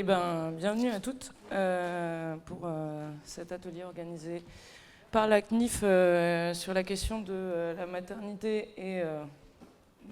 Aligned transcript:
et 0.00 0.02
ben, 0.02 0.50
bienvenue 0.52 0.88
à 0.88 0.98
toutes 0.98 1.30
euh, 1.52 2.34
pour 2.46 2.60
euh, 2.64 3.10
cet 3.22 3.52
atelier 3.52 3.84
organisé 3.84 4.42
par 5.10 5.28
la 5.28 5.42
CNIF 5.42 5.80
euh, 5.82 6.54
sur 6.54 6.72
la 6.72 6.82
question 6.82 7.20
de 7.20 7.74
la 7.76 7.84
maternité 7.84 8.70
et 8.78 9.02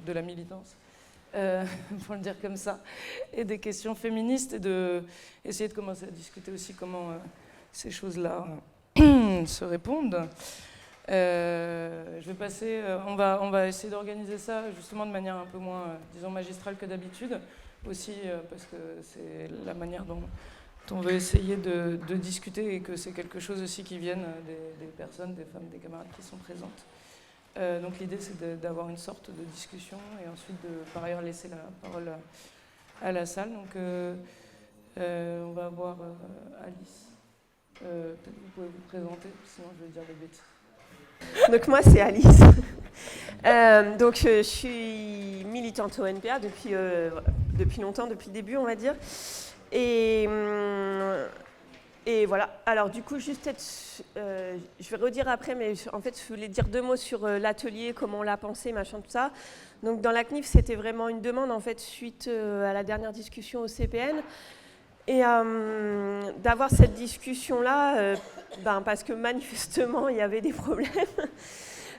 de 0.06 0.12
la 0.12 0.20
militance, 0.20 0.76
pour 2.04 2.16
le 2.16 2.20
dire 2.20 2.38
comme 2.38 2.56
ça, 2.56 2.80
et 3.32 3.44
des 3.44 3.58
questions 3.58 3.94
féministes 3.94 4.52
et 4.52 4.58
de 4.58 5.02
essayer 5.42 5.70
de 5.70 5.74
commencer 5.74 6.04
à 6.04 6.10
discuter 6.10 6.52
aussi 6.52 6.74
comment 6.74 7.14
ces 7.72 7.90
choses-là 7.90 8.44
se 9.46 9.64
répondent. 9.64 10.28
je 11.08 12.26
vais 12.26 12.34
passer, 12.34 12.82
on, 13.06 13.14
va, 13.14 13.38
on 13.40 13.48
va 13.48 13.66
essayer 13.66 13.90
d'organiser 13.90 14.36
ça 14.36 14.70
justement 14.70 15.06
de 15.06 15.12
manière 15.12 15.36
un 15.36 15.46
peu 15.46 15.56
moins, 15.56 15.96
disons, 16.12 16.30
magistrale 16.30 16.76
que 16.76 16.84
d'habitude 16.84 17.40
aussi 17.86 18.12
euh, 18.24 18.38
parce 18.48 18.64
que 18.64 18.76
c'est 19.02 19.48
la 19.64 19.74
manière 19.74 20.04
dont, 20.04 20.22
on 20.90 21.00
veut 21.00 21.12
essayer 21.12 21.56
de, 21.56 21.98
discuter 22.14 22.74
et 22.74 22.80
que 22.80 22.96
c'est 22.96 23.12
quelque 23.12 23.40
chose 23.40 23.62
aussi 23.62 23.84
qui 23.84 23.98
vienne 23.98 24.24
des, 24.46 24.86
personnes, 24.86 25.34
des 25.34 25.44
femmes, 25.44 25.68
des 25.70 25.76
camarades 25.76 26.06
qui 26.16 26.22
sont 26.22 26.38
présentes. 26.38 26.86
Euh, 27.58 27.80
donc 27.82 27.98
l'idée 27.98 28.16
c'est 28.18 28.58
d'avoir 28.60 28.88
une 28.88 28.96
sorte 28.96 29.30
de 29.30 29.44
discussion 29.44 29.98
et 30.24 30.28
ensuite 30.28 30.56
de 30.62 30.68
par 30.94 31.04
ailleurs 31.04 31.20
laisser 31.20 31.48
la 31.48 31.58
parole 31.82 32.10
à, 33.02 33.12
la 33.12 33.26
salle. 33.26 33.52
Donc 33.52 33.76
euh, 33.76 34.14
on 34.96 35.52
va 35.52 35.66
avoir 35.66 35.98
Alice. 36.64 37.08
Peut-être 37.74 38.34
vous 38.42 38.48
pouvez 38.54 38.68
vous 38.68 38.88
présenter, 38.88 39.28
sinon 39.44 39.68
je 39.78 39.84
vais 39.84 39.90
dire 39.90 40.02
des 40.08 40.14
bêtises. 40.14 40.42
Donc 41.52 41.68
moi 41.68 41.82
c'est 41.82 42.00
Alice. 42.00 42.40
donc 43.98 44.16
je 44.16 44.42
suis 44.42 45.44
militante 45.44 45.98
au 45.98 46.06
NPA 46.06 46.38
depuis 46.38 46.72
depuis 47.58 47.82
longtemps, 47.82 48.06
depuis 48.06 48.28
le 48.28 48.32
début, 48.32 48.56
on 48.56 48.64
va 48.64 48.74
dire. 48.74 48.94
Et, 49.72 50.24
hum, 50.26 51.26
et 52.06 52.24
voilà. 52.24 52.48
Alors, 52.64 52.88
du 52.88 53.02
coup, 53.02 53.18
juste 53.18 53.50
euh, 54.16 54.56
je 54.80 54.88
vais 54.88 54.96
redire 54.96 55.28
après, 55.28 55.54
mais 55.54 55.74
en 55.92 56.00
fait, 56.00 56.18
je 56.18 56.32
voulais 56.32 56.48
dire 56.48 56.64
deux 56.66 56.80
mots 56.80 56.96
sur 56.96 57.26
euh, 57.26 57.38
l'atelier, 57.38 57.92
comment 57.94 58.20
on 58.20 58.22
l'a 58.22 58.38
pensé, 58.38 58.72
machin, 58.72 59.00
tout 59.00 59.10
ça. 59.10 59.30
Donc, 59.82 60.00
dans 60.00 60.10
la 60.10 60.24
CNIF, 60.24 60.46
c'était 60.46 60.74
vraiment 60.74 61.08
une 61.08 61.20
demande, 61.20 61.50
en 61.50 61.60
fait, 61.60 61.78
suite 61.78 62.26
euh, 62.28 62.68
à 62.68 62.72
la 62.72 62.82
dernière 62.82 63.12
discussion 63.12 63.60
au 63.60 63.68
CPN. 63.68 64.22
Et 65.06 65.24
hum, 65.24 66.20
d'avoir 66.38 66.70
cette 66.70 66.94
discussion-là, 66.94 68.14
ben, 68.62 68.82
parce 68.82 69.02
que 69.02 69.12
manifestement, 69.28 70.08
il 70.08 70.16
y 70.16 70.22
avait 70.22 70.40
des 70.40 70.52
problèmes. 70.52 70.88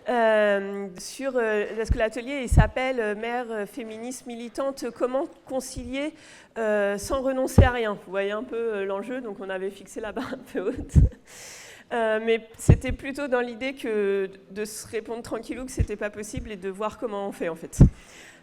Euh, 0.10 0.88
sur 0.98 1.34
euh, 1.36 1.66
ce 1.86 1.92
que 1.92 2.00
l'atelier 2.00 2.48
s'appelle 2.48 3.00
euh, 3.00 3.14
Mère 3.14 3.68
féministe 3.68 4.26
militante, 4.26 4.86
comment 4.98 5.28
concilier 5.46 6.14
sans 6.58 7.22
renoncer 7.22 7.64
à 7.64 7.72
rien. 7.72 7.94
Vous 7.94 8.12
voyez 8.12 8.32
un 8.32 8.44
peu 8.44 8.84
l'enjeu, 8.84 9.22
donc 9.22 9.38
on 9.40 9.50
avait 9.50 9.70
fixé 9.70 10.02
la 10.02 10.12
barre 10.12 10.34
un 10.34 10.52
peu 10.52 10.60
haute. 10.60 10.96
mais 11.92 12.48
c'était 12.58 12.92
plutôt 12.92 13.30
dans 13.30 13.40
l'idée 13.40 13.76
que 13.76 14.30
de 14.52 14.66
se 14.66 14.86
répondre 14.88 15.22
tranquillou 15.22 15.64
que 15.66 15.72
c'était 15.72 15.96
pas 15.96 16.10
possible 16.10 16.52
et 16.52 16.58
de 16.58 16.70
voir 16.70 16.98
comment 16.98 17.28
on 17.28 17.32
fait 17.32 17.48
en 17.48 17.56
fait. 17.56 17.80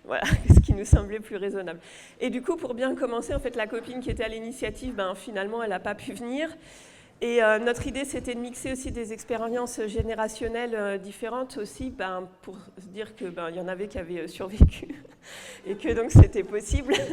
Voilà, 0.05 0.23
ce 0.55 0.61
qui 0.61 0.73
nous 0.73 0.87
semblait 0.87 1.21
plus 1.21 1.37
raisonnable. 1.37 1.81
Et 2.21 2.31
du 2.31 2.41
coup, 2.41 2.57
pour 2.57 2.75
bien 2.75 2.95
commencer, 2.95 3.35
en 3.35 3.41
fait, 3.41 3.57
la 3.57 3.67
copine 3.67 4.01
qui 4.01 4.09
était 4.09 4.25
à 4.25 4.29
l'initiative, 4.29 4.95
ben, 4.95 5.15
finalement, 5.15 5.63
elle 5.63 5.71
n'a 5.71 5.81
pas 5.81 5.97
pu 5.97 6.13
venir. 6.13 6.49
Et 7.23 7.43
euh, 7.43 7.59
notre 7.59 7.87
idée, 7.87 8.05
c'était 8.05 8.35
de 8.35 8.41
mixer 8.41 8.73
aussi 8.73 8.93
des 8.93 9.15
expériences 9.15 9.81
générationnelles 9.87 10.75
euh, 10.75 10.99
différentes 10.99 11.57
aussi, 11.57 11.89
ben, 11.89 12.29
pour 12.43 12.59
se 12.79 12.89
dire 12.89 13.17
qu'il 13.17 13.31
ben, 13.31 13.49
y 13.51 13.59
en 13.59 13.69
avait 13.69 13.89
qui 13.89 13.99
avaient 13.99 14.25
euh, 14.25 14.29
survécu 14.29 14.89
et 15.67 15.77
que 15.77 15.95
donc 15.95 16.11
c'était 16.11 16.45
possible. 16.45 16.93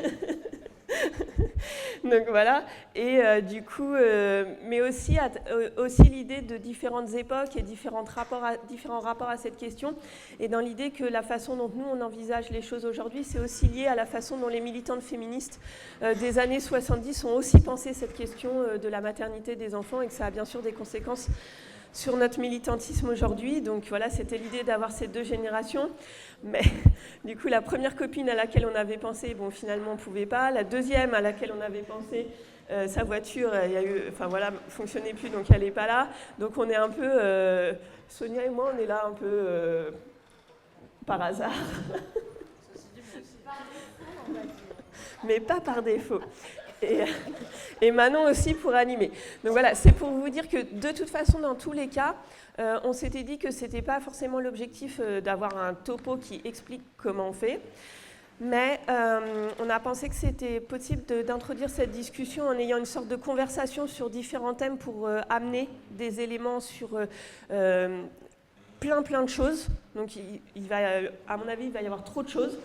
Donc 2.03 2.23
voilà, 2.30 2.66
et 2.95 3.19
euh, 3.19 3.41
du 3.41 3.63
coup, 3.63 3.94
euh, 3.94 4.45
mais 4.66 4.81
aussi, 4.81 5.17
euh, 5.50 5.69
aussi 5.77 6.03
l'idée 6.03 6.41
de 6.41 6.58
différentes 6.58 7.13
époques 7.13 7.55
et 7.55 7.61
différents 7.61 8.03
rapports, 8.03 8.44
à, 8.44 8.58
différents 8.67 9.00
rapports 9.00 9.30
à 9.30 9.38
cette 9.38 9.58
question, 9.58 9.95
et 10.40 10.47
dans 10.47 10.59
l'idée 10.59 10.91
que 10.91 11.03
la 11.03 11.22
façon 11.22 11.56
dont 11.56 11.72
nous 11.73 11.85
on 11.85 12.01
envisage 12.01 12.50
les 12.50 12.62
choses 12.62 12.85
aujourd'hui, 12.85 13.23
c'est 13.23 13.40
aussi 13.40 13.67
lié 13.67 13.88
à 13.88 13.95
la 13.95 14.06
façon 14.06 14.38
dont 14.38 14.47
les 14.47 14.62
militantes 14.62 15.01
féministes 15.01 15.59
des 16.19 16.40
années 16.40 16.59
70 16.59 17.23
ont 17.25 17.35
aussi 17.35 17.62
pensé 17.62 17.94
cette 17.94 18.13
question 18.13 18.51
de 18.81 18.88
la 18.88 19.01
maternité 19.01 19.56
des 19.56 19.75
enfants, 19.75 20.01
et 20.01 20.07
que 20.07 20.13
ça 20.13 20.25
a 20.25 20.31
bien 20.31 20.46
sûr 20.46 20.62
des 20.62 20.73
conséquences 20.73 21.29
sur 21.93 22.17
notre 22.17 22.39
militantisme 22.39 23.07
aujourd'hui. 23.09 23.61
Donc 23.61 23.85
voilà, 23.87 24.09
c'était 24.09 24.37
l'idée 24.37 24.63
d'avoir 24.63 24.91
ces 24.91 25.07
deux 25.07 25.23
générations. 25.23 25.89
Mais 26.43 26.63
du 27.23 27.37
coup, 27.37 27.47
la 27.47 27.61
première 27.61 27.95
copine 27.95 28.27
à 28.29 28.35
laquelle 28.35 28.65
on 28.65 28.75
avait 28.75 28.97
pensé, 28.97 29.33
bon, 29.35 29.51
finalement, 29.51 29.91
on 29.91 29.95
ne 29.95 29.99
pouvait 29.99 30.25
pas. 30.25 30.51
La 30.51 30.63
deuxième 30.63 31.13
à 31.13 31.21
laquelle 31.21 31.53
on 31.57 31.61
avait 31.61 31.83
pensé, 31.83 32.27
euh, 32.71 32.87
sa 32.87 33.03
voiture, 33.03 33.51
il 33.65 33.71
y 33.71 33.77
a 33.77 33.83
eu, 33.83 34.09
enfin 34.09 34.27
voilà, 34.27 34.51
fonctionnait 34.69 35.13
plus, 35.13 35.29
donc 35.29 35.45
elle 35.51 35.61
n'est 35.61 35.71
pas 35.71 35.85
là. 35.85 36.09
Donc 36.39 36.57
on 36.57 36.67
est 36.69 36.75
un 36.75 36.89
peu, 36.89 37.03
euh, 37.03 37.73
Sonia 38.09 38.43
et 38.45 38.49
moi, 38.49 38.73
on 38.73 38.79
est 38.79 38.87
là 38.87 39.05
un 39.05 39.11
peu 39.11 39.25
euh, 39.25 39.91
par 41.05 41.21
hasard. 41.21 41.51
Mais 45.25 45.39
pas 45.39 45.61
par 45.61 45.83
défaut 45.83 46.21
et, 47.81 47.91
Manon 47.91 48.29
aussi 48.29 48.53
pour 48.53 48.73
animer. 48.73 49.11
Donc 49.44 49.53
voilà, 49.53 49.75
c'est 49.75 49.91
pour 49.91 50.09
vous 50.09 50.29
dire 50.29 50.47
que 50.47 50.57
de 50.57 50.95
toute 50.95 51.09
façon, 51.09 51.39
dans 51.39 51.55
tous 51.55 51.71
les 51.71 51.88
cas, 51.88 52.16
euh, 52.59 52.79
on 52.83 52.94
s'était 52.94 53.23
dit 53.23 53.38
que 53.38 53.51
ce 53.51 53.61
n'était 53.61 53.81
pas 53.81 53.99
forcément 53.99 54.39
l'objectif 54.39 54.99
euh, 55.01 55.22
d'avoir 55.22 55.57
un 55.57 55.73
topo 55.73 56.17
qui 56.17 56.41
explique 56.43 56.83
comment 56.97 57.29
on 57.29 57.33
fait. 57.33 57.59
Mais 58.39 58.79
euh, 58.89 59.49
on 59.59 59.69
a 59.69 59.79
pensé 59.79 60.09
que 60.09 60.16
c'était 60.16 60.59
possible 60.59 61.03
d'introduire 61.23 61.69
cette 61.69 61.91
discussion 61.91 62.47
en 62.47 62.53
ayant 62.53 62.77
une 62.77 62.85
sorte 62.85 63.07
de 63.07 63.16
conversation 63.16 63.88
sur 63.88 64.09
différents 64.09 64.53
thèmes 64.53 64.77
pour 64.77 65.07
amener 65.29 65.69
des 65.91 66.19
éléments 66.19 66.59
sur 66.59 66.89
plein 68.79 69.01
plein 69.03 69.23
de 69.23 69.29
choses. 69.29 69.67
Donc 69.95 70.16
il, 70.16 70.67
va, 70.67 70.77
à 71.27 71.38
mon 71.38 71.47
avis, 71.47 71.66
il 71.66 71.72
va 71.72 71.81
y 71.81 71.85
avoir 71.85 72.03
trop 72.03 72.23
de 72.23 72.29
choses. 72.29 72.57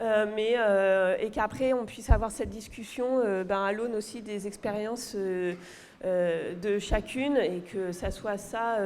Euh, 0.00 0.26
mais, 0.34 0.54
euh, 0.58 1.16
et 1.20 1.30
qu'après 1.30 1.72
on 1.72 1.84
puisse 1.84 2.10
avoir 2.10 2.32
cette 2.32 2.48
discussion 2.48 3.20
euh, 3.24 3.44
ben, 3.44 3.62
à 3.62 3.72
l'aune 3.72 3.94
aussi 3.94 4.22
des 4.22 4.46
expériences 4.46 5.14
de 5.14 6.78
chacune 6.80 7.36
et 7.36 7.60
que 7.60 7.92
ça 7.92 8.10
soit 8.10 8.36
ça, 8.36 8.78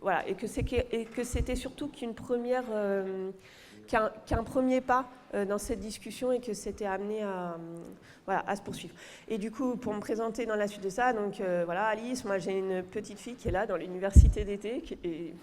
voilà, 0.00 0.24
et 0.28 0.34
que 0.34 1.24
c'était 1.24 1.54
surtout 1.54 1.88
qu'une 1.88 2.14
première, 2.14 2.64
qu'un 3.86 4.42
premier 4.42 4.80
pas 4.80 5.08
dans 5.46 5.58
cette 5.58 5.78
discussion 5.78 6.32
et 6.32 6.40
que 6.40 6.54
c'était 6.54 6.86
amené 6.86 7.22
à, 7.22 7.56
voilà, 8.26 8.42
à 8.48 8.56
se 8.56 8.62
poursuivre. 8.62 8.94
Et 9.28 9.38
du 9.38 9.52
coup, 9.52 9.76
pour 9.76 9.94
me 9.94 10.00
présenter 10.00 10.44
dans 10.44 10.56
la 10.56 10.66
suite 10.66 10.82
de 10.82 10.88
ça, 10.88 11.12
donc 11.12 11.40
voilà, 11.66 11.84
Alice, 11.84 12.24
moi 12.24 12.38
j'ai 12.38 12.58
une 12.58 12.82
petite 12.82 13.20
fille 13.20 13.36
qui 13.36 13.46
est 13.46 13.52
là 13.52 13.66
dans 13.66 13.76
l'université 13.76 14.44
d'été 14.44 14.82
et 15.04 15.34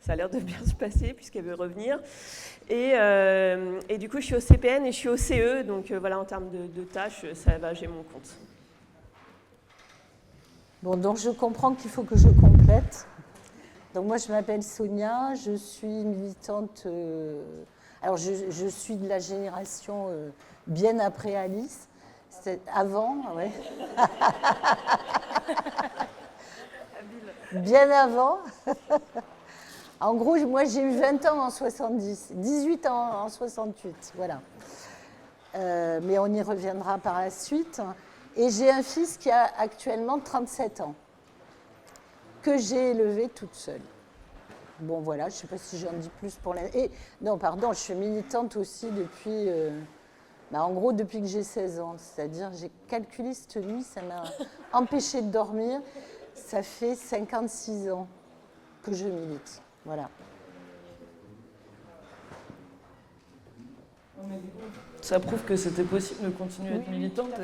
ça 0.00 0.12
a 0.12 0.16
l'air 0.16 0.30
de 0.30 0.38
bien 0.38 0.58
se 0.66 0.74
passer 0.74 1.12
puisqu'elle 1.12 1.44
veut 1.44 1.54
revenir. 1.54 1.98
Euh, 2.70 3.80
et, 3.88 3.98
du 3.98 4.08
coup, 4.08 4.20
je 4.20 4.26
suis 4.26 4.34
au 4.34 4.40
CPN 4.40 4.84
et 4.86 4.92
je 4.92 4.96
suis 4.96 5.08
au 5.08 5.16
CE, 5.16 5.62
donc 5.62 5.90
euh, 5.90 5.98
voilà, 5.98 6.18
en 6.18 6.24
termes 6.24 6.48
de, 6.50 6.82
tâches, 6.82 7.24
ça 7.34 7.58
va, 7.58 7.74
j'ai 7.74 7.86
mon 7.86 8.02
compte. 8.02 8.36
Bon, 10.82 10.96
donc 10.96 11.18
je 11.18 11.30
comprends 11.30 11.74
qu'il 11.74 11.90
faut 11.90 12.02
que 12.02 12.16
je 12.16 12.28
complète. 12.28 13.06
Donc 13.94 14.06
moi, 14.06 14.18
je 14.18 14.28
m'appelle 14.28 14.62
Sonia, 14.62 15.34
je 15.34 15.56
suis 15.56 15.86
militante. 15.86 16.84
Euh, 16.86 17.42
alors, 18.02 18.16
je, 18.16 18.68
suis 18.68 18.96
de 18.96 19.08
la 19.08 19.18
génération 19.18 20.08
bien 20.66 20.98
après 21.00 21.34
Alice. 21.34 21.88
Avant, 22.72 23.16
ouais. 23.34 23.50
bien 27.52 27.90
avant. 27.90 28.38
En 30.00 30.14
gros, 30.14 30.36
moi 30.46 30.64
j'ai 30.64 30.82
eu 30.82 30.96
20 30.96 31.26
ans 31.26 31.40
en 31.40 31.50
70, 31.50 32.32
18 32.34 32.86
ans 32.86 33.24
en 33.24 33.28
68, 33.28 34.12
voilà. 34.14 34.40
Euh, 35.56 36.00
mais 36.04 36.18
on 36.20 36.26
y 36.26 36.40
reviendra 36.40 36.98
par 36.98 37.18
la 37.18 37.30
suite. 37.30 37.82
Et 38.36 38.50
j'ai 38.50 38.70
un 38.70 38.82
fils 38.82 39.16
qui 39.16 39.30
a 39.30 39.50
actuellement 39.58 40.20
37 40.20 40.80
ans, 40.82 40.94
que 42.42 42.56
j'ai 42.56 42.90
élevé 42.90 43.28
toute 43.28 43.54
seule. 43.54 43.80
Bon 44.78 45.00
voilà, 45.00 45.24
je 45.24 45.34
ne 45.34 45.38
sais 45.40 45.46
pas 45.48 45.58
si 45.58 45.76
j'en 45.78 45.92
dis 45.92 46.10
plus 46.20 46.36
pour 46.36 46.54
la... 46.54 46.62
Non, 47.20 47.36
pardon, 47.36 47.72
je 47.72 47.78
suis 47.78 47.94
militante 47.94 48.56
aussi 48.56 48.88
depuis... 48.92 49.48
Euh, 49.48 49.80
bah, 50.52 50.62
en 50.62 50.72
gros, 50.72 50.92
depuis 50.92 51.20
que 51.20 51.26
j'ai 51.26 51.42
16 51.42 51.80
ans. 51.80 51.96
C'est-à-dire, 51.98 52.52
j'ai 52.54 52.70
calculé 52.86 53.34
cette 53.34 53.56
nuit, 53.56 53.82
ça 53.82 54.00
m'a 54.02 54.22
empêché 54.72 55.20
de 55.22 55.30
dormir. 55.30 55.80
Ça 56.34 56.62
fait 56.62 56.94
56 56.94 57.90
ans 57.90 58.06
que 58.84 58.92
je 58.94 59.06
milite. 59.06 59.60
Voilà. 59.88 60.08
Ça 65.00 65.18
prouve 65.18 65.42
que 65.44 65.56
c'était 65.56 65.82
possible 65.82 66.26
de 66.26 66.28
continuer 66.28 66.74
à 66.74 66.76
être 66.76 66.90
militante. 66.90 67.30
ça, 67.30 67.36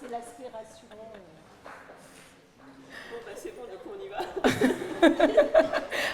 c'est 0.00 0.10
l'aspiration. 0.10 0.86
Bon, 0.90 0.96
bah, 3.26 3.32
c'est 3.36 3.54
bon, 3.54 3.64
donc 3.64 3.82
on 3.86 3.98
y 4.02 4.08
va. 4.08 4.20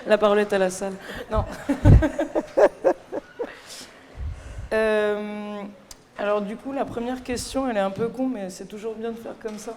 La 0.09 0.19
parole 0.19 0.41
est 0.41 0.53
à 0.53 0.59
la 0.59 0.71
salle. 0.71 0.95
Non. 1.31 1.45
Euh, 4.73 5.63
alors 6.19 6.41
du 6.43 6.57
coup, 6.57 6.73
la 6.73 6.85
première 6.85 7.23
question, 7.23 7.71
elle 7.71 7.77
est 7.77 7.81
un 7.81 7.93
peu 7.93 8.09
con, 8.09 8.27
mais 8.27 8.51
c'est 8.51 8.65
toujours 8.65 8.97
bien 8.97 9.13
de 9.13 9.17
faire 9.17 9.39
comme 9.41 9.57
ça. 9.57 9.77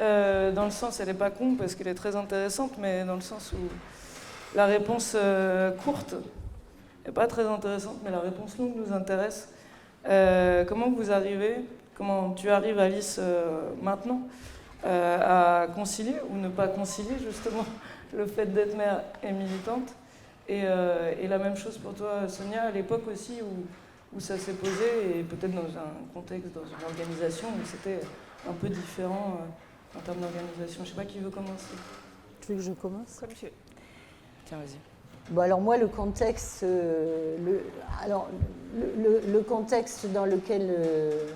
Euh, 0.00 0.52
dans 0.52 0.64
le 0.64 0.70
sens, 0.70 1.00
elle 1.00 1.08
n'est 1.08 1.14
pas 1.14 1.30
con 1.30 1.54
parce 1.56 1.74
qu'elle 1.74 1.88
est 1.88 1.94
très 1.94 2.14
intéressante, 2.14 2.72
mais 2.78 3.04
dans 3.04 3.14
le 3.14 3.20
sens 3.20 3.52
où 3.52 4.56
la 4.56 4.66
réponse 4.66 5.14
euh, 5.16 5.72
courte 5.72 6.14
n'est 7.04 7.12
pas 7.12 7.26
très 7.26 7.44
intéressante, 7.46 7.96
mais 8.04 8.10
la 8.10 8.20
réponse 8.20 8.56
longue 8.58 8.74
nous 8.76 8.92
intéresse. 8.92 9.48
comment 10.68 10.90
vous 10.90 11.10
arrivez, 11.10 11.56
comment 11.94 12.30
tu 12.32 12.48
arrives, 12.50 12.78
Alice, 12.78 13.20
maintenant, 13.82 14.20
à 14.84 15.66
concilier 15.74 16.16
ou 16.30 16.36
ne 16.36 16.48
pas 16.48 16.68
concilier 16.68 17.16
justement 17.18 17.64
le 18.16 18.26
fait 18.26 18.46
d'être 18.46 18.76
mère 18.76 19.02
et 19.22 19.32
militante? 19.32 19.94
Et, 20.48 20.62
la 20.62 21.38
même 21.38 21.56
chose 21.56 21.76
pour 21.78 21.94
toi, 21.94 22.28
Sonia, 22.28 22.64
à 22.64 22.70
l'époque 22.70 23.06
aussi 23.08 23.40
où 23.42 23.66
où 24.14 24.20
ça 24.20 24.38
s'est 24.38 24.54
posé 24.54 25.18
et 25.18 25.22
peut-être 25.22 25.54
dans 25.54 25.68
un 25.68 25.92
contexte, 26.14 26.52
dans 26.52 26.64
une 26.64 26.84
organisation 26.84 27.48
où 27.48 27.66
c'était 27.66 28.00
un 28.48 28.52
peu 28.52 28.68
différent 28.68 29.40
euh, 29.40 29.44
en 29.96 30.00
termes 30.00 30.20
d'organisation. 30.20 30.84
Je 30.84 30.90
ne 30.90 30.94
sais 30.94 30.94
pas 30.94 31.04
qui 31.04 31.18
veut 31.18 31.30
commencer. 31.30 31.74
Tu 32.40 32.52
veux 32.52 32.58
que 32.58 32.64
je 32.64 32.72
commence? 32.72 33.18
Comme 33.20 33.30
tu 33.30 33.46
veux. 33.46 33.52
Tiens, 34.46 34.58
vas-y. 34.58 34.78
Bon, 35.30 35.42
alors 35.42 35.60
moi, 35.60 35.76
le 35.76 35.88
contexte, 35.88 36.62
euh, 36.62 37.36
le, 37.44 37.62
alors, 38.02 38.28
le, 38.74 39.20
le, 39.30 39.40
contexte 39.42 40.10
dans 40.10 40.24
lequel 40.24 40.66
euh, 40.70 41.28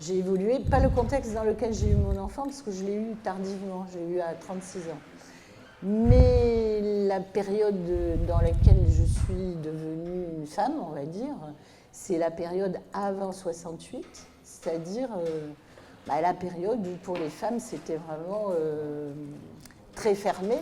j'ai 0.00 0.18
évolué, 0.18 0.58
pas 0.70 0.80
le 0.80 0.90
contexte 0.90 1.32
dans 1.32 1.44
lequel 1.44 1.72
j'ai 1.72 1.90
eu 1.90 1.94
mon 1.94 2.18
enfant, 2.18 2.42
parce 2.42 2.60
que 2.60 2.70
je 2.70 2.84
l'ai 2.84 2.96
eu 2.96 3.14
tardivement, 3.22 3.86
j'ai 3.92 4.16
eu 4.16 4.20
à 4.20 4.34
36 4.34 4.80
ans. 4.90 5.00
Mais 5.82 7.06
la 7.08 7.20
période 7.20 8.26
dans 8.26 8.40
laquelle 8.40 8.84
je 8.86 9.02
suis 9.02 9.56
devenue 9.62 10.26
une 10.38 10.46
femme, 10.46 10.74
on 10.80 10.92
va 10.92 11.04
dire, 11.04 11.34
c'est 11.90 12.18
la 12.18 12.30
période 12.30 12.78
avant 12.92 13.32
68, 13.32 14.04
c'est-à-dire 14.44 15.08
euh, 15.16 15.48
bah, 16.06 16.20
la 16.20 16.34
période 16.34 16.86
où 16.86 16.96
pour 17.02 17.16
les 17.16 17.30
femmes 17.30 17.58
c'était 17.58 17.96
vraiment 18.08 18.46
euh, 18.50 19.12
très 19.94 20.14
fermé, 20.14 20.56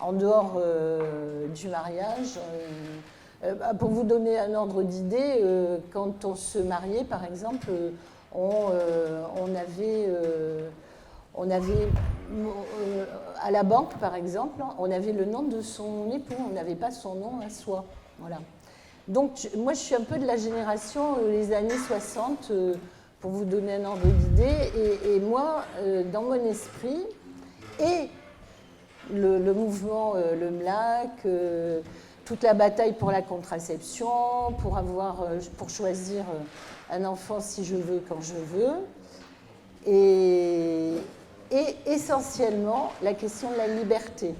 en 0.00 0.12
dehors 0.12 0.54
euh, 0.56 1.48
du 1.48 1.68
mariage. 1.68 2.38
Bah, 3.42 3.74
pour 3.76 3.90
vous 3.90 4.04
donner 4.04 4.38
un 4.38 4.54
ordre 4.54 4.84
d'idée, 4.84 5.44
quand 5.92 6.24
on 6.24 6.36
se 6.36 6.60
mariait 6.60 7.02
par 7.02 7.24
exemple, 7.24 7.70
on, 8.32 8.68
avait, 9.56 10.08
on 11.34 11.50
avait 11.50 11.88
à 13.40 13.50
la 13.50 13.64
banque 13.64 13.94
par 13.98 14.14
exemple, 14.14 14.62
on 14.78 14.88
avait 14.92 15.12
le 15.12 15.24
nom 15.24 15.42
de 15.42 15.60
son 15.60 16.08
époux, 16.12 16.40
on 16.48 16.54
n'avait 16.54 16.76
pas 16.76 16.92
son 16.92 17.16
nom 17.16 17.40
à 17.44 17.50
soi. 17.50 17.84
Voilà. 18.20 18.38
Donc, 19.08 19.48
moi, 19.56 19.72
je 19.72 19.78
suis 19.78 19.94
un 19.94 20.04
peu 20.04 20.18
de 20.18 20.26
la 20.26 20.36
génération 20.36 21.16
euh, 21.18 21.32
les 21.32 21.52
années 21.52 21.76
60, 21.88 22.48
euh, 22.50 22.74
pour 23.22 23.30
vous 23.30 23.44
donner 23.46 23.76
un 23.76 23.84
ordre 23.86 24.06
d'idée. 24.06 24.72
Et, 25.06 25.20
moi, 25.20 25.64
euh, 25.78 26.02
dans 26.12 26.22
mon 26.22 26.44
esprit, 26.44 27.06
et 27.80 28.10
le, 29.10 29.52
mouvement, 29.54 30.14
le 30.14 30.50
MLAC, 30.50 31.26
toute 32.24 32.42
la 32.42 32.52
bataille 32.52 32.92
pour 32.92 33.10
la 33.10 33.22
contraception, 33.22 34.52
pour, 34.58 34.76
avoir, 34.76 35.26
pour 35.56 35.70
choisir 35.70 36.24
un 36.90 37.04
enfant 37.04 37.40
si 37.40 37.64
je 37.64 37.76
veux, 37.76 38.02
quand 38.06 38.20
je 38.20 38.34
veux, 38.34 38.72
et, 39.86 40.92
et 41.50 41.76
essentiellement 41.86 42.92
la 43.02 43.14
question 43.14 43.50
de 43.50 43.56
la 43.56 43.68
liberté. 43.68 44.34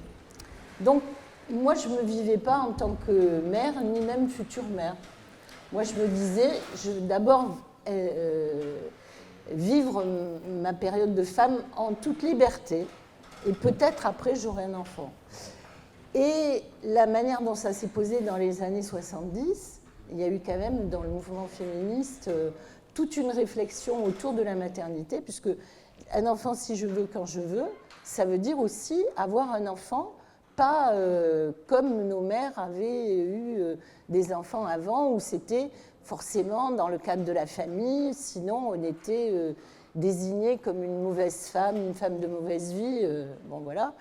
Donc, 0.81 1.02
moi, 1.50 1.75
je 1.75 1.88
ne 1.88 1.96
me 1.96 2.02
vivais 2.02 2.38
pas 2.38 2.58
en 2.58 2.73
tant 2.73 2.96
que 3.06 3.40
mère, 3.40 3.75
ni 3.82 4.00
même 4.00 4.28
future 4.28 4.64
mère. 4.75 4.96
Moi, 5.73 5.82
je 5.82 5.94
me 5.94 6.06
disais, 6.06 6.50
d'abord 7.02 7.44
euh, 7.44 7.71
vivre 9.50 10.05
ma 10.62 10.73
période 10.73 11.14
de 11.14 11.23
femme 11.23 11.58
en 11.76 11.93
toute 11.94 12.23
liberté, 12.23 12.87
et 13.46 13.52
peut-être 13.52 14.06
après, 14.06 14.34
j'aurai 14.37 14.64
un 14.64 14.75
enfant. 14.75 15.12
Et 16.14 16.62
la 16.84 17.06
manière 17.06 17.43
dont 17.43 17.55
ça 17.55 17.73
s'est 17.73 17.88
posé 17.88 18.20
dans 18.20 18.37
les 18.37 18.62
années 18.62 18.82
70, 18.82 19.81
il 20.11 20.20
y 20.20 20.25
a 20.25 20.29
eu 20.29 20.40
quand 20.44 20.58
même 20.58 20.88
dans 20.88 21.02
le 21.02 21.08
mouvement 21.08 21.46
féministe 21.46 22.29
euh, 22.29 22.50
toute 22.94 23.17
une 23.17 23.31
réflexion 23.31 24.05
autour 24.05 24.35
de 24.35 24.43
la 24.43 24.55
maternité, 24.55 25.20
puisque 25.23 25.49
un 26.12 26.26
enfant, 26.26 26.52
si 26.52 26.76
je 26.76 26.87
veux, 26.87 27.08
quand 27.11 27.25
je 27.25 27.40
veux, 27.40 27.64
ça 28.05 28.26
veut 28.26 28.38
dire 28.38 28.58
aussi 28.58 29.02
avoir 29.17 29.52
un 29.52 29.67
enfant 29.67 30.12
pas 30.55 30.93
euh, 30.93 31.52
comme 31.67 32.08
nos 32.08 32.20
mères 32.20 32.58
avaient 32.58 33.17
eu 33.17 33.58
euh, 33.58 33.76
des 34.11 34.35
enfants 34.35 34.67
avant, 34.67 35.11
où 35.12 35.19
c'était 35.19 35.70
forcément 36.04 36.70
dans 36.70 36.88
le 36.88 36.99
cadre 36.99 37.25
de 37.25 37.32
la 37.32 37.46
famille, 37.46 38.14
sinon 38.14 38.70
on 38.70 38.82
était 38.82 39.31
euh, 39.32 39.52
désigné 39.94 40.58
comme 40.58 40.82
une 40.82 41.02
mauvaise 41.02 41.46
femme, 41.46 41.76
une 41.76 41.94
femme 41.94 42.19
de 42.19 42.26
mauvaise 42.26 42.72
vie. 42.72 43.06
bon 43.46 43.60
voilà. 43.60 43.94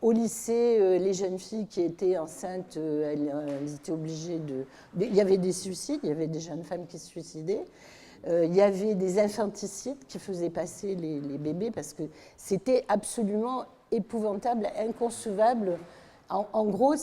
Au 0.00 0.12
lycée, 0.12 0.98
les 1.00 1.12
jeunes 1.12 1.38
filles 1.38 1.66
qui 1.66 1.82
étaient 1.82 2.18
enceintes, 2.18 2.76
elles, 2.76 3.32
étaient 3.74 3.90
obligées 3.90 4.38
de... 4.38 4.64
Il 5.00 5.12
y 5.12 5.20
avait 5.20 5.38
des 5.38 5.52
suicides, 5.52 5.98
il 6.04 6.10
y 6.10 6.12
avait 6.12 6.28
des 6.28 6.38
jeunes 6.38 6.62
femmes 6.62 6.86
qui 6.86 7.00
se 7.00 7.06
suicidaient. 7.06 7.64
il 8.28 8.54
y 8.54 8.60
avait 8.60 8.94
des 8.94 9.18
infanticides 9.18 9.98
qui 10.06 10.20
faisaient 10.20 10.50
passer 10.50 10.94
les, 10.94 11.38
bébés 11.38 11.72
parce 11.72 11.94
que 11.94 12.04
c'était 12.36 12.84
absolument 12.88 13.64
épouvantable, 13.90 14.68
inconcevable 14.78 15.78
en, 16.30 16.66
gros, 16.66 16.94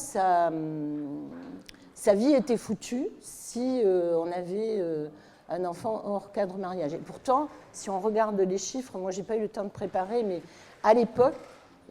sa, 1.95 2.13
vie 2.13 2.33
était 2.33 2.57
foutue 2.57 3.07
si 3.21 3.81
euh, 3.83 4.17
on 4.17 4.31
avait 4.31 4.77
euh, 4.79 5.07
un 5.49 5.65
enfant 5.65 6.01
hors 6.05 6.31
cadre 6.31 6.57
mariage. 6.57 6.93
Et 6.93 6.97
pourtant, 6.97 7.47
si 7.71 7.89
on 7.89 7.99
regarde 7.99 8.39
les 8.39 8.57
chiffres, 8.57 8.97
moi, 8.97 9.11
j'ai 9.11 9.23
pas 9.23 9.37
eu 9.37 9.41
le 9.41 9.49
temps 9.49 9.63
de 9.63 9.69
préparer, 9.69 10.23
mais 10.23 10.41
à 10.83 10.93
l'époque, 10.93 11.35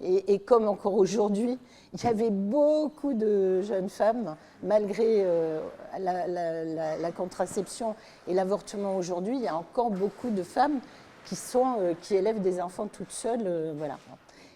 et, 0.03 0.41
comme 0.41 0.67
encore 0.67 0.95
aujourd'hui, 0.95 1.57
il 1.93 2.03
y 2.03 2.07
avait 2.09 2.31
beaucoup 2.31 3.15
de 3.15 3.61
jeunes 3.63 3.89
femmes, 3.89 4.37
malgré 4.63 5.23
euh, 5.25 5.61
la, 5.99 7.13
contraception 7.13 7.95
et 8.27 8.35
l'avortement 8.35 8.97
aujourd'hui, 8.97 9.37
il 9.37 9.43
y 9.43 9.49
a 9.49 9.57
encore 9.57 9.91
beaucoup 9.91 10.31
de 10.31 10.43
femmes 10.43 10.81
qui, 11.25 11.37
sont, 11.37 11.95
qui 12.01 12.17
élèvent 12.17 12.43
des 12.43 12.61
enfants 12.61 12.89
toutes 12.89 13.13
seules. 13.13 13.73
voilà. 13.79 13.97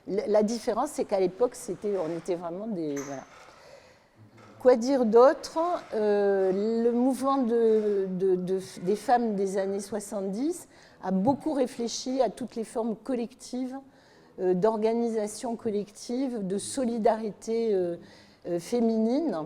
La 0.09 0.43
différence, 0.43 0.91
c'est 0.91 1.05
qu'à 1.05 1.21
l'époque, 1.21 1.55
c'était, 1.55 1.95
on 1.99 2.17
était 2.17 2.35
vraiment 2.35 2.67
des. 2.67 2.97
Voilà. 2.97 3.23
Quoi 4.61 4.75
dire 4.75 5.05
d'autre 5.05 5.61
euh, 5.95 6.83
Le 6.83 6.91
mouvement 6.91 7.39
de, 7.39 8.09
des 8.83 8.97
femmes 8.97 9.37
des 9.37 9.57
années 9.57 9.79
70 9.79 10.67
a 11.05 11.13
beaucoup 11.13 11.53
réfléchi 11.53 12.21
à 12.21 12.29
toutes 12.29 12.57
les 12.57 12.65
formes 12.65 12.97
collectives, 12.97 13.77
euh, 14.41 14.55
d'organisation 14.55 15.55
collective, 15.55 16.45
de 16.45 16.59
solidarité 16.59 17.73
euh, 17.73 17.97
féminine. 18.59 19.45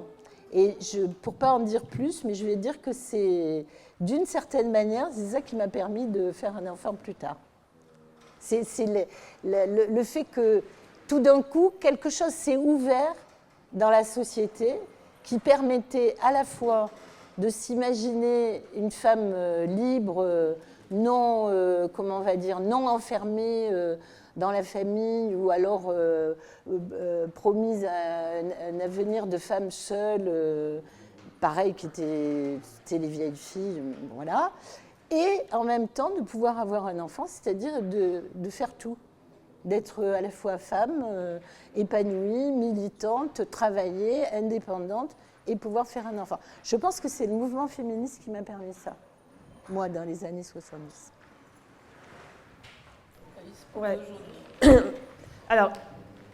Et 0.55 0.77
je, 0.81 1.03
pour 1.03 1.35
pas 1.35 1.53
en 1.53 1.61
dire 1.61 1.85
plus, 1.85 2.25
mais 2.25 2.35
je 2.35 2.47
vais 2.47 2.57
dire 2.57 2.81
que 2.81 2.93
c'est 2.93 3.67
d'une 4.01 4.25
certaine 4.25 4.71
manière, 4.71 5.09
c'est 5.13 5.33
ça 5.33 5.43
qui 5.43 5.57
m'a 5.57 5.69
permis 5.69 6.07
de 6.07 6.33
faire 6.33 6.57
un 6.57 6.67
enfant 6.67 6.95
plus 6.95 7.15
tard. 7.15 7.37
C'est 8.41 8.65
le, 9.45 10.03
fait 10.05 10.25
que 10.25 10.63
tout 11.07 11.21
d'un 11.21 11.43
coup, 11.43 11.73
quelque 11.79 12.11
chose 12.11 12.33
s'est 12.33 12.57
ouvert 12.57 13.15
dans 13.73 13.91
la 13.91 14.05
société 14.05 14.81
qui 15.23 15.39
permettait 15.39 16.17
à 16.23 16.33
la 16.33 16.45
fois 16.45 16.91
de 17.39 17.49
s'imaginer 17.49 18.63
une 18.75 18.91
femme 18.91 19.33
euh, 19.33 19.67
libre, 19.67 20.23
euh, 20.23 20.55
non, 20.91 21.49
euh, 21.49 21.89
comment 21.89 22.19
on 22.19 22.23
va 22.23 22.37
dire, 22.37 22.61
non 22.61 22.87
enfermée 22.87 23.71
dans 24.37 24.51
la 24.51 24.63
famille 24.63 25.35
ou 25.35 25.51
alors 25.51 25.95
promise 27.35 27.85
à 27.85 28.69
un, 28.69 28.81
avenir 28.81 29.27
de 29.27 29.39
femme 29.39 29.71
seule, 29.71 30.83
pareil, 31.41 31.73
qui 31.75 31.87
était, 31.87 32.99
les 32.99 33.09
vieilles 33.09 33.37
filles, 33.37 33.83
voilà. 34.15 34.53
Et 35.11 35.43
en 35.53 35.65
même 35.65 35.89
temps 35.89 36.11
de 36.11 36.23
pouvoir 36.23 36.59
avoir 36.59 36.87
un 36.87 36.99
enfant, 36.99 37.25
c'est-à-dire 37.27 37.83
de, 37.83 38.51
faire 38.51 38.75
tout, 38.75 38.97
d'être 39.65 40.05
à 40.05 40.21
la 40.21 40.31
fois 40.31 40.59
femme, 40.59 41.05
euh, 41.09 41.39
épanouie, 41.77 42.51
militante, 42.51 43.51
travailler, 43.51 44.27
indépendante 44.33 45.17
et 45.47 45.57
pouvoir 45.57 45.87
faire 45.87 46.07
un 46.07 46.19
enfant. 46.19 46.39
Je 46.65 46.77
pense 46.77 47.01
que 47.01 47.09
c'est 47.09 47.27
le 47.27 47.33
mouvement 47.33 47.69
féministe 47.69 48.23
qui 48.23 48.31
m'a 48.31 48.43
permis 48.43 48.75
ça, 48.75 48.97
moi, 49.69 49.89
dans 49.89 50.05
les 50.05 50.25
années 50.25 50.43
70. 50.43 51.13
Ouais. 53.75 53.99
Alors, 55.49 55.73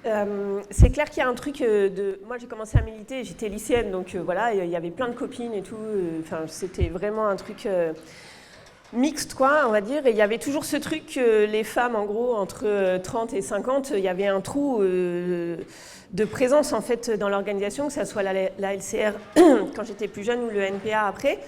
euh, 0.06 0.62
c'est 0.70 0.90
clair 0.90 1.08
qu'il 1.08 1.22
y 1.22 1.26
a 1.26 1.28
un 1.28 1.34
truc 1.34 1.60
euh, 1.60 1.88
de. 1.88 2.20
Moi, 2.26 2.38
j'ai 2.38 2.46
commencé 2.46 2.78
à 2.78 2.82
militer, 2.82 3.24
j'étais 3.24 3.48
lycéenne, 3.48 3.90
donc 3.90 4.14
voilà, 4.16 4.54
il 4.54 4.68
y 4.68 4.76
avait 4.76 4.90
plein 4.90 5.08
de 5.08 5.14
copines 5.14 5.54
et 5.54 5.62
tout. 5.62 5.76
Enfin, 6.20 6.46
c'était 6.46 6.88
vraiment 6.88 7.26
un 7.28 7.36
truc 7.36 7.66
mixte, 8.92 9.34
quoi, 9.34 9.64
on 9.66 9.70
va 9.70 9.80
dire. 9.80 10.06
Et 10.06 10.10
il 10.10 10.16
y 10.16 10.22
avait 10.22 10.38
toujours 10.38 10.64
ce 10.64 10.76
truc 10.76 11.16
les 11.16 11.64
femmes, 11.64 11.96
en 11.96 12.04
gros, 12.04 12.34
entre 12.34 12.98
30 13.02 13.34
et 13.34 13.42
50, 13.42 13.92
il 13.94 14.00
y 14.00 14.08
avait 14.08 14.26
un 14.26 14.40
trou 14.40 14.82
euh, 14.82 15.56
de 16.12 16.24
présence, 16.24 16.72
en 16.72 16.80
fait, 16.80 17.10
dans 17.10 17.28
l'organisation, 17.28 17.88
que 17.88 17.92
ce 17.92 18.04
soit 18.04 18.22
la, 18.22 18.74
LCR 18.74 19.12
quand 19.74 19.84
j'étais 19.84 20.08
plus 20.08 20.24
jeune 20.24 20.42
ou 20.44 20.50
le 20.50 20.60
NPA 20.60 21.06
après. 21.06 21.38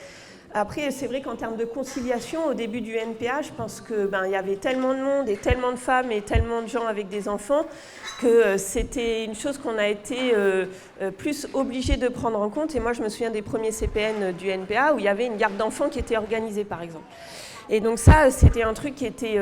Après, 0.53 0.91
c'est 0.91 1.07
vrai 1.07 1.21
qu'en 1.21 1.37
termes 1.37 1.57
de 1.57 1.65
conciliation, 1.65 2.47
au 2.47 2.55
début 2.55 2.81
du 2.81 2.97
NPA, 2.97 3.43
je 3.43 3.53
pense 3.53 3.81
qu'il 3.81 4.07
ben, 4.07 4.27
y 4.27 4.35
avait 4.35 4.57
tellement 4.57 4.95
de 4.95 5.01
monde 5.01 5.29
et 5.29 5.37
tellement 5.37 5.71
de 5.71 5.77
femmes 5.77 6.11
et 6.11 6.23
tellement 6.23 6.63
de 6.63 6.67
gens 6.67 6.87
avec 6.87 7.09
des 7.09 7.29
enfants 7.29 7.65
que 8.21 8.27
euh, 8.27 8.59
c'était 8.59 9.25
une 9.25 9.37
chose 9.37 9.59
qu'on 9.59 9.79
a 9.79 9.87
été 9.87 10.35
euh, 10.35 10.67
euh, 11.03 11.13
plus 11.13 11.47
obligé 11.55 11.97
de 11.97 12.09
prendre 12.09 12.41
en 12.41 12.49
compte. 12.51 12.75
Et 12.75 12.81
moi, 12.81 12.93
je 12.93 13.01
me 13.01 13.09
souviens 13.09 13.31
des 13.31 13.43
premiers 13.43 13.71
CPN 13.71 14.33
du 14.33 14.49
NPA 14.49 14.95
où 14.95 14.99
il 14.99 15.05
y 15.05 15.09
avait 15.09 15.27
une 15.27 15.37
garde 15.37 15.57
d'enfants 15.57 15.89
qui 15.89 16.01
était 16.01 16.17
organisée, 16.17 16.65
par 16.65 16.83
exemple. 16.83 17.07
Et 17.69 17.79
donc 17.79 18.01
ça, 18.01 18.33
c'était 18.33 18.65
un 18.65 18.75
truc 18.75 18.97
qui 18.97 19.07
était 19.07 19.39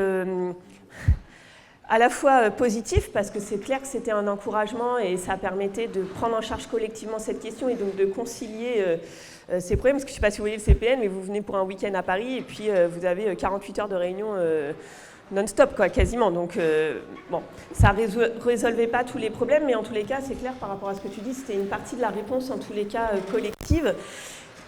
à 1.89 1.97
la 1.97 2.09
fois 2.11 2.51
positif 2.51 3.11
parce 3.11 3.31
que 3.31 3.39
c'est 3.39 3.57
clair 3.57 3.81
que 3.81 3.87
c'était 3.87 4.11
un 4.11 4.27
encouragement 4.27 4.99
et 4.99 5.17
ça 5.17 5.35
permettait 5.35 5.87
de 5.87 6.03
prendre 6.03 6.37
en 6.37 6.41
charge 6.41 6.67
collectivement 6.67 7.17
cette 7.17 7.39
question 7.39 7.69
et 7.69 7.73
donc 7.73 7.95
de 7.95 8.05
concilier 8.05 8.99
ces 9.59 9.75
problèmes, 9.75 9.95
parce 9.95 10.05
que 10.05 10.09
je 10.09 10.13
ne 10.13 10.15
sais 10.15 10.21
pas 10.21 10.31
si 10.31 10.37
vous 10.37 10.43
voyez 10.43 10.57
le 10.57 10.61
CPN, 10.61 10.99
mais 10.99 11.07
vous 11.07 11.21
venez 11.21 11.41
pour 11.41 11.57
un 11.57 11.63
week-end 11.63 11.93
à 11.93 12.03
Paris 12.03 12.37
et 12.37 12.41
puis 12.41 12.69
euh, 12.69 12.87
vous 12.87 13.05
avez 13.05 13.35
48 13.35 13.77
euh, 13.77 13.81
heures 13.81 13.89
de 13.89 13.95
réunion 13.95 14.27
non-stop, 15.31 15.75
quoi, 15.75 15.89
quasiment. 15.89 16.31
Donc, 16.31 16.57
bon, 17.29 17.43
ça 17.71 17.93
ne 17.93 18.43
résolvait 18.43 18.87
pas 18.87 19.03
tous 19.03 19.19
les 19.19 19.29
problèmes, 19.29 19.65
mais 19.67 19.75
en 19.75 19.83
tous 19.83 19.93
les 19.93 20.03
cas, 20.03 20.21
c'est 20.23 20.33
clair 20.33 20.53
par 20.53 20.69
rapport 20.69 20.89
à 20.89 20.95
ce 20.95 21.01
que 21.01 21.07
tu 21.07 21.21
dis, 21.21 21.35
c'était 21.35 21.53
une 21.53 21.67
partie 21.67 21.95
de 21.95 22.01
la 22.01 22.09
réponse, 22.09 22.49
en 22.49 22.57
tous 22.57 22.73
les 22.73 22.85
cas, 22.85 23.11
collective. 23.31 23.93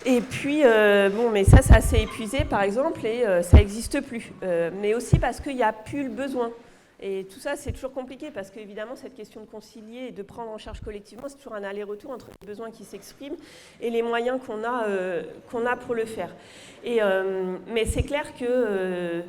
Et 0.05 0.21
puis, 0.21 0.61
bon, 1.15 1.31
mais 1.31 1.45
ça, 1.45 1.63
ça 1.63 1.81
s'est 1.81 2.03
épuisé, 2.03 2.43
par 2.43 2.61
exemple, 2.61 3.03
et 3.07 3.23
ça 3.41 3.57
n'existe 3.57 4.01
plus. 4.01 4.31
mais 4.79 4.93
aussi 4.93 5.17
parce 5.17 5.39
qu'il 5.39 5.55
n'y 5.55 5.63
a 5.63 5.73
plus 5.73 6.03
le 6.03 6.09
besoin. 6.09 6.51
Et 7.01 7.25
tout 7.25 7.39
ça, 7.39 7.55
c'est 7.55 7.71
toujours 7.71 7.93
compliqué 7.93 8.29
parce 8.29 8.51
qu'évidemment, 8.51 8.95
cette 8.95 9.15
question 9.15 9.41
de 9.41 9.47
concilier 9.47 10.07
et 10.09 10.11
de 10.11 10.21
prendre 10.21 10.51
en 10.51 10.59
charge 10.59 10.81
collectivement, 10.81 11.23
c'est 11.27 11.37
toujours 11.37 11.55
un 11.55 11.63
aller-retour 11.63 12.11
entre 12.11 12.29
les 12.41 12.47
besoins 12.47 12.69
qui 12.69 12.83
s'expriment 12.83 13.37
et 13.79 13.89
les 13.89 14.03
moyens 14.03 14.39
qu'on 14.45 14.63
a, 14.63 14.85
euh, 14.87 15.23
pour 15.49 15.95
le 15.95 16.05
faire. 16.05 16.35
Euh, 16.85 17.57
mais 17.67 17.85
c'est 17.85 18.03
clair 18.03 18.35
que 18.35 18.45
euh, 18.47 19.21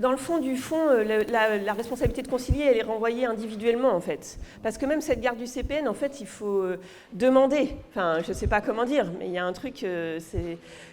dans 0.00 0.10
le 0.10 0.16
fond 0.16 0.38
du 0.38 0.56
fond, 0.56 0.88
euh, 0.88 1.22
la, 1.28 1.72
responsabilité 1.72 2.22
de 2.22 2.28
concilier, 2.28 2.64
elle 2.64 2.78
est 2.78 2.82
renvoyée 2.82 3.26
individuellement, 3.26 3.94
en 3.94 4.00
fait. 4.00 4.38
Parce 4.62 4.76
que 4.76 4.86
même 4.86 5.00
cette 5.00 5.20
garde 5.20 5.38
du 5.38 5.46
CPN, 5.46 5.86
en 5.86 5.94
fait, 5.94 6.20
il 6.20 6.26
faut 6.26 6.62
euh, 6.62 6.80
demander. 7.12 7.76
Enfin, 7.90 8.18
je 8.22 8.30
ne 8.30 8.34
sais 8.34 8.48
pas 8.48 8.60
comment 8.60 8.84
dire, 8.84 9.06
mais 9.18 9.26
il 9.26 9.32
y 9.32 9.38
a 9.38 9.44
un 9.44 9.52
truc, 9.52 9.84
euh, 9.84 10.18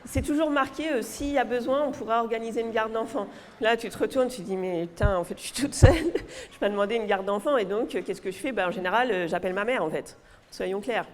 c'est 0.05 0.22
toujours 0.22 0.51
marqué, 0.51 1.01
s'il 1.01 1.31
y 1.31 1.39
a 1.39 1.43
besoin, 1.43 1.84
on 1.88 1.91
pourra 1.91 2.22
organiser 2.22 2.62
une 2.62 2.72
garde 2.72 2.93
d'enfant. 2.93 3.27
Là, 3.60 3.75
tu 3.75 3.89
te 3.89 3.98
retournes, 3.98 4.27
tu 4.27 4.41
te 4.41 4.48
dis, 4.48 4.58
mais 4.58 4.81
putain, 4.81 5.17
en 5.17 5.24
fait, 5.24 5.36
je 5.38 5.43
suis 5.43 5.53
toute 5.53 5.74
seule, 5.74 5.93
je 6.51 6.60
peux 6.60 6.70
demander 6.70 6.96
une 6.96 7.08
garde 7.08 7.25
d'enfant, 7.25 7.58
et 7.58 7.65
donc, 7.65 7.89
qu'est-ce 7.89 8.22
que 8.22 8.31
je 8.31 8.38
fais? 8.38 8.51
Ben, 8.51 8.67
En 8.67 8.72
général, 8.72 9.27
j'appelle 9.27 9.53
ma 9.53 9.65
mère, 9.65 9.84
en 9.84 9.89
fait. 9.89 10.15
Soyons 10.51 10.81
clairs. 10.81 11.08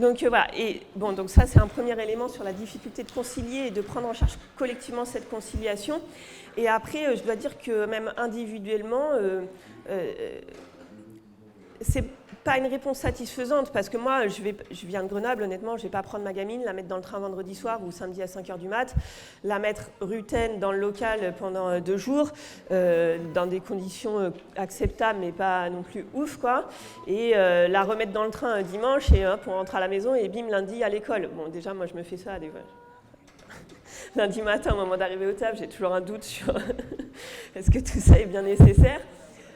Donc 0.00 0.24
voilà, 0.24 0.46
et 0.56 0.80
bon, 0.96 1.12
donc 1.12 1.28
ça 1.28 1.46
c'est 1.46 1.58
un 1.58 1.66
premier 1.66 1.92
élément 2.02 2.28
sur 2.28 2.42
la 2.42 2.54
difficulté 2.54 3.02
de 3.02 3.12
concilier 3.12 3.66
et 3.66 3.70
de 3.70 3.82
prendre 3.82 4.08
en 4.08 4.14
charge 4.14 4.38
collectivement 4.56 5.04
cette 5.04 5.28
conciliation. 5.28 6.00
Et 6.56 6.68
après, 6.68 7.06
euh, 7.06 7.16
je 7.16 7.22
dois 7.22 7.36
dire 7.36 7.58
que 7.58 7.84
même 7.84 8.10
individuellement, 8.16 9.10
euh, 9.12 9.42
euh, 9.90 10.40
c'est 11.82 12.04
pas 12.44 12.58
une 12.58 12.66
réponse 12.66 12.98
satisfaisante 12.98 13.70
parce 13.72 13.88
que 13.88 13.96
moi, 13.96 14.26
je, 14.28 14.42
vais, 14.42 14.56
je 14.70 14.86
viens 14.86 15.02
de 15.02 15.08
Grenoble, 15.08 15.42
honnêtement, 15.42 15.76
je 15.76 15.82
vais 15.84 15.88
pas 15.88 16.02
prendre 16.02 16.24
ma 16.24 16.32
gamine, 16.32 16.62
la 16.64 16.72
mettre 16.72 16.88
dans 16.88 16.96
le 16.96 17.02
train 17.02 17.18
vendredi 17.18 17.54
soir 17.54 17.80
ou 17.84 17.90
samedi 17.90 18.22
à 18.22 18.26
5h 18.26 18.58
du 18.58 18.68
mat, 18.68 18.94
la 19.44 19.58
mettre 19.58 19.90
rutaine 20.00 20.58
dans 20.58 20.72
le 20.72 20.78
local 20.78 21.34
pendant 21.38 21.80
deux 21.80 21.96
jours, 21.96 22.30
dans 22.70 23.46
des 23.46 23.60
conditions 23.60 24.32
acceptables 24.56 25.18
mais 25.20 25.32
pas 25.32 25.68
non 25.70 25.82
plus 25.82 26.06
ouf, 26.14 26.36
quoi, 26.36 26.68
et 27.06 27.32
la 27.34 27.82
remettre 27.82 28.12
dans 28.12 28.24
le 28.24 28.30
train 28.30 28.62
dimanche 28.62 29.12
et 29.12 29.26
hop, 29.26 29.42
on 29.46 29.52
rentre 29.52 29.74
à 29.74 29.80
la 29.80 29.88
maison 29.88 30.14
et 30.14 30.28
bim, 30.28 30.48
lundi 30.48 30.82
à 30.82 30.88
l'école. 30.88 31.28
Bon, 31.34 31.48
déjà, 31.48 31.74
moi, 31.74 31.86
je 31.86 31.94
me 31.94 32.02
fais 32.02 32.16
ça 32.16 32.38
des 32.38 32.48
fois 32.48 32.60
lundi 34.16 34.42
matin, 34.42 34.72
au 34.72 34.76
moment 34.76 34.96
d'arriver 34.96 35.26
au 35.26 35.32
table, 35.32 35.56
j'ai 35.58 35.68
toujours 35.68 35.94
un 35.94 36.00
doute 36.00 36.24
sur 36.24 36.54
est-ce 37.54 37.70
que 37.70 37.78
tout 37.78 38.00
ça 38.00 38.18
est 38.18 38.26
bien 38.26 38.42
nécessaire, 38.42 39.00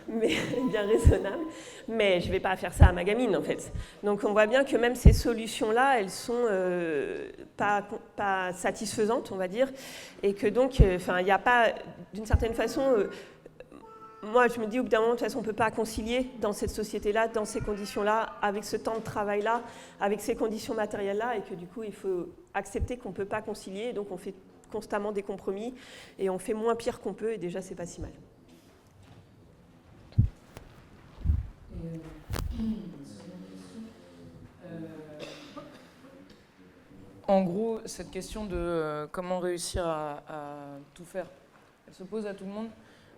mais 0.08 0.28
bien 0.70 0.86
raisonnable. 0.86 1.44
Mais 1.88 2.20
je 2.20 2.28
ne 2.28 2.32
vais 2.32 2.40
pas 2.40 2.56
faire 2.56 2.72
ça 2.72 2.86
à 2.86 2.92
ma 2.92 3.04
gamine, 3.04 3.36
en 3.36 3.42
fait. 3.42 3.72
Donc 4.02 4.24
on 4.24 4.32
voit 4.32 4.46
bien 4.46 4.64
que 4.64 4.76
même 4.76 4.94
ces 4.94 5.12
solutions-là, 5.12 6.00
elles 6.00 6.10
sont 6.10 6.46
euh, 6.50 7.30
pas, 7.56 8.52
satisfaisantes, 8.52 9.32
on 9.32 9.36
va 9.36 9.48
dire, 9.48 9.70
et 10.22 10.34
que 10.34 10.46
donc, 10.46 10.80
euh, 10.80 10.98
il 11.18 11.24
n'y 11.24 11.30
a 11.30 11.38
pas, 11.38 11.68
d'une 12.12 12.26
certaine 12.26 12.54
façon, 12.54 12.82
euh, 12.82 13.10
moi, 14.22 14.48
je 14.48 14.58
me 14.58 14.66
dis, 14.66 14.80
au 14.80 14.84
bout 14.84 14.88
d'un 14.88 15.00
moment, 15.00 15.12
de 15.12 15.18
toute 15.18 15.26
façon, 15.26 15.38
on 15.38 15.42
ne 15.42 15.46
peut 15.46 15.52
pas 15.52 15.70
concilier 15.70 16.30
dans 16.40 16.52
cette 16.52 16.70
société-là, 16.70 17.28
dans 17.28 17.44
ces 17.44 17.60
conditions-là, 17.60 18.34
avec 18.40 18.64
ce 18.64 18.76
temps 18.76 18.96
de 18.96 19.04
travail-là, 19.04 19.62
avec 20.00 20.20
ces 20.20 20.34
conditions 20.34 20.74
matérielles-là, 20.74 21.36
et 21.36 21.42
que 21.42 21.54
du 21.54 21.66
coup, 21.66 21.82
il 21.82 21.92
faut 21.92 22.28
accepter 22.54 22.96
qu'on 22.96 23.10
ne 23.10 23.14
peut 23.14 23.26
pas 23.26 23.42
concilier, 23.42 23.92
donc 23.92 24.10
on 24.10 24.16
fait 24.16 24.34
constamment 24.72 25.12
des 25.12 25.22
compromis, 25.22 25.74
et 26.18 26.30
on 26.30 26.38
fait 26.38 26.54
moins 26.54 26.74
pire 26.74 27.00
qu'on 27.00 27.12
peut, 27.12 27.34
et 27.34 27.38
déjà, 27.38 27.60
c'est 27.60 27.74
pas 27.74 27.86
si 27.86 28.00
mal. 28.00 28.12
En 37.26 37.42
gros, 37.42 37.80
cette 37.86 38.10
question 38.10 38.44
de 38.44 38.54
euh, 38.54 39.06
comment 39.10 39.38
réussir 39.38 39.86
à, 39.86 40.76
tout 40.92 41.04
faire, 41.04 41.26
elle 41.88 41.94
se 41.94 42.02
pose 42.02 42.26
à 42.26 42.34
tout 42.34 42.44
le 42.44 42.50
monde, 42.50 42.68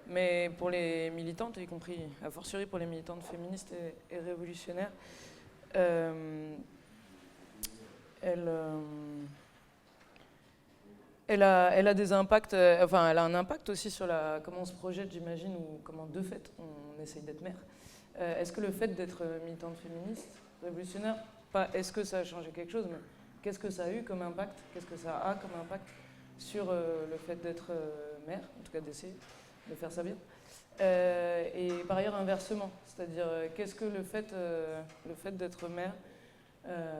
mais 0.08 0.50
pour 0.58 0.70
les 0.70 1.10
militantes, 1.10 1.56
y 1.56 1.66
compris 1.66 1.98
a 2.24 2.30
fortiori 2.30 2.66
pour 2.66 2.78
les 2.78 2.86
militantes 2.86 3.24
féministes 3.24 3.74
et, 4.10 4.18
révolutionnaires, 4.18 4.92
euh, 5.74 6.54
elle, 8.22 8.44
euh, 8.46 8.80
elle, 11.26 11.42
a, 11.42 11.70
elle, 11.74 11.88
a, 11.88 11.94
des 11.94 12.12
impacts, 12.12 12.54
euh, 12.54 12.84
enfin, 12.84 13.10
elle 13.10 13.18
a 13.18 13.24
un 13.24 13.34
impact 13.34 13.68
aussi 13.68 13.90
sur 13.90 14.06
la, 14.06 14.40
comment 14.44 14.60
on 14.60 14.64
se 14.64 14.74
projette, 14.74 15.10
j'imagine, 15.10 15.54
ou 15.56 15.80
comment 15.82 16.06
de 16.06 16.22
fait 16.22 16.52
on 16.58 17.02
essaye 17.02 17.22
d'être 17.22 17.40
mère. 17.40 17.56
Est-ce 18.18 18.52
que 18.52 18.60
le 18.60 18.70
fait 18.70 18.88
d'être 18.88 19.22
militante 19.44 19.76
féministe, 19.76 20.30
révolutionnaire, 20.62 21.16
pas 21.52 21.68
est-ce 21.74 21.92
que 21.92 22.04
ça 22.04 22.18
a 22.18 22.24
changé 22.24 22.50
quelque 22.50 22.72
chose, 22.72 22.86
mais 22.90 22.98
qu'est-ce 23.42 23.58
que 23.58 23.70
ça 23.70 23.84
a 23.84 23.90
eu 23.90 24.02
comme 24.02 24.22
impact, 24.22 24.58
qu'est-ce 24.72 24.86
que 24.86 24.96
ça 24.96 25.18
a 25.18 25.34
comme 25.34 25.50
impact 25.60 25.86
sur 26.38 26.72
le 26.72 27.16
fait 27.26 27.36
d'être 27.36 27.72
mère, 28.26 28.40
en 28.58 28.62
tout 28.64 28.72
cas 28.72 28.80
d'essayer 28.80 29.16
de 29.68 29.74
faire 29.74 29.92
ça 29.92 30.02
bien. 30.02 30.16
Euh, 30.80 31.48
et 31.54 31.70
par 31.84 31.96
ailleurs, 31.96 32.14
inversement, 32.16 32.70
c'est-à-dire 32.86 33.26
euh, 33.26 33.48
qu'est-ce 33.54 33.74
que 33.74 33.84
le 33.84 34.02
fait, 34.02 34.32
euh, 34.32 34.82
d'être 35.32 35.68
mère 35.68 35.94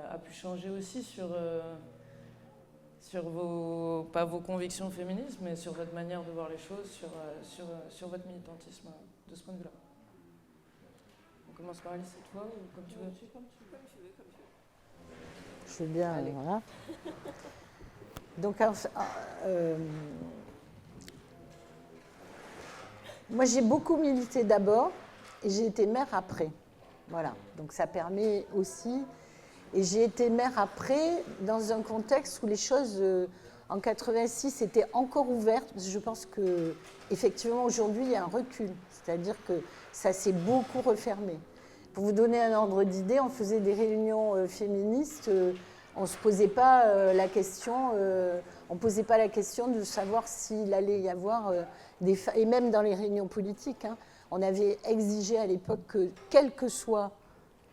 a 0.08 0.16
pu 0.18 0.32
changer 0.32 0.70
aussi 0.70 1.02
sur, 1.02 1.28
vos, 3.22 4.08
convictions 4.46 4.88
féministes, 4.90 5.38
mais 5.42 5.56
sur 5.56 5.72
votre 5.72 5.92
manière 5.92 6.22
de 6.22 6.30
voir 6.30 6.48
les 6.48 6.58
choses, 6.58 6.88
sur 7.90 8.08
votre 8.08 8.26
militantisme 8.26 8.88
de 9.28 9.34
ce 9.34 9.42
point 9.42 9.54
de 9.54 9.58
vue-là? 9.58 9.85
Commence 11.56 11.78
par 11.78 11.92
Alice, 11.92 12.08
c'est 12.10 12.32
toi 12.32 12.46
ou 12.46 12.74
comme 12.74 12.84
tu 12.84 12.94
veux 12.98 13.04
Comme 13.04 13.14
tu 13.14 13.24
veux, 13.24 13.30
comme 13.30 13.42
tu 13.54 13.64
veux. 13.64 15.06
Je 15.66 15.82
veux 15.82 15.88
bien, 15.88 16.12
Allez. 16.12 16.32
voilà. 16.32 16.60
Donc, 18.38 18.56
moi, 23.30 23.44
j'ai 23.46 23.62
beaucoup 23.62 23.96
milité 23.96 24.44
d'abord 24.44 24.92
et 25.42 25.50
j'ai 25.50 25.66
été 25.66 25.86
mère 25.86 26.08
après. 26.12 26.50
Voilà, 27.08 27.34
donc 27.56 27.72
ça 27.72 27.86
permet 27.86 28.46
aussi. 28.54 29.02
Et 29.74 29.82
j'ai 29.82 30.04
été 30.04 30.28
mère 30.28 30.58
après 30.58 31.24
dans 31.40 31.72
un 31.72 31.82
contexte 31.82 32.42
où 32.42 32.46
les 32.46 32.56
choses 32.56 32.98
euh, 33.00 33.26
en 33.68 33.80
86 33.80 34.62
étaient 34.62 34.86
encore 34.92 35.28
ouvertes. 35.28 35.72
je 35.76 35.98
pense 35.98 36.26
que 36.26 36.74
effectivement 37.10 37.64
aujourd'hui 37.64 38.04
il 38.04 38.10
y 38.12 38.16
a 38.16 38.22
un 38.22 38.28
recul, 38.28 38.70
c'est-à-dire 38.90 39.34
que 39.46 39.60
ça 39.96 40.12
s'est 40.12 40.32
beaucoup 40.32 40.82
refermé. 40.82 41.38
Pour 41.94 42.04
vous 42.04 42.12
donner 42.12 42.40
un 42.40 42.52
ordre 42.52 42.84
d'idée, 42.84 43.20
on 43.20 43.28
faisait 43.28 43.60
des 43.60 43.74
réunions 43.74 44.34
euh, 44.34 44.46
féministes, 44.46 45.28
euh, 45.28 45.52
on 45.96 46.02
ne 46.02 46.06
se 46.06 46.18
posait 46.18 46.48
pas 46.48 47.12
la 47.14 47.26
question, 47.26 47.92
on 48.68 48.76
posait 48.76 49.02
pas 49.02 49.16
la 49.16 49.30
question 49.30 49.66
de 49.66 49.82
savoir 49.82 50.28
s'il 50.28 50.74
allait 50.74 51.00
y 51.00 51.08
avoir 51.08 51.54
et 52.34 52.44
même 52.44 52.70
dans 52.70 52.82
les 52.82 52.94
réunions 52.94 53.26
politiques, 53.26 53.84
hein, 53.84 53.96
on 54.30 54.42
avait 54.42 54.78
exigé 54.88 55.38
à 55.38 55.46
l'époque 55.46 55.80
que, 55.88 56.10
quelle 56.30 56.52
que 56.52 56.68
soit, 56.68 57.12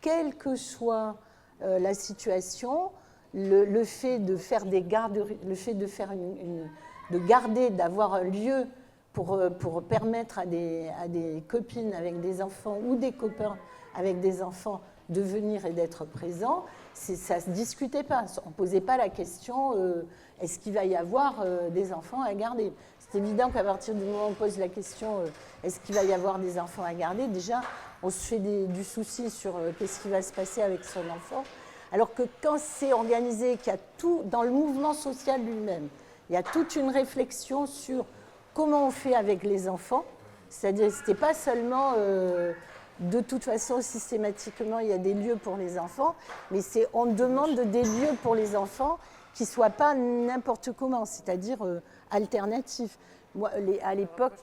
quelle 0.01 0.36
que 0.36 0.56
soit 0.56 1.18
euh, 1.62 1.80
la 1.80 1.94
situation, 1.94 2.92
le, 3.34 3.84
fait 3.84 4.20
de 4.20 4.38
faire 4.38 4.65
des 4.65 4.82
gardes, 4.82 5.25
le 5.46 5.56
fait 5.56 5.74
de 5.74 5.88
faire 5.88 6.12
une, 6.12 6.70
de 7.10 7.18
garder, 7.20 7.70
d'avoir 7.72 8.13
un 8.13 8.24
lieu 8.24 8.68
pour, 9.13 9.34
euh, 9.34 9.50
pour 9.50 9.84
permettre 9.84 10.39
à 10.39 10.46
des, 10.46 10.89
à 11.00 11.08
des 11.08 11.43
copines 11.48 11.93
avec 11.93 12.20
des 12.20 12.41
enfants 12.41 12.79
ou 12.86 12.96
des 12.96 13.12
copains 13.12 13.58
avec 13.96 14.20
des 14.20 14.41
enfants 14.41 14.82
de 15.10 15.22
venir 15.22 15.65
et 15.65 15.72
d'être 15.72 16.05
présents, 16.05 16.65
ça 16.93 17.36
ne 17.36 17.41
se 17.41 17.50
discutait 17.50 18.03
pas. 18.03 18.25
On 18.46 18.50
ne 18.50 18.53
posait 18.53 18.82
pas 18.82 18.98
la 18.98 19.10
question 19.10 19.75
euh, 19.75 20.03
est-ce 20.41 20.58
qu'il 20.60 20.74
va 20.74 20.86
y 20.86 20.96
avoir 20.96 21.46
des 21.72 21.93
enfants 21.93 22.22
à 22.22 22.34
garder? 22.34 22.74
C'est 23.13 23.20
évident 23.20 23.51
qu'à 23.51 23.63
partir 23.63 23.93
du 23.93 24.03
moment 24.03 24.25
où 24.25 24.32
on 24.32 24.34
pose 24.34 24.58
la 24.58 24.70
question 24.70 25.20
euh, 25.20 25.27
est-ce 25.63 25.79
qu'il 25.82 25.93
va 25.93 26.03
y 26.03 26.13
avoir 26.13 26.39
des 26.39 26.58
enfants 26.58 26.82
à 26.84 26.96
garder, 26.96 27.27
déjà, 27.27 27.62
on 28.01 28.10
se 28.10 28.17
fait 28.17 28.39
du 28.39 28.84
souci 28.84 29.29
sur 29.29 29.55
euh, 29.55 29.72
qu'est-ce 29.77 30.01
qui 30.01 30.10
va 30.10 30.24
se 30.24 30.34
passer 30.34 30.63
avec 30.63 30.84
son 30.84 31.01
enfant. 31.15 31.43
Alors 31.91 32.13
que 32.15 32.24
quand 32.41 32.58
c'est 32.58 32.91
organisé, 32.91 33.58
qu'il 33.58 33.72
y 33.72 33.75
a 33.75 33.79
tout 34.00 34.24
dans 34.25 34.41
le 34.41 34.50
mouvement 34.50 34.93
social 34.93 35.41
lui-même, 35.41 35.89
il 36.29 36.34
y 36.34 36.36
a 36.36 36.41
toute 36.41 36.75
une 36.75 36.89
réflexion 36.89 37.67
sur 37.67 38.05
comment 38.54 38.88
on 38.88 38.92
fait 38.92 39.16
avec 39.16 39.44
les 39.44 39.68
enfants. 39.68 40.06
C'est-à-dire, 40.50 40.92
ce 40.92 41.00
n'était 41.00 41.16
pas 41.16 41.34
seulement 41.34 41.94
euh, 41.98 42.54
de 43.00 43.22
toute 43.22 43.44
façon 43.44 43.82
systématiquement 43.82 44.80
il 44.80 44.88
y 44.88 44.94
a 44.94 45.00
des 45.00 45.14
lieux 45.14 45.36
pour 45.36 45.58
les 45.58 45.80
enfants, 45.80 46.16
mais 46.52 46.62
c'est 46.62 46.88
on 46.94 47.08
demande 47.08 47.60
des 47.72 47.82
lieux 47.82 48.16
pour 48.22 48.36
les 48.36 48.56
enfants 48.56 49.00
qui 49.34 49.44
ne 49.44 49.48
soient 49.48 49.72
pas 49.72 49.96
n'importe 49.96 50.72
comment, 50.78 51.06
c'est-à-dire 51.06 51.66
euh, 51.66 51.82
alternatifs. 52.12 53.00
Moi, 53.34 53.50
à 53.82 53.96
l'époque, 53.96 54.34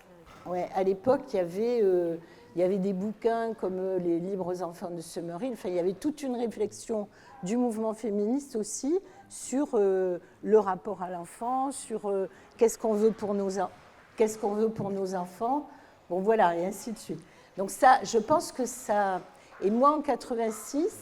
à 0.74 0.82
l'époque, 0.82 1.20
il 1.32 1.36
y 1.36 1.38
avait 1.38 1.80
euh, 1.80 2.16
il 2.56 2.60
y 2.60 2.64
avait 2.64 2.78
des 2.78 2.92
bouquins 2.92 3.54
comme 3.54 3.98
Les 3.98 4.18
libres 4.18 4.60
enfants 4.64 4.90
de 4.90 5.00
Summerhill. 5.00 5.52
Enfin, 5.52 5.68
il 5.68 5.76
y 5.76 5.78
avait 5.78 5.92
toute 5.92 6.24
une 6.24 6.34
réflexion 6.34 7.06
du 7.44 7.56
mouvement 7.56 7.94
féministe 7.94 8.56
aussi 8.56 8.98
sur 9.28 9.78
le 9.78 10.58
rapport 10.58 11.00
à 11.00 11.10
l'enfant, 11.10 11.70
sur 11.70 12.12
qu'est-ce 12.56 12.76
qu'on 12.76 12.94
veut 12.94 13.12
pour 13.12 13.34
nos 13.34 13.60
qu'est-ce 14.20 14.36
qu'on 14.36 14.52
veut 14.52 14.68
pour 14.68 14.90
nos 14.90 15.14
enfants. 15.14 15.66
Bon, 16.10 16.20
voilà, 16.20 16.54
et 16.54 16.66
ainsi 16.66 16.92
de 16.92 16.98
suite. 16.98 17.20
Donc 17.56 17.70
ça, 17.70 18.00
je 18.04 18.18
pense 18.18 18.52
que 18.52 18.66
ça. 18.66 19.22
Et 19.62 19.70
moi, 19.70 19.96
en 19.96 20.02
86, 20.02 20.94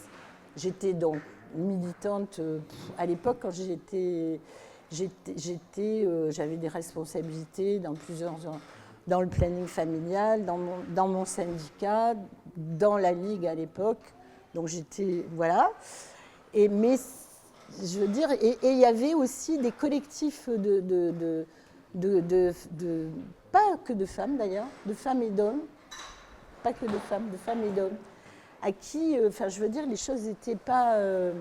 j'étais 0.57 0.93
donc 0.93 1.17
militante. 1.53 2.39
euh, 2.39 2.61
à 2.97 3.07
l'époque, 3.07 3.39
quand 3.43 3.51
j'étais, 3.51 4.41
j'étais, 4.93 6.05
euh, 6.07 6.31
j'avais 6.31 6.57
des 6.57 6.69
responsabilités 6.69 7.81
dans 7.81 7.95
plusieurs, 7.95 8.37
dans 9.09 9.21
le 9.21 9.27
planning 9.27 9.67
familial, 9.67 10.45
dans 10.45 10.59
mon, 10.59 10.77
dans 10.95 11.09
mon 11.09 11.25
syndicat, 11.25 12.15
dans 12.57 12.99
la 12.99 13.11
ligue 13.11 13.49
à 13.49 13.55
l'époque. 13.57 14.15
Donc 14.55 14.69
j'étais, 14.69 15.27
voilà. 15.35 15.73
Et 16.55 16.69
mais 16.69 16.95
je 17.83 17.99
veux 17.99 18.07
dire, 18.07 18.31
et 18.31 18.57
il 18.63 18.79
y 18.79 18.85
avait 18.85 19.15
aussi 19.15 19.59
des 19.59 19.73
collectifs 19.73 20.49
de, 20.49 21.45
de- 21.95 22.53
pas 23.53 23.77
que 23.85 23.93
de 23.93 24.07
femmes 24.07 24.37
d'ailleurs, 24.37 24.67
de 24.87 24.95
femmes 24.95 25.23
et 25.23 25.31
d'hommes, 25.31 25.61
pas 26.63 26.73
que 26.73 26.85
de 26.87 26.99
femmes, 26.99 27.31
de 27.31 27.37
femmes 27.37 27.63
et 27.65 27.71
d'hommes, 27.71 27.97
à 28.63 28.73
qui, 28.73 29.17
euh, 29.17 29.29
enfin, 29.29 29.49
je 29.49 29.61
veux 29.61 29.69
dire, 29.69 29.87
les 29.87 29.97
choses 29.97 30.23
n'étaient 30.23 30.57
pas. 30.57 30.95
euh, 30.97 31.33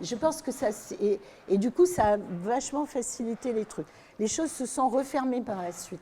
je 0.00 0.14
pense 0.16 0.42
que 0.42 0.50
ça. 0.50 0.68
Et, 1.00 1.58
du 1.58 1.70
coup, 1.70 1.86
ça 1.86 2.14
a 2.14 2.16
vachement 2.16 2.86
facilité 2.86 3.52
les 3.52 3.64
trucs. 3.64 3.86
Les 4.18 4.28
choses 4.28 4.50
se 4.50 4.66
sont 4.66 4.88
refermées 4.88 5.42
par 5.42 5.62
la 5.62 5.72
suite. 5.72 6.00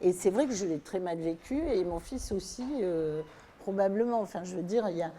Et 0.00 0.12
c'est 0.12 0.30
vrai 0.30 0.46
que 0.46 0.52
je 0.52 0.66
l'ai 0.66 0.80
très 0.80 0.98
mal 0.98 1.18
vécu, 1.18 1.58
et 1.58 1.84
mon 1.84 2.00
fils 2.00 2.32
aussi, 2.32 2.66
euh, 2.82 3.22
probablement. 3.60 4.20
Enfin, 4.20 4.42
je 4.44 4.56
veux 4.56 4.62
dire, 4.62 4.88
il 4.88 4.96
y 4.96 5.02
a. 5.02 5.12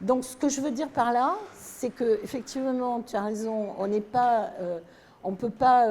Donc, 0.00 0.24
ce 0.24 0.36
que 0.36 0.48
je 0.48 0.60
veux 0.60 0.70
dire 0.70 0.88
par 0.88 1.12
là, 1.12 1.34
c'est 1.54 1.90
que 1.90 2.20
effectivement, 2.22 3.02
tu 3.02 3.16
as 3.16 3.22
raison, 3.22 3.74
on 3.78 3.86
n'est 3.88 4.00
pas, 4.00 4.50
euh, 4.60 4.78
on 5.24 5.34
peut 5.34 5.50
pas 5.50 5.88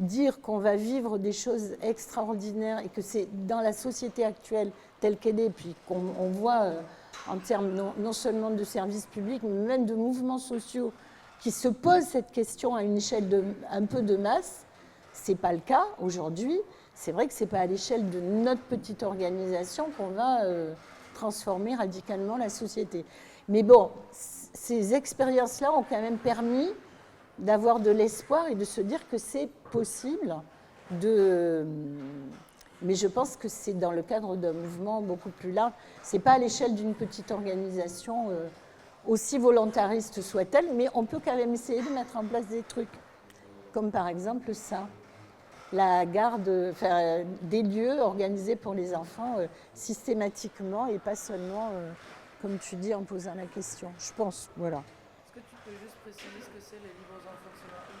dire 0.00 0.40
qu'on 0.40 0.58
va 0.58 0.76
vivre 0.76 1.18
des 1.18 1.32
choses 1.32 1.76
extraordinaires 1.82 2.80
et 2.80 2.88
que 2.88 3.02
c'est 3.02 3.28
dans 3.46 3.60
la 3.60 3.72
société 3.72 4.24
actuelle 4.24 4.72
telle 5.00 5.16
qu'elle 5.16 5.38
est, 5.38 5.50
puis 5.50 5.74
qu'on 5.86 6.02
on 6.18 6.28
voit 6.30 6.62
euh, 6.62 6.80
en 7.28 7.38
termes 7.38 7.72
non, 7.98 8.12
seulement 8.12 8.50
de 8.50 8.64
services 8.64 9.06
publics, 9.06 9.42
mais 9.42 9.66
même 9.66 9.86
de 9.86 9.94
mouvements 9.94 10.38
sociaux 10.38 10.92
qui 11.40 11.50
se 11.50 11.68
posent 11.68 12.04
cette 12.04 12.32
question 12.32 12.74
à 12.74 12.82
une 12.82 12.96
échelle 12.96 13.44
un 13.70 13.84
peu 13.86 14.02
de 14.02 14.16
masse. 14.16 14.64
C'est 15.12 15.36
pas 15.36 15.52
le 15.52 15.58
cas 15.58 15.84
aujourd'hui. 16.00 16.58
C'est 16.94 17.12
vrai 17.12 17.26
que 17.26 17.32
c'est 17.32 17.46
pas 17.46 17.60
à 17.60 17.66
l'échelle 17.66 18.08
de 18.10 18.20
notre 18.20 18.60
petite 18.62 19.02
organisation 19.02 19.86
qu'on 19.96 20.08
va 20.08 20.44
euh, 20.44 20.72
transformer 21.14 21.74
radicalement 21.74 22.36
la 22.36 22.48
société. 22.48 23.04
Mais 23.48 23.62
bon, 23.62 23.90
ces 24.12 24.94
expériences-là 24.94 25.72
ont 25.72 25.82
quand 25.82 26.00
même 26.00 26.18
permis 26.18 26.68
d'avoir 27.40 27.80
de 27.80 27.90
l'espoir 27.90 28.48
et 28.48 28.54
de 28.54 28.64
se 28.64 28.80
dire 28.80 29.00
que 29.08 29.18
c'est 29.18 29.48
possible 29.72 30.36
de. 31.00 31.66
Mais 32.82 32.94
je 32.94 33.06
pense 33.06 33.36
que 33.36 33.48
c'est 33.48 33.78
dans 33.78 33.92
le 33.92 34.02
cadre 34.02 34.36
d'un 34.36 34.52
mouvement 34.52 35.02
beaucoup 35.02 35.28
plus 35.28 35.52
large. 35.52 35.72
C'est 36.02 36.18
pas 36.18 36.32
à 36.32 36.38
l'échelle 36.38 36.74
d'une 36.74 36.94
petite 36.94 37.30
organisation, 37.30 38.30
euh, 38.30 38.48
aussi 39.06 39.36
volontariste 39.36 40.22
soit-elle, 40.22 40.74
mais 40.74 40.88
on 40.94 41.04
peut 41.04 41.20
quand 41.22 41.36
même 41.36 41.52
essayer 41.52 41.82
de 41.82 41.90
mettre 41.90 42.16
en 42.16 42.24
place 42.24 42.46
des 42.46 42.62
trucs, 42.62 42.88
comme 43.72 43.90
par 43.90 44.08
exemple 44.08 44.54
ça 44.54 44.86
la 45.72 46.04
garde, 46.04 46.74
des 47.42 47.62
lieux 47.62 48.00
organisés 48.00 48.56
pour 48.56 48.74
les 48.74 48.94
enfants 48.94 49.36
euh, 49.38 49.46
systématiquement 49.74 50.86
et 50.86 50.98
pas 50.98 51.14
seulement, 51.14 51.70
euh, 51.72 51.92
comme 52.42 52.58
tu 52.58 52.76
dis, 52.76 52.94
en 52.94 53.02
posant 53.04 53.34
la 53.34 53.46
question. 53.46 53.92
Je 53.98 54.12
pense, 54.16 54.50
voilà. 54.56 54.78
Est-ce 54.78 55.34
que 55.34 55.40
tu 55.40 55.54
peux 55.64 55.76
juste 55.80 55.96
préciser 56.02 56.40
ce 56.40 56.46
que 56.46 56.60
c'est 56.60 56.80
les 56.82 56.90
Summerhill 57.56 58.00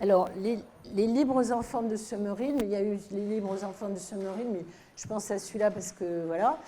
Alors, 0.00 0.28
les, 0.36 0.58
les 0.94 1.06
libres 1.06 1.52
enfants 1.52 1.82
de 1.82 1.96
Summerhill, 1.96 2.56
il 2.62 2.68
y 2.68 2.76
a 2.76 2.82
eu 2.82 2.98
les 3.10 3.26
libres 3.26 3.62
enfants 3.64 3.88
de 3.88 3.98
Summerhill, 3.98 4.48
mais 4.52 4.64
je 4.96 5.06
pense 5.06 5.30
à 5.30 5.38
celui-là 5.38 5.70
parce 5.70 5.92
que, 5.92 6.24
voilà, 6.26 6.58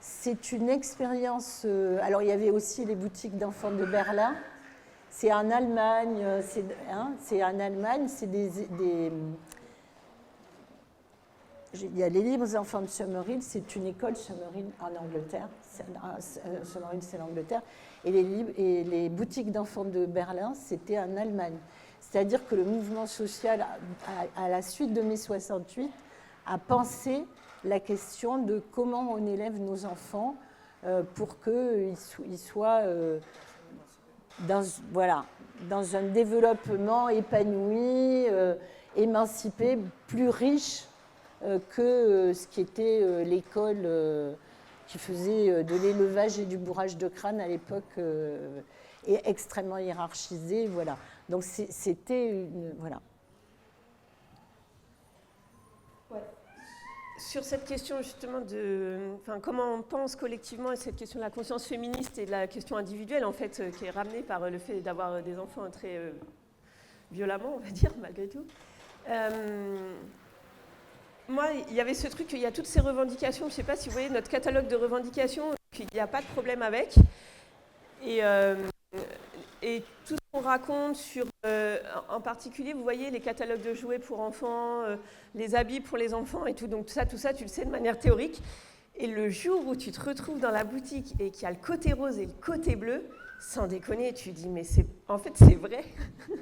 c'est 0.00 0.52
une 0.52 0.68
expérience... 0.68 1.62
euh, 1.64 1.98
alors, 2.02 2.22
il 2.22 2.28
y 2.28 2.32
avait 2.32 2.50
aussi 2.50 2.84
les 2.84 2.94
boutiques 2.94 3.36
d'enfants 3.36 3.70
de 3.72 3.84
Berlin. 3.84 4.34
C'est 5.10 5.32
en 5.32 5.50
Allemagne, 5.50 6.18
euh, 6.22 6.42
c'est 6.46 6.64
hein, 6.90 7.12
c'est 7.20 7.42
en 7.42 7.58
Allemagne, 7.58 8.06
c'est 8.06 8.26
des, 8.30 8.50
Il 11.74 11.96
y 11.98 12.02
a 12.02 12.08
les 12.08 12.22
libres 12.22 12.54
enfants 12.56 12.82
de 12.82 12.86
Summerhill, 12.86 13.42
c'est 13.42 13.74
une 13.76 13.86
école 13.86 14.14
Summerhill 14.16 14.66
en 14.80 14.94
Angleterre. 15.02 15.48
C'est- 15.62 15.84
euh, 16.46 16.64
Summerhill, 16.64 17.02
c'est 17.02 17.18
l'Angleterre. 17.18 17.62
Et 18.06 18.84
les, 18.84 19.08
boutiques 19.08 19.50
d'enfants 19.50 19.84
de 19.84 20.06
Berlin, 20.06 20.52
c'était 20.54 20.96
en 20.96 21.16
Allemagne. 21.16 21.56
C'est-à-dire 22.00 22.46
que 22.46 22.54
le 22.54 22.64
mouvement 22.64 23.06
social, 23.06 23.66
à, 24.36 24.48
la 24.48 24.62
suite 24.62 24.92
de 24.92 25.02
mai 25.02 25.16
68, 25.16 25.90
a 26.46 26.56
pensé 26.56 27.24
la 27.64 27.80
question 27.80 28.38
de 28.38 28.62
comment 28.70 29.10
on 29.10 29.26
élève 29.26 29.60
nos 29.60 29.86
enfants 29.86 30.36
euh, 30.84 31.02
pour 31.14 31.40
qu'ils 31.40 31.96
so- 31.96 32.22
ils 32.30 32.38
soient 32.38 32.82
euh, 32.84 33.18
dans, 34.46 34.62
voilà, 34.92 35.24
dans 35.68 35.96
un 35.96 36.02
développement 36.02 37.08
épanoui, 37.08 38.28
euh, 38.30 38.54
émancipé, 38.94 39.78
plus 40.06 40.28
riche 40.28 40.84
que 41.68 42.32
ce 42.32 42.46
qui 42.48 42.62
était 42.62 43.24
l'école 43.24 43.86
qui 44.86 44.98
faisait 44.98 45.50
euh, 45.50 45.62
de 45.62 45.74
l'élevage 45.74 46.38
et 46.38 46.46
du 46.46 46.56
bourrage 46.56 46.96
de 46.96 47.08
crâne 47.08 47.40
à 47.40 47.48
l'époque 47.48 47.84
euh, 47.98 48.60
et 49.06 49.20
extrêmement 49.24 49.78
hiérarchisé. 49.78 50.66
Voilà. 50.66 50.96
Donc 51.28 51.42
c'était. 51.42 52.46
Voilà. 52.78 53.00
Sur 57.18 57.44
cette 57.44 57.64
question 57.64 57.98
justement 58.02 58.40
de 58.40 59.14
enfin, 59.20 59.40
comment 59.40 59.74
on 59.74 59.82
pense 59.82 60.16
collectivement 60.16 60.68
à 60.68 60.76
cette 60.76 60.96
question 60.96 61.18
de 61.18 61.24
la 61.24 61.30
conscience 61.30 61.66
féministe 61.66 62.18
et 62.18 62.26
de 62.26 62.30
la 62.30 62.46
question 62.46 62.76
individuelle, 62.76 63.24
en 63.24 63.32
fait, 63.32 63.58
euh, 63.58 63.70
qui 63.70 63.86
est 63.86 63.90
ramenée 63.90 64.22
par 64.22 64.48
le 64.50 64.58
fait 64.58 64.80
d'avoir 64.80 65.22
des 65.22 65.38
enfants 65.38 65.68
très 65.70 66.12
violemment, 67.10 67.56
on 67.56 67.58
va 67.58 67.70
dire, 67.70 67.90
malgré 68.00 68.28
tout. 68.28 68.44
Moi, 71.28 71.48
il 71.68 71.74
y 71.74 71.80
avait 71.80 71.94
ce 71.94 72.06
truc, 72.08 72.32
il 72.32 72.38
y 72.38 72.46
a 72.46 72.52
toutes 72.52 72.66
ces 72.66 72.80
revendications, 72.80 73.46
je 73.46 73.50
ne 73.50 73.54
sais 73.54 73.62
pas 73.62 73.76
si 73.76 73.88
vous 73.88 73.92
voyez 73.92 74.10
notre 74.10 74.28
catalogue 74.28 74.68
de 74.68 74.76
revendications, 74.76 75.54
qu'il 75.72 75.86
n'y 75.92 76.00
a 76.00 76.06
pas 76.06 76.20
de 76.20 76.26
problème 76.26 76.62
avec. 76.62 76.94
Et, 78.04 78.22
euh, 78.22 78.54
tout 80.06 80.14
ce 80.14 80.20
qu'on 80.30 80.40
raconte 80.40 80.94
sur, 80.94 81.26
euh, 81.44 81.78
en 82.08 82.20
particulier, 82.20 82.72
vous 82.72 82.82
voyez 82.82 83.10
les 83.10 83.20
catalogues 83.20 83.62
de 83.62 83.74
jouets 83.74 83.98
pour 83.98 84.20
enfants, 84.20 84.82
euh, 84.84 84.96
les 85.34 85.56
habits 85.56 85.80
pour 85.80 85.98
les 85.98 86.14
enfants 86.14 86.46
et 86.46 86.54
tout. 86.54 86.68
Donc 86.68 86.86
tout 86.86 86.92
ça, 86.92 87.04
tout 87.04 87.18
ça, 87.18 87.34
tu 87.34 87.42
le 87.42 87.48
sais 87.48 87.64
de 87.64 87.70
manière 87.70 87.98
théorique. 87.98 88.40
Et 88.94 89.08
le 89.08 89.28
jour 89.28 89.66
où 89.66 89.74
tu 89.74 89.90
te 89.90 90.00
retrouves 90.00 90.38
dans 90.38 90.52
la 90.52 90.62
boutique 90.62 91.14
et 91.18 91.30
qu'il 91.30 91.42
y 91.42 91.46
a 91.46 91.50
le 91.50 91.56
côté 91.56 91.92
rose 91.92 92.18
et 92.18 92.26
le 92.26 92.32
côté 92.32 92.76
bleu, 92.76 93.02
sans 93.40 93.66
déconner, 93.66 94.12
tu 94.12 94.32
dis 94.32 94.48
mais 94.48 94.64
c'est, 94.64 94.86
en 95.08 95.18
fait, 95.18 95.32
c'est 95.34 95.54
vrai. 95.54 95.84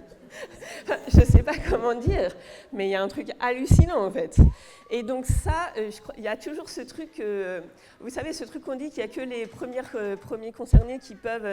Je 1.08 1.20
ne 1.20 1.24
sais 1.24 1.42
pas 1.42 1.54
comment 1.70 1.94
dire, 1.94 2.34
mais 2.72 2.88
il 2.88 2.90
y 2.90 2.94
a 2.94 3.02
un 3.02 3.08
truc 3.08 3.30
hallucinant 3.40 4.04
en 4.04 4.10
fait. 4.10 4.36
Et 4.90 5.02
donc 5.02 5.26
ça, 5.26 5.72
euh, 5.76 5.90
il 6.16 6.24
y 6.24 6.28
a 6.28 6.36
toujours 6.36 6.68
ce 6.68 6.80
truc, 6.80 7.20
euh, 7.20 7.60
vous 8.00 8.10
savez, 8.10 8.32
ce 8.32 8.44
truc 8.44 8.64
qu'on 8.64 8.76
dit 8.76 8.90
qu'il 8.90 9.04
n'y 9.04 9.10
a 9.10 9.14
que 9.14 9.20
les 9.20 9.46
premières, 9.46 9.90
euh, 9.94 10.16
premiers 10.16 10.52
concernés 10.52 10.98
qui 10.98 11.14
peuvent, 11.14 11.46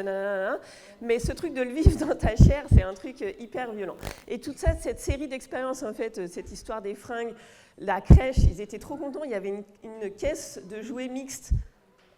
mais 1.02 1.20
ce 1.20 1.32
truc 1.32 1.54
de 1.54 1.62
le 1.62 1.72
vivre 1.72 1.98
dans 2.06 2.16
ta 2.16 2.36
chair, 2.36 2.66
c'est 2.74 2.84
un 2.84 2.94
truc 2.94 3.24
hyper 3.40 3.72
violent. 3.74 3.98
Et 4.28 4.40
toute 4.40 4.58
ça, 4.58 4.76
cette 4.80 5.00
série 5.00 5.28
d'expériences, 5.28 5.84
en 5.84 5.94
fait, 5.94 6.28
cette 6.28 6.52
histoire 6.52 6.82
des 6.82 6.96
fringues, 6.96 7.34
la 7.78 8.02
crèche, 8.02 8.38
ils 8.38 8.62
étaient 8.62 8.80
trop 8.80 8.96
contents, 8.96 9.24
il 9.24 9.32
y 9.32 9.36
avait 9.36 9.64
une 9.84 10.12
caisse 10.12 10.60
de 10.70 10.82
jouets 10.82 11.08
mixtes. 11.08 11.52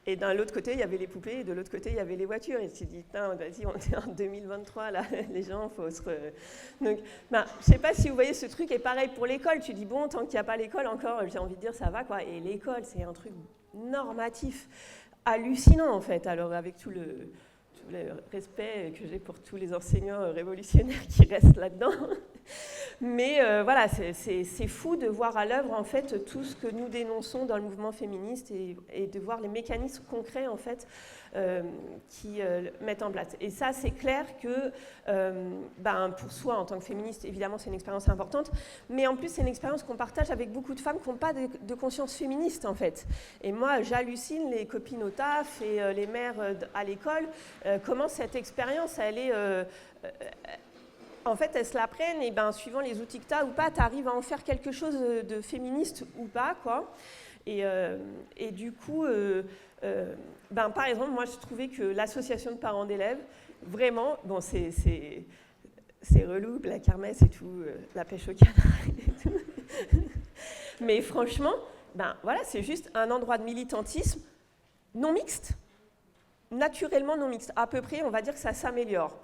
Et 0.06 0.16
d'un 0.16 0.34
l'autre 0.34 0.54
côté, 0.54 0.74
il 0.74 0.80
y 0.80 0.84
avait 0.84 0.98
les 0.98 1.08
poupées, 1.08 1.40
et 1.40 1.44
de 1.44 1.54
l'autre 1.54 1.72
côté, 1.72 1.92
il 1.92 1.96
y 1.96 2.00
avait 2.00 2.16
les 2.16 2.26
voitures. 2.26 2.60
Et 2.60 2.68
tu 2.70 2.86
te 2.86 2.92
dis, 2.92 3.04
putain, 3.04 3.30
vas-y, 3.36 3.66
on 3.66 3.76
est 3.76 3.96
en 3.96 4.12
2023, 4.12 4.92
là, 4.92 5.04
les 5.32 5.44
gens, 5.44 5.70
faut 5.70 5.90
se... 5.90 6.02
Donc, 6.82 7.00
ben, 7.32 7.46
je 7.62 7.66
sais 7.66 7.78
pas 7.78 7.94
si 7.94 8.10
vous 8.10 8.16
voyez 8.16 8.34
ce 8.34 8.46
truc, 8.48 8.72
et 8.72 8.80
pareil 8.80 9.10
pour 9.16 9.26
l'école, 9.26 9.60
tu 9.60 9.74
dis, 9.74 9.86
bon, 9.86 10.08
tant 10.08 10.26
qu'il 10.26 10.34
n'y 10.34 10.40
a 10.40 10.44
pas 10.44 10.58
l'école 10.58 10.88
encore, 10.88 11.22
j'ai 11.28 11.40
envie 11.40 11.56
de 11.56 11.62
dire, 11.62 11.74
ça 11.74 11.90
va, 11.90 12.04
quoi. 12.04 12.22
Et 12.24 12.40
l'école, 12.42 12.84
c'est 12.84 13.04
un 13.04 13.14
truc 13.14 13.32
normatif. 13.74 14.68
hallucinant 15.26 15.94
en 15.94 16.02
fait. 16.02 16.28
Alors 16.28 16.54
avec 16.54 16.78
tout 16.78 16.90
le, 16.90 17.32
le 17.92 18.22
respect 18.32 18.94
que 19.00 19.08
j'ai 19.08 19.20
pour 19.20 19.40
tous 19.40 19.56
les 19.56 19.74
enseignants 19.74 20.32
révolutionnaires 20.32 21.08
qui 21.08 21.26
restent 21.26 21.58
là-dedans. 21.58 21.92
Mais 23.02 23.42
euh, 23.42 23.64
voilà, 23.64 23.88
c'est 23.88 24.68
fou 24.68 24.96
de 24.96 25.08
voir 25.08 25.38
à 25.38 25.46
l'œuvre 25.46 25.74
en 25.74 25.84
fait 25.84 26.26
tout 26.26 26.44
ce 26.44 26.56
que 26.56 26.68
nous 26.68 26.90
dénonçons 26.90 27.46
dans 27.46 27.58
le 27.58 27.64
mouvement 27.64 27.92
féministe 27.92 28.52
et, 28.52 28.78
et 28.92 29.08
de 29.08 29.20
voir 29.20 29.42
les 29.42 29.48
mécanismes 29.50 30.04
concrets 30.10 30.48
en 30.48 30.58
fait 30.58 30.88
qui 32.10 32.42
euh, 32.42 32.70
mettent 32.82 33.02
en 33.02 33.12
place. 33.12 33.36
Et 33.42 33.50
ça, 33.50 33.74
c'est 33.74 33.92
clair 33.92 34.26
que 34.42 34.72
euh, 35.08 35.50
ben, 35.80 36.12
pour 36.12 36.32
soi, 36.32 36.58
en 36.58 36.66
tant 36.66 36.78
que 36.78 36.86
féministe, 36.86 37.26
évidemment, 37.26 37.58
c'est 37.58 37.70
une 37.70 37.74
expérience 37.74 38.08
importante, 38.08 38.52
mais 38.90 39.08
en 39.08 39.16
plus, 39.16 39.30
c'est 39.30 39.42
une 39.42 39.48
expérience 39.48 39.82
qu'on 39.82 39.96
partage 39.96 40.30
avec 40.30 40.52
beaucoup 40.52 40.76
de 40.76 40.80
femmes 40.80 41.00
qui 41.02 41.10
n'ont 41.10 41.16
pas 41.16 41.34
de, 41.34 41.74
conscience 41.74 42.16
féministe, 42.16 42.66
en 42.66 42.76
fait. 42.76 43.08
Et 43.42 43.52
moi, 43.52 43.82
j'hallucine 43.82 44.52
les 44.52 44.68
copines 44.68 45.02
au 45.02 45.10
taf 45.10 45.62
et 45.62 45.94
les 45.94 46.06
mères 46.06 46.36
à 46.74 46.84
l'école, 46.84 47.28
comment 47.84 48.08
cette 48.08 48.36
expérience, 48.36 49.00
elle 49.00 49.18
est 49.18 49.34
en 51.26 51.36
fait, 51.36 51.52
elles 51.56 51.66
se 51.66 51.74
la 51.74 51.88
prennent 51.88 52.22
et 52.22 52.32
ben, 52.32 52.52
suivant 52.52 52.82
les 52.82 53.00
outils 53.02 53.20
que 53.20 53.28
tu 53.28 53.34
as 53.34 53.44
ou 53.44 53.50
pas, 53.50 53.72
tu 53.72 53.80
arrives 53.82 54.08
à 54.08 54.14
en 54.14 54.22
faire 54.22 54.44
quelque 54.44 54.72
chose 54.72 54.98
de 55.00 55.42
féministe 55.42 56.06
ou 56.20 56.26
pas. 56.26 56.56
Quoi. 56.62 56.94
Et, 57.48 57.64
et 58.38 58.52
du 58.52 58.72
coup, 58.72 59.06
euh, 59.84 60.14
ben, 60.54 60.70
par 60.70 60.86
exemple, 60.86 61.10
moi, 61.10 61.26
je 61.26 61.32
trouvais 61.32 61.68
que 61.68 61.82
l'association 61.82 62.52
de 62.52 62.58
parents 62.58 62.86
d'élèves, 62.86 63.18
vraiment, 63.64 64.18
bon, 64.24 64.40
c'est, 64.40 65.26
relou, 66.16 66.60
la 66.64 66.78
kermesse 66.78 67.24
et 67.24 67.30
tout, 67.30 67.64
euh, 67.66 67.76
la 67.96 68.06
pêche 68.06 68.28
au 68.28 68.36
canard 68.36 68.56
et 68.88 69.12
tout. 69.24 69.34
Mais 70.80 71.02
franchement, 71.02 71.56
ben, 71.96 72.16
voilà, 72.22 72.42
c'est 72.44 72.62
juste 72.62 72.92
un 72.94 73.10
endroit 73.10 73.40
de 73.40 73.44
militantisme 73.44 74.22
non 74.94 75.12
mixte, 75.12 75.54
naturellement 76.52 77.18
non 77.18 77.30
mixte. 77.30 77.52
À 77.56 77.66
peu 77.66 77.82
près, 77.82 78.04
on 78.04 78.12
va 78.12 78.22
dire 78.22 78.34
que 78.34 78.40
ça 78.40 78.54
s'améliore 78.54 79.20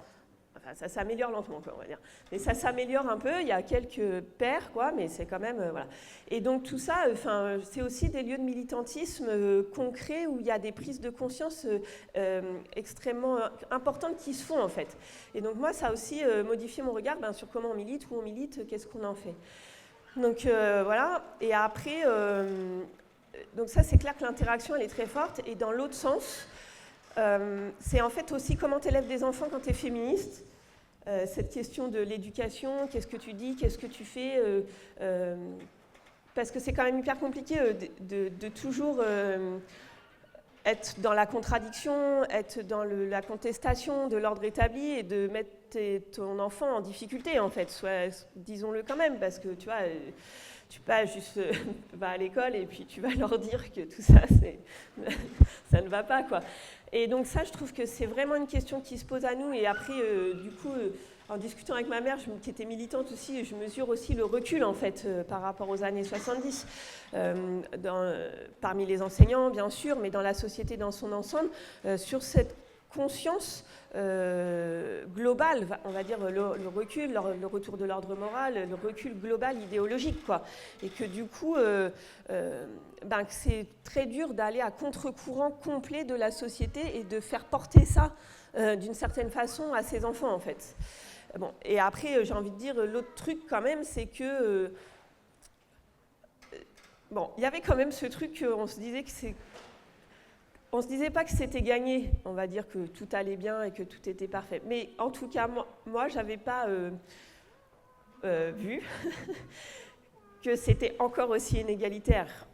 ça 0.76 0.88
s'améliore 0.88 1.32
lentement, 1.32 1.62
on 1.66 1.80
va 1.80 1.86
dire. 1.86 2.00
Mais 2.32 2.38
ça 2.38 2.54
s'améliore 2.54 3.10
un 3.10 3.18
peu. 3.18 3.42
Il 3.42 3.48
y 3.48 3.52
a 3.52 3.62
quelques 3.62 4.22
paires, 4.38 4.72
quoi, 4.72 4.92
mais 4.92 5.08
c'est 5.08 5.26
quand 5.26 5.40
même 5.40 5.60
euh, 5.60 5.72
voilà. 5.72 5.88
Et 6.30 6.42
donc 6.42 6.64
tout 6.64 6.78
ça, 6.78 7.06
euh, 7.08 7.60
c'est 7.64 7.82
aussi 7.82 8.10
des 8.10 8.24
lieux 8.24 8.38
de 8.38 8.44
militantisme 8.44 9.28
euh, 9.30 9.64
concrets 9.76 10.28
où 10.28 10.40
il 10.40 10.46
y 10.46 10.52
a 10.52 10.60
des 10.60 10.72
prises 10.72 11.00
de 11.00 11.10
conscience 11.10 11.66
extrêmement 12.76 13.38
importantes 13.72 14.18
qui 14.18 14.34
se 14.34 14.44
font 14.44 14.62
en 14.62 14.68
fait. 14.68 14.98
Et 15.34 15.42
donc 15.42 15.56
moi, 15.56 15.74
ça 15.74 15.88
a 15.88 15.94
aussi 15.94 16.22
modifié 16.46 16.84
mon 16.84 16.92
regard 16.92 17.18
ben, 17.18 17.34
sur 17.34 17.50
comment 17.50 17.70
on 17.72 17.76
milite, 17.76 18.08
où 18.10 18.16
on 18.16 18.22
milite, 18.22 18.68
qu'est-ce 18.68 18.88
qu'on 18.88 19.04
en 19.04 19.16
fait. 19.16 19.34
Donc 20.16 20.42
voilà. 20.44 21.24
Et 21.42 21.54
après, 21.54 22.04
donc 23.56 23.70
ça, 23.70 23.84
c'est 23.84 23.98
clair 23.98 24.16
que 24.18 24.24
l'interaction 24.24 24.76
elle 24.76 24.84
est 24.84 24.88
très 24.88 25.06
forte. 25.06 25.42
Et 25.46 25.56
dans 25.56 25.72
l'autre 25.72 25.94
sens. 25.94 26.48
c'est 27.80 28.02
en 28.02 28.10
fait 28.10 28.32
aussi 28.32 28.56
comment 28.56 28.80
tu 28.80 28.90
élèves 28.90 29.08
des 29.08 29.24
enfants 29.24 29.48
quand 29.50 29.62
tu 29.62 29.70
es 29.70 29.74
féministe. 29.74 30.46
Euh, 31.08 31.26
cette 31.26 31.52
question 31.52 31.88
de 31.88 32.00
l'éducation, 32.00 32.88
qu'est-ce 32.88 33.08
que 33.08 33.18
tu 33.18 33.34
dis, 33.34 33.56
qu'est-ce 33.56 33.78
que 33.78 33.88
tu 33.88 34.04
fais, 34.04 34.38
euh, 34.38 34.62
euh, 35.02 35.36
parce 36.36 36.52
que 36.52 36.60
c'est 36.60 36.74
quand 36.74 36.84
même 36.84 37.00
hyper 37.00 37.18
compliqué 37.18 37.56
de, 38.02 38.48
toujours 38.50 39.04
être 40.66 41.00
dans 41.00 41.14
la 41.14 41.26
contradiction, 41.26 42.24
être 42.26 42.62
dans 42.62 42.84
la 42.84 43.22
contestation 43.22 44.08
de 44.08 44.18
l'ordre 44.18 44.44
établi 44.44 44.92
et 44.92 45.04
de 45.04 45.28
mettre 45.28 45.50
ton 46.12 46.40
enfant 46.40 46.78
en 46.78 46.82
difficulté, 46.82 47.40
en 47.40 47.50
fait, 47.50 47.84
disons-le 48.36 48.84
quand 48.84 48.96
même, 48.96 49.20
parce 49.20 49.40
que 49.40 49.50
tu 49.50 49.66
vois 49.66 49.82
tu 50.70 50.80
pas 50.82 51.06
juste 51.06 51.40
vas 51.94 52.12
à 52.12 52.18
l'école 52.18 52.56
et 52.56 52.66
puis 52.66 52.86
tu 52.86 53.02
vas 53.02 53.10
leur 53.10 53.38
dire 53.40 53.72
que 53.72 53.82
tout 53.82 54.02
ça, 54.02 54.22
ça 55.72 55.82
ne 55.82 55.90
va 55.90 56.04
pas. 56.04 56.24
Quoi. 56.24 56.42
Et 56.92 57.08
donc 57.08 57.26
ça, 57.26 57.44
je 57.44 57.52
trouve 57.52 57.74
que 57.74 57.86
c'est 57.86 58.06
vraiment 58.06 58.36
une 58.36 58.48
question 58.48 58.82
qui 58.82 58.98
se 58.98 59.06
pose 59.06 59.26
à 59.26 59.36
nous. 59.36 59.54
Et 59.54 59.68
après, 59.68 59.94
euh, 59.94 60.34
du 60.34 60.52
coup, 60.52 60.72
euh, 60.72 60.90
en 61.30 61.38
discutant 61.38 61.76
avec 61.76 61.88
ma 61.88 62.02
mère, 62.02 62.18
qui 62.42 62.50
était 62.50 62.66
militante 62.66 63.12
aussi, 63.12 63.46
je 63.46 63.56
mesure 63.56 63.90
aussi 63.90 64.14
le 64.14 64.26
recul, 64.26 64.64
en 64.64 64.74
fait, 64.74 65.04
euh, 65.06 65.24
par 65.24 65.42
rapport 65.42 65.70
aux 65.70 65.84
années 65.84 66.04
70, 66.04 66.66
dans, 67.14 68.16
parmi 68.62 68.86
les 68.86 69.02
enseignants, 69.02 69.50
bien 69.50 69.70
sûr, 69.70 69.98
mais 69.98 70.10
dans 70.10 70.22
la 70.22 70.34
société 70.34 70.78
dans 70.78 70.92
son 70.92 71.12
ensemble, 71.12 71.50
sur 71.98 72.22
cette 72.22 72.56
conscience 72.90 73.64
globale, 73.94 75.68
on 75.84 75.92
va 75.92 76.04
dire 76.04 76.20
le, 76.20 76.70
recul, 76.70 77.12
le, 77.12 77.48
retour 77.48 77.78
de 77.78 77.86
l'ordre 77.86 78.16
moral, 78.16 78.70
le 78.70 78.76
recul 78.76 79.20
global 79.20 79.58
idéologique, 79.62 80.24
quoi. 80.26 80.44
Et 80.84 80.90
que 80.90 81.04
du 81.04 81.26
coup, 81.26 81.56
ben, 83.06 83.26
c'est 83.30 83.66
très 83.84 84.06
dur 84.06 84.34
d'aller 84.34 84.62
à 84.62 84.72
contre-courant 84.72 85.52
complet 85.52 86.04
de 86.04 86.16
la 86.16 86.32
société 86.32 86.98
et 86.98 87.04
de 87.04 87.20
faire 87.20 87.46
porter 87.46 87.86
ça 87.86 88.12
euh, 88.58 88.76
d'une 88.76 88.96
certaine 88.96 89.30
façon 89.30 89.74
à 89.74 89.84
ses 89.84 90.06
enfants, 90.06 90.34
en 90.34 90.40
fait. 90.40 90.76
Bon, 91.38 91.54
et 91.64 91.80
après, 91.80 92.18
euh, 92.18 92.24
j'ai 92.24 92.34
envie 92.34 92.50
de 92.50 92.56
dire, 92.56 92.74
l'autre 92.76 93.14
truc 93.16 93.42
quand 93.48 93.62
même, 93.62 93.84
c'est 93.84 94.08
que... 94.08 94.24
Euh, 94.24 94.70
bon, 97.12 97.30
il 97.38 97.44
y 97.44 97.46
avait 97.46 97.62
quand 97.62 97.76
même 97.76 97.92
ce 97.92 98.08
truc, 98.08 98.44
on 98.44 98.66
se 98.66 98.80
disait 98.80 99.04
que 99.04 99.12
c'est... 99.12 99.36
On 100.72 100.82
se 100.82 100.88
disait 100.88 101.10
pas 101.10 101.24
que 101.24 101.32
c'était 101.32 101.62
gagné, 101.62 102.12
on 102.26 102.34
va 102.34 102.46
dire 102.48 102.68
que 102.68 102.86
tout 102.86 103.08
allait 103.12 103.38
bien 103.38 103.64
et 103.64 103.72
que 103.72 103.84
tout 103.84 104.08
était 104.08 104.28
parfait. 104.28 104.62
Mais 104.66 104.92
en 105.00 105.10
tout 105.10 105.28
cas, 105.28 105.48
moi, 105.48 105.68
moi 105.86 106.08
j'avais 106.08 106.38
pas 106.38 106.68
vu 108.24 108.82
que 110.44 110.56
c'était 110.56 110.96
encore 111.00 111.32
aussi 111.32 111.60
inégalitaire. 111.60 112.48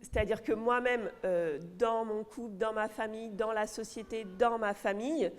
C'est-à-dire 0.00 0.42
que 0.42 0.52
moi-même, 0.52 1.10
euh, 1.24 1.58
dans 1.78 2.04
mon 2.04 2.24
couple, 2.24 2.56
dans 2.56 2.72
ma 2.72 2.88
famille, 2.88 3.30
dans 3.30 3.52
la 3.52 3.66
société, 3.66 4.24
dans 4.38 4.58
ma 4.58 4.74
famille, 4.74 5.30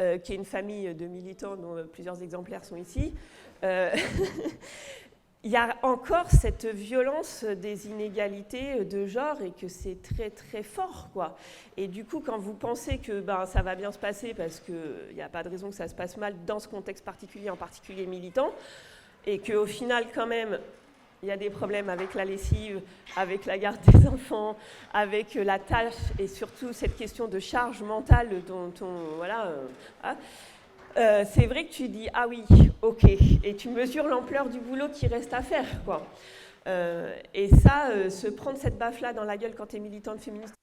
euh, 0.00 0.18
qui 0.18 0.32
est 0.32 0.36
une 0.36 0.44
famille 0.44 0.94
de 0.94 1.06
militants 1.06 1.56
dont 1.56 1.76
euh, 1.76 1.84
plusieurs 1.84 2.22
exemplaires 2.22 2.64
sont 2.64 2.76
ici, 2.76 3.14
il 5.44 5.52
y 5.52 5.56
a 5.56 5.76
encore 5.82 6.26
cette 6.30 6.66
violence 6.66 7.44
des 7.44 7.86
inégalités 7.86 8.84
de 8.84 9.06
genre 9.06 9.40
et 9.42 9.52
que 9.52 9.68
c'est 9.68 10.02
très 10.02 10.30
très 10.30 10.64
fort. 10.64 11.08
Quoi. 11.12 11.36
Et 11.76 11.86
du 11.86 12.04
coup, 12.04 12.20
quand 12.20 12.38
vous 12.38 12.54
pensez 12.54 12.98
que 12.98 13.20
ben, 13.20 13.46
ça 13.46 13.62
va 13.62 13.76
bien 13.76 13.92
se 13.92 13.98
passer 13.98 14.34
parce 14.34 14.58
qu'il 14.58 15.14
n'y 15.14 15.22
a 15.22 15.28
pas 15.28 15.44
de 15.44 15.48
raison 15.48 15.68
que 15.70 15.76
ça 15.76 15.86
se 15.86 15.94
passe 15.94 16.16
mal 16.16 16.34
dans 16.44 16.58
ce 16.58 16.66
contexte 16.66 17.04
particulier, 17.04 17.50
en 17.50 17.56
particulier 17.56 18.06
militant, 18.06 18.52
et 19.26 19.38
qu'au 19.38 19.66
final, 19.66 20.06
quand 20.12 20.26
même, 20.26 20.58
il 21.22 21.28
y 21.28 21.32
a 21.32 21.36
des 21.36 21.50
problèmes 21.50 21.88
avec 21.88 22.14
la 22.14 22.24
lessive, 22.24 22.80
avec 23.16 23.46
la 23.46 23.58
garde 23.58 23.80
des 23.92 24.08
enfants, 24.08 24.56
avec 24.92 25.34
la 25.34 25.58
tâche 25.60 25.94
et 26.18 26.26
surtout 26.26 26.72
cette 26.72 26.96
question 26.96 27.28
de 27.28 27.38
charge 27.38 27.82
mentale 27.82 28.42
dont 28.46 28.72
on. 28.80 29.16
Voilà. 29.16 29.46
Euh, 29.46 29.66
hein. 30.02 30.16
Euh, 30.98 31.24
c'est 31.30 31.46
vrai 31.46 31.64
que 31.66 31.72
tu 31.72 31.88
dis 31.88 32.08
ah 32.14 32.26
oui, 32.28 32.44
ok, 32.82 33.04
et 33.44 33.56
tu 33.56 33.68
mesures 33.68 34.06
l'ampleur 34.08 34.48
du 34.48 34.60
boulot 34.60 34.88
qui 34.88 35.06
reste 35.06 35.32
à 35.34 35.42
faire, 35.42 35.82
quoi. 35.84 36.06
Euh, 36.66 37.14
et 37.34 37.48
ça, 37.48 38.10
se 38.10 38.26
prendre 38.28 38.58
cette 38.58 38.78
baffe-là 38.78 39.12
dans 39.12 39.24
la 39.24 39.36
gueule 39.36 39.54
quand 39.56 39.66
tu 39.66 39.76
es 39.76 39.80
militante 39.80 40.20
féministe, 40.20 40.54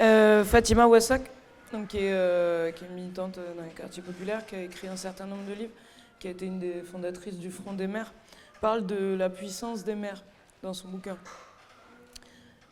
Euh, 0.00 0.44
Fatima 0.44 0.86
Wassak, 0.86 1.30
donc, 1.72 1.94
euh, 1.94 2.72
qui, 2.72 2.84
est, 2.84 2.88
militante 2.88 3.38
dans 3.56 3.62
les 3.62 3.70
quartiers 3.70 4.02
populaires, 4.02 4.44
qui 4.46 4.56
a 4.56 4.62
écrit 4.62 4.88
un 4.88 4.96
certain 4.96 5.26
nombre 5.26 5.44
de 5.48 5.54
livres, 5.54 5.72
qui 6.18 6.28
a 6.28 6.30
été 6.30 6.46
une 6.46 6.58
des 6.58 6.82
fondatrices 6.82 7.38
du 7.38 7.50
Front 7.50 7.72
des 7.72 7.86
mères, 7.86 8.12
parle 8.60 8.86
de 8.86 9.14
la 9.14 9.30
puissance 9.30 9.84
des 9.84 9.94
mères 9.94 10.22
dans 10.62 10.74
son 10.74 10.88
bouquin. 10.88 11.16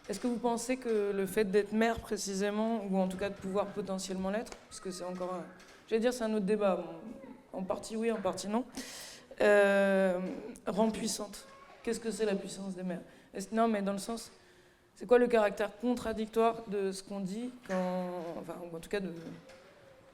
Est-ce 0.09 0.21
que 0.21 0.27
vous 0.27 0.39
pensez 0.39 0.77
que 0.77 1.13
le 1.13 1.27
fait 1.27 1.45
d'être 1.45 1.73
mère 1.73 2.01
précisément, 2.01 2.85
ou 2.91 2.99
en 2.99 3.09
tout 3.09 3.17
cas 3.17 3.29
de 3.29 3.35
pouvoir 3.35 3.67
potentiellement 3.67 4.31
l'être, 4.31 4.57
parce 4.69 4.81
que 4.81 4.91
c'est 4.91 5.05
encore 5.05 5.35
un... 5.35 5.45
Je 5.87 5.95
vais 5.95 6.01
dire 6.01 6.13
c'est 6.13 6.25
un 6.25 6.35
autre 6.35 6.47
débat, 6.47 6.83
en 7.53 7.63
partie 7.63 7.97
oui, 7.97 8.11
en 8.11 8.21
partie 8.21 8.49
non, 8.49 8.65
euh, 9.41 10.19
rend 10.67 10.91
puissante? 10.91 11.47
Qu'est-ce 11.83 12.01
que 12.01 12.11
c'est 12.11 12.27
la 12.27 12.35
puissance 12.35 12.75
des 12.75 12.83
mères? 12.83 13.01
Non, 13.53 13.69
mais 13.69 13.83
dans 13.83 13.93
le 13.93 13.99
sens, 13.99 14.33
c'est 14.99 15.07
quoi 15.07 15.19
le 15.19 15.29
caractère 15.29 15.71
contradictoire 15.79 16.65
de 16.67 16.91
ce 16.91 17.05
qu'on 17.05 17.21
dit 17.21 17.53
quand. 17.69 18.03
Enfin, 18.41 18.55
en 18.75 18.79
tout 18.81 18.89
cas, 18.89 18.99
de. 18.99 19.13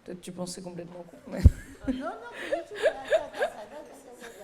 Peut-être 0.05 0.21
tu 0.21 0.31
pensais 0.31 0.61
complètement 0.61 1.05
con. 1.11 1.17
Non, 1.87 1.93
non, 1.93 2.09
pas 2.51 2.57
du 2.57 2.63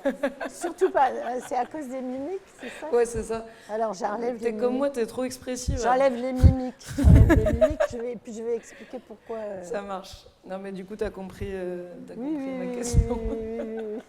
tout. 0.04 0.50
Surtout 0.50 0.90
pas. 0.90 1.10
Euh, 1.10 1.40
c'est 1.46 1.56
à 1.56 1.64
cause 1.64 1.88
des 1.88 2.02
mimiques, 2.02 2.40
c'est 2.60 2.68
ça? 2.68 2.90
Ouais, 2.92 3.06
c'est 3.06 3.22
ça. 3.22 3.46
Alors 3.70 3.94
j'enlève 3.94 4.34
les 4.34 4.40
T'es 4.40 4.54
comme 4.54 4.76
moi, 4.76 4.90
t'es 4.90 5.06
trop 5.06 5.24
expressive. 5.24 5.78
J'enlève 5.82 6.14
les 6.14 6.34
mimiques. 6.34 6.86
J'enlève 6.98 7.32
les 7.32 7.52
mimiques, 7.54 7.80
je 7.90 7.96
vais, 7.96 8.16
puis 8.16 8.34
je 8.34 8.42
vais 8.42 8.56
expliquer 8.56 8.98
pourquoi. 8.98 9.38
Euh. 9.38 9.64
Ça 9.64 9.80
marche. 9.80 10.26
Non, 10.46 10.58
mais 10.58 10.72
du 10.72 10.84
coup, 10.84 10.96
t'as 10.96 11.08
compris, 11.08 11.48
euh, 11.50 11.94
as 12.10 12.12
oui, 12.12 12.34
compris 12.34 12.50
oui, 12.50 12.66
ma 12.66 12.74
question. 12.74 13.20
Oui, 13.30 14.02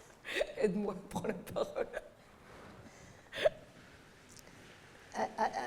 Aide-moi, 0.57 0.95
prends 1.09 1.27
la 1.27 1.33
parole. 1.53 1.87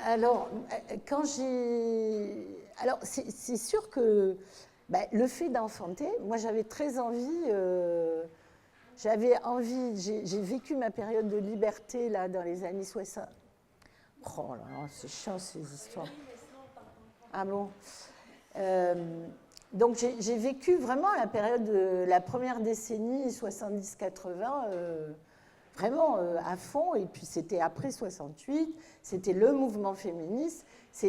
Alors, 0.05 0.49
euh, 0.71 0.95
quand 1.07 1.23
j'ai. 1.25 2.47
Alors, 2.79 2.99
c'est 3.03 3.57
sûr 3.57 3.89
que 3.89 4.37
bah, 4.89 4.99
le 5.11 5.27
fait 5.27 5.49
d'enfanter, 5.49 6.09
moi 6.21 6.37
j'avais 6.37 6.63
très 6.63 6.99
envie. 6.99 7.43
Euh, 7.47 8.23
j'avais 8.97 9.37
envie, 9.43 9.95
j'ai 9.97 10.41
vécu 10.41 10.75
ma 10.75 10.89
période 10.89 11.27
de 11.27 11.37
liberté 11.37 12.09
là 12.09 12.29
dans 12.29 12.43
les 12.43 12.63
années 12.63 12.83
60. 12.83 13.25
Oh 14.37 14.55
là 14.55 14.55
là, 14.55 14.87
c'est 14.89 15.09
chiant 15.09 15.37
ces 15.37 15.59
histoires. 15.59 16.07
Ah 17.33 17.43
bon? 17.43 17.69
Euh, 18.55 19.27
Donc 19.73 19.97
j'ai 19.97 20.37
vécu 20.37 20.77
vraiment 20.77 21.11
la 21.17 21.27
période 21.27 21.65
de 21.65 22.05
la 22.07 22.21
première 22.21 22.61
décennie 22.61 23.27
70-80 23.27 25.15
vraiment 25.77 26.17
euh, 26.17 26.37
à 26.45 26.57
fond. 26.57 26.95
Et 26.95 27.05
puis 27.05 27.25
c'était 27.25 27.59
après 27.59 27.91
68, 27.91 28.75
c'était 29.01 29.33
le 29.33 29.53
mouvement 29.53 29.93
féministe. 29.93 30.65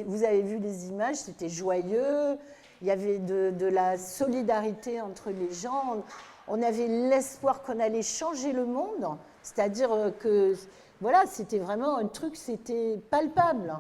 Vous 0.07 0.25
avez 0.25 0.43
vu 0.43 0.59
les 0.59 0.89
images, 0.89 1.17
c'était 1.17 1.49
joyeux. 1.49 2.37
Il 2.83 2.89
y 2.89 2.91
avait 2.91 3.19
de, 3.19 3.67
la 3.67 3.97
solidarité 3.97 5.01
entre 5.01 5.31
les 5.31 5.53
gens. 5.53 6.03
On 6.49 6.63
avait 6.63 6.87
l'espoir 6.87 7.63
qu'on 7.63 7.81
allait 7.81 8.03
changer 8.03 8.53
le 8.53 8.67
monde. 8.67 9.17
C'est-à-dire 9.43 9.93
euh, 9.93 10.11
que, 10.11 10.55
voilà, 11.01 11.25
c'était 11.27 11.59
vraiment 11.59 11.97
un 11.97 12.07
truc, 12.07 12.37
c'était 12.37 13.01
palpable. 13.11 13.75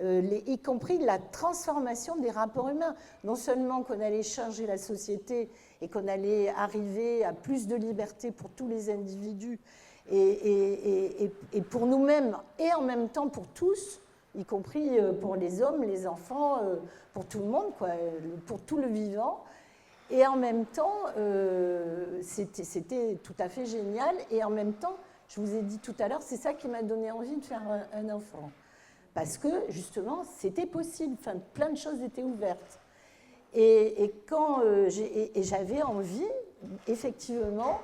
Euh, 0.00 0.40
y 0.46 0.58
compris 0.58 0.98
la 0.98 1.18
transformation 1.18 2.16
des 2.16 2.30
rapports 2.30 2.68
humains. 2.68 2.94
Non 3.24 3.34
seulement 3.34 3.82
qu'on 3.82 4.00
allait 4.00 4.22
changer 4.22 4.66
la 4.66 4.78
société 4.78 5.50
et 5.80 5.88
qu'on 5.88 6.06
allait 6.06 6.50
arriver 6.50 7.24
à 7.24 7.32
plus 7.32 7.66
de 7.66 7.74
liberté 7.74 8.30
pour 8.30 8.50
tous 8.50 8.68
les 8.68 8.90
individus, 8.90 9.58
et, 10.10 11.30
pour 11.70 11.86
nous-mêmes 11.86 12.36
et 12.58 12.72
en 12.72 12.82
même 12.82 13.08
temps 13.08 13.28
pour 13.28 13.46
tous, 13.48 14.00
y 14.34 14.44
compris 14.44 14.98
euh, 14.98 15.12
pour 15.12 15.36
les 15.36 15.62
hommes, 15.62 15.82
les 15.82 16.06
enfants, 16.06 16.62
euh, 16.62 16.76
pour 17.12 17.26
tout 17.26 17.38
le 17.40 17.46
monde, 17.46 17.72
quoi, 17.76 17.90
pour 18.46 18.60
tout 18.60 18.78
le 18.78 18.86
vivant. 18.86 19.44
Et 20.10 20.26
en 20.26 20.36
même 20.36 20.64
temps, 20.64 21.04
euh, 21.18 22.20
c'était 22.22 23.16
tout 23.22 23.34
à 23.38 23.48
fait 23.48 23.66
génial. 23.66 24.14
Et 24.30 24.42
en 24.42 24.50
même 24.50 24.72
temps, 24.72 24.96
je 25.28 25.40
vous 25.40 25.54
ai 25.54 25.62
dit 25.62 25.78
tout 25.78 25.94
à 25.98 26.08
l'heure, 26.08 26.22
c'est 26.22 26.36
ça 26.36 26.54
qui 26.54 26.68
m'a 26.68 26.82
donné 26.82 27.10
envie 27.10 27.36
de 27.36 27.44
faire 27.44 27.62
un, 27.92 28.08
enfant. 28.08 28.50
Parce 29.12 29.36
que 29.36 29.48
justement, 29.68 30.22
c'était 30.38 30.66
possible, 30.66 31.16
enfin, 31.18 31.34
plein 31.52 31.70
de 31.70 31.76
choses 31.76 32.00
étaient 32.00 32.22
ouvertes. 32.22 32.80
Et, 33.52 34.14
quand 34.26 34.62
j'avais 35.38 35.82
envie, 35.82 36.28
effectivement, 36.86 37.80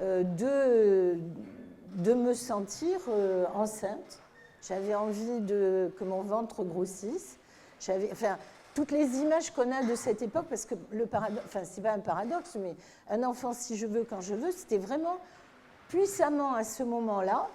de, 0.00 1.18
de 1.96 2.14
me 2.14 2.34
sentir 2.34 3.00
euh, 3.08 3.46
enceinte. 3.54 4.20
J'avais 4.62 4.94
envie 4.94 5.40
de, 5.40 5.92
que 5.98 6.04
mon 6.04 6.22
ventre 6.22 6.64
grossisse. 6.64 7.38
J'avais, 7.80 8.10
enfin, 8.12 8.36
toutes 8.74 8.90
les 8.90 9.18
images 9.18 9.50
qu'on 9.50 9.72
a 9.72 9.82
de 9.82 9.94
cette 9.94 10.22
époque, 10.22 10.46
parce 10.48 10.66
que 10.66 10.74
le 10.90 11.06
paradoxe, 11.06 11.42
enfin, 11.46 11.64
c'est 11.64 11.82
pas 11.82 11.92
un 11.92 12.00
paradoxe, 12.00 12.56
mais 12.60 12.74
un 13.08 13.22
enfant, 13.22 13.52
si 13.52 13.76
je 13.76 13.86
veux, 13.86 14.04
quand 14.04 14.20
je 14.20 14.34
veux, 14.34 14.50
c'était 14.50 14.78
vraiment 14.78 15.16
puissamment 15.88 16.54
à 16.54 16.64
ce 16.64 16.82
moment-là 16.82 17.48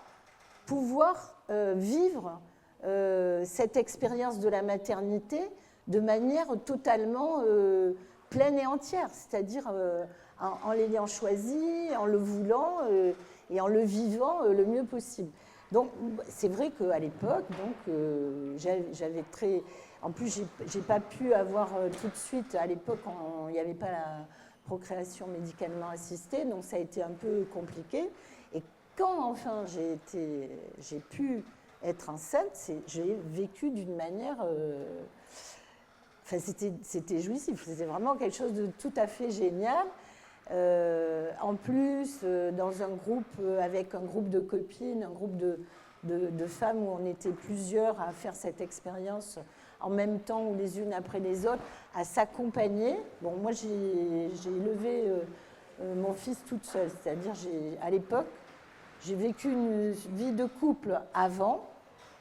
pouvoir 0.65 1.36
euh, 1.49 1.73
vivre 1.75 2.39
euh, 2.86 3.43
cette 3.45 3.77
expérience 3.77 4.39
de 4.39 4.47
la 4.47 4.62
maternité 4.62 5.39
de 5.88 5.99
manière 5.99 6.47
totalement 6.65 7.43
pleine 8.30 8.58
et 8.58 8.67
entière, 8.67 9.10
c'est-à-dire 9.12 9.69
en, 10.41 10.71
l'ayant 10.71 11.08
choisi, 11.08 11.89
en 11.97 12.06
le 12.06 12.17
voulant 12.17 12.80
et 13.51 13.62
en 13.62 13.67
le 13.67 13.82
vivant 13.82 14.43
euh, 14.43 14.54
le 14.54 14.65
mieux 14.65 14.86
possible. 14.86 15.30
Donc 15.71 15.89
c'est 16.27 16.49
vrai 16.49 16.71
qu'à 16.71 16.99
l'époque, 16.99 17.45
donc 17.49 17.75
euh, 17.88 18.58
j'avais 18.58 19.23
très, 19.32 19.62
en 20.01 20.12
plus 20.12 20.41
j'ai 20.67 20.82
pas 20.82 20.99
pu 20.99 21.34
avoir 21.34 21.75
euh, 21.75 21.89
tout 22.01 22.08
de 22.08 22.15
suite 22.15 22.56
à 22.56 22.65
l'époque 22.65 22.99
il 23.47 23.54
n'y 23.54 23.60
avait 23.60 23.73
pas 23.73 23.91
la 23.91 24.25
procréation 24.65 25.27
médicalement 25.27 25.89
assistée, 25.89 26.43
donc 26.45 26.63
ça 26.63 26.75
a 26.77 26.80
été 26.80 27.01
un 27.01 27.12
peu 27.12 27.45
compliqué. 27.54 28.10
Et 28.54 28.62
quand 28.97 29.23
enfin 29.23 29.65
j'ai 29.67 29.93
été, 29.93 30.49
j'ai 30.80 30.99
pu 30.99 31.43
être 31.84 32.10
enceinte, 32.10 32.71
j'ai 32.88 33.17
vécu 33.34 33.71
d'une 33.71 33.95
manière, 33.95 34.38
enfin 36.25 36.38
c'était 36.84 37.19
jouissif, 37.19 37.63
c'était 37.65 37.86
vraiment 37.86 38.15
quelque 38.15 38.36
chose 38.36 38.54
de 38.54 38.67
tout 38.77 38.93
à 38.97 39.08
fait 39.08 39.32
génial. 39.32 39.88
Euh, 40.51 41.31
en 41.41 41.55
plus, 41.55 42.19
euh, 42.23 42.51
dans 42.51 42.83
un 42.83 42.89
groupe 42.89 43.25
euh, 43.41 43.61
avec 43.61 43.95
un 43.95 44.01
groupe 44.01 44.29
de 44.29 44.39
copines, 44.39 45.03
un 45.03 45.09
groupe 45.09 45.37
de, 45.37 45.57
de, 46.03 46.45
femmes 46.45 46.83
où 46.83 46.89
on 46.89 47.05
était 47.05 47.31
plusieurs 47.31 47.99
à 48.01 48.11
faire 48.11 48.35
cette 48.35 48.59
expérience 48.59 49.39
en 49.79 49.89
même 49.89 50.19
temps 50.19 50.43
ou 50.43 50.55
les 50.55 50.79
unes 50.79 50.93
après 50.93 51.19
les 51.19 51.45
autres, 51.47 51.63
à 51.95 52.03
s'accompagner. 52.03 52.97
Bon, 53.21 53.35
moi 53.37 53.51
j'ai 53.51 53.69
élevé 53.69 55.11
mon 55.95 56.13
fils 56.13 56.37
toute 56.47 56.65
seule, 56.65 56.89
c'est-à-dire 57.01 57.33
à 57.81 57.89
l'époque, 57.89 58.27
j'ai 59.03 59.15
vécu 59.15 59.51
une 59.51 59.91
vie 59.91 60.33
de 60.33 60.45
couple 60.45 60.99
avant, 61.15 61.67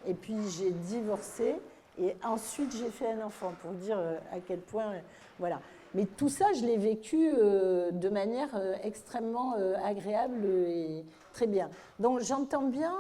et 0.06 0.14
puis 0.14 0.36
j'ai 0.48 0.70
divorcé, 0.70 1.56
et 2.00 2.16
ensuite 2.24 2.74
j'ai 2.74 2.90
fait 2.90 3.12
un 3.12 3.26
enfant, 3.26 3.52
pour 3.60 3.72
dire 3.72 3.98
à 4.32 4.40
quel 4.46 4.60
point, 4.60 4.92
voilà. 5.38 5.60
Mais 5.94 6.06
tout 6.06 6.28
ça, 6.28 6.52
je 6.54 6.64
l'ai 6.64 6.76
vécu 6.76 7.32
euh, 7.32 7.90
de 7.90 8.08
manière 8.08 8.54
euh, 8.54 8.76
extrêmement 8.82 9.54
euh, 9.58 9.74
agréable 9.82 10.44
et 10.44 11.04
très 11.32 11.48
bien. 11.48 11.68
Donc 11.98 12.20
j'entends 12.20 12.68
bien 12.68 12.94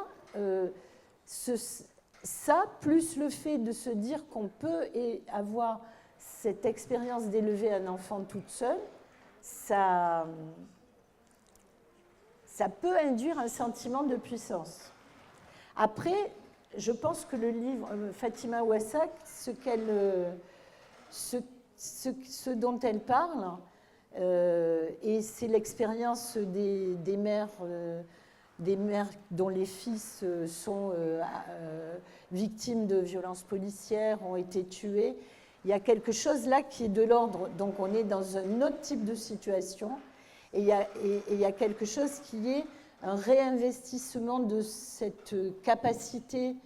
ça, 2.22 2.64
plus 2.80 3.16
le 3.16 3.30
fait 3.30 3.58
de 3.58 3.72
se 3.72 3.90
dire 3.90 4.26
qu'on 4.28 4.48
peut 4.48 4.88
avoir 5.32 5.80
cette 6.18 6.66
expérience 6.66 7.26
d'élever 7.28 7.72
un 7.72 7.86
enfant 7.86 8.22
toute 8.22 8.48
seule, 8.48 8.78
ça, 9.42 10.26
peut 12.80 12.96
induire 12.98 13.38
un 13.38 13.48
sentiment 13.48 14.04
de 14.04 14.16
puissance. 14.16 14.92
Après, 15.76 16.32
je 16.76 16.92
pense 16.92 17.24
que 17.24 17.36
le 17.36 17.50
livre 17.50 17.88
Fatima 18.12 18.62
Ouassak, 18.62 19.10
ce 19.24 19.50
qu'elle 19.50 20.36
ce, 21.10 21.38
dont 22.56 22.78
elle 22.80 23.00
parle, 23.00 23.56
euh, 24.18 24.88
et 25.02 25.22
c'est 25.22 25.46
l'expérience 25.46 26.36
des, 26.36 27.16
mères, 27.16 27.48
euh, 27.62 28.02
des 28.58 28.76
mères 28.76 29.08
dont 29.30 29.48
les 29.48 29.66
fils 29.66 30.20
euh, 30.22 30.46
sont 30.46 30.92
victimes 32.32 32.86
de 32.86 32.96
violences 32.96 33.42
policières, 33.42 34.18
ont 34.26 34.36
été 34.36 34.64
tués. 34.64 35.16
Il 35.64 35.70
y 35.70 35.74
a 35.74 35.80
quelque 35.80 36.12
chose 36.12 36.46
là 36.46 36.62
qui 36.62 36.84
est 36.84 36.88
de 36.88 37.02
l'ordre, 37.02 37.48
donc 37.58 37.78
on 37.78 37.92
est 37.92 38.04
dans 38.04 38.36
un 38.36 38.62
autre 38.62 38.80
type 38.80 39.04
de 39.04 39.14
situation, 39.14 39.90
et 40.52 40.60
il 40.60 41.38
y 41.38 41.44
a, 41.44 41.52
quelque 41.52 41.84
chose 41.84 42.20
qui 42.24 42.50
est 42.50 42.64
un 43.02 43.14
réinvestissement 43.14 44.40
de 44.40 44.62
cette 44.62 45.34
capacité 45.62 46.56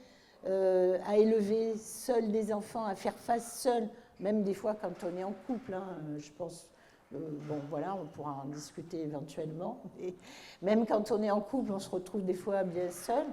à 0.47 1.17
élever 1.17 1.77
seul 1.77 2.31
des 2.31 2.53
enfants, 2.53 2.85
à 2.85 2.95
faire 2.95 3.17
face 3.17 3.61
seul 3.61 3.89
même 4.21 4.43
des 4.43 4.55
fois 4.55 4.75
quand 4.75 4.93
on 5.05 5.17
est 5.17 5.25
en 5.25 5.35
couple, 5.47 5.75
hein, 5.75 5.87
je 6.19 6.31
pense, 6.33 6.69
euh, 7.15 7.19
bon 7.49 7.61
voilà, 7.69 7.95
on 7.95 8.07
pourra 8.07 8.43
en 8.45 8.49
discuter 8.49 9.03
éventuellement, 9.03 9.81
mais 9.99 10.15
même 10.63 10.87
quand 10.87 11.11
on 11.11 11.23
est 11.23 11.31
en 11.31 11.41
couple, 11.41 11.73
on 11.73 11.79
se 11.79 11.91
retrouve 11.91 12.25
des 12.25 12.35
fois 12.35 12.65
bien 12.65 12.91
seul. 12.91 13.27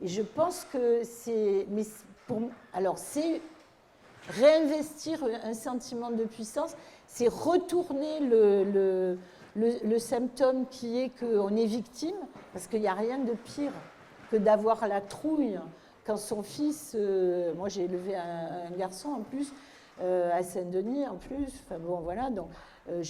Et 0.00 0.08
je 0.08 0.22
pense 0.22 0.64
que 0.64 1.02
c'est, 1.04 1.66
alors 2.72 2.98
c'est 2.98 3.40
réinvestir 4.28 5.22
un 5.44 5.54
sentiment 5.54 6.10
de 6.10 6.24
puissance, 6.24 6.76
c'est 7.06 7.28
retourner 7.28 8.20
le, 8.20 8.64
le, 8.64 9.18
le, 9.54 9.98
symptôme 9.98 10.66
qui 10.66 10.98
est 10.98 11.10
qu'on 11.20 11.54
est 11.56 11.66
victime, 11.66 12.16
parce 12.52 12.66
qu'il 12.66 12.80
n'y 12.80 12.88
a 12.88 12.94
rien 12.94 13.18
de 13.18 13.32
pire 13.32 13.72
que 14.30 14.36
d'avoir 14.36 14.88
la 14.88 15.00
trouille 15.00 15.58
quand 16.04 16.16
son 16.16 16.42
fils, 16.42 16.94
euh, 16.94 17.54
moi 17.54 17.68
j'ai 17.68 17.84
élevé 17.84 18.14
un, 18.14 18.70
garçon 18.76 19.10
en 19.10 19.20
plus, 19.20 19.52
euh, 20.00 20.30
à 20.32 20.42
Saint-Denis 20.42 21.06
en 21.06 21.16
plus. 21.16 21.62
Enfin 21.64 21.78
bon, 21.78 22.00
voilà. 22.00 22.30
Donc, 22.30 22.48
euh, 22.88 23.02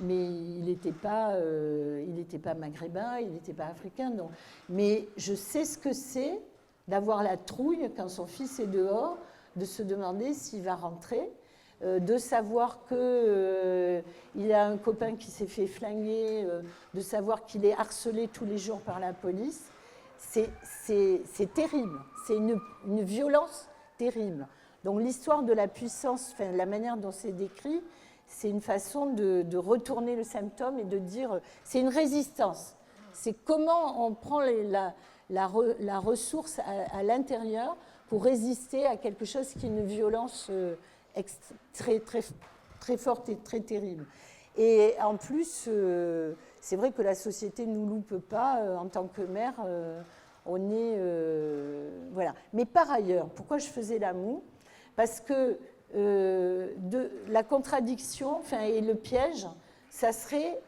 mais, 0.00 0.24
il 0.26 0.64
n'était 0.64 0.92
pas, 0.92 1.32
euh, 1.32 2.04
il 2.06 2.40
pas 2.40 2.54
maghrébin, 2.54 3.18
il 3.18 3.32
n'était 3.32 3.52
pas 3.52 3.66
africain. 3.66 4.10
Donc, 4.10 4.30
mais 4.68 5.08
je 5.16 5.34
sais 5.34 5.64
ce 5.64 5.76
que 5.76 5.92
c'est 5.92 6.40
d'avoir 6.86 7.22
la 7.22 7.36
trouille 7.36 7.90
quand 7.96 8.08
son 8.08 8.26
fils 8.26 8.60
est 8.60 8.66
dehors, 8.66 9.18
de 9.56 9.64
se 9.64 9.82
demander 9.82 10.32
s'il 10.32 10.62
va 10.62 10.74
rentrer. 10.74 11.30
de 11.82 12.16
savoir 12.16 12.78
qu'il 12.86 14.04
il 14.36 14.52
a 14.52 14.66
un 14.66 14.78
copain 14.78 15.16
qui 15.16 15.32
s'est 15.32 15.48
fait 15.48 15.66
flinguer, 15.66 16.46
de 16.94 17.00
savoir 17.00 17.44
qu'il 17.44 17.64
est 17.64 17.74
harcelé 17.76 18.28
tous 18.28 18.44
les 18.44 18.56
jours 18.56 18.80
par 18.80 19.00
la 19.00 19.12
police, 19.12 19.72
c'est 20.16 21.52
terrible. 21.54 21.98
C'est 22.26 22.36
une 22.36 23.02
violence 23.02 23.68
terrible. 23.98 24.46
Donc 24.84 25.00
l'histoire 25.00 25.42
de 25.42 25.52
la 25.52 25.68
puissance, 25.68 26.34
la 26.38 26.66
manière 26.66 26.96
dont 26.96 27.12
c'est 27.12 27.32
décrit, 27.32 27.82
c'est 28.26 28.50
une 28.50 28.60
façon 28.60 29.06
de, 29.06 29.56
retourner 29.56 30.16
le 30.16 30.24
symptôme 30.24 30.78
et 30.78 30.84
de 30.84 30.98
dire, 30.98 31.40
c'est 31.64 31.80
une 31.80 31.88
résistance. 31.88 32.74
C'est 33.12 33.34
comment 33.44 34.06
on 34.06 34.14
prend 34.14 34.40
la, 34.40 35.46
ressource 35.98 36.60
à, 36.92 37.02
l'intérieur 37.02 37.76
pour 38.08 38.24
résister 38.24 38.86
à 38.86 38.96
quelque 38.96 39.24
chose 39.24 39.48
qui 39.52 39.66
est 39.66 39.68
une 39.68 39.84
violence 39.84 40.50
très, 41.72 42.00
très, 42.00 42.22
très 42.80 42.96
forte 42.96 43.28
et 43.28 43.36
très 43.36 43.60
terrible. 43.60 44.06
Et 44.56 44.94
en 45.00 45.16
plus, 45.16 45.68
c'est 46.60 46.76
vrai 46.76 46.90
que 46.92 47.02
la 47.02 47.14
société 47.14 47.66
ne 47.66 47.76
nous 47.76 47.86
loupe 47.86 48.18
pas 48.18 48.76
en 48.78 48.88
tant 48.88 49.06
que 49.06 49.22
mère. 49.22 49.54
on 50.46 50.70
est. 50.70 50.98
voilà. 52.12 52.34
Mais 52.52 52.64
par 52.64 52.90
ailleurs, 52.90 53.28
pourquoi 53.28 53.58
je 53.58 53.66
faisais 53.66 53.98
la 53.98 54.14
moue 54.14 54.42
Parce 54.96 55.20
que 55.20 55.58
de, 55.94 57.10
la 57.28 57.42
contradiction 57.42 58.38
enfin, 58.38 58.62
et 58.62 58.80
le 58.80 58.94
piège, 58.94 59.46
ça 59.90 60.12
serait 60.12 60.58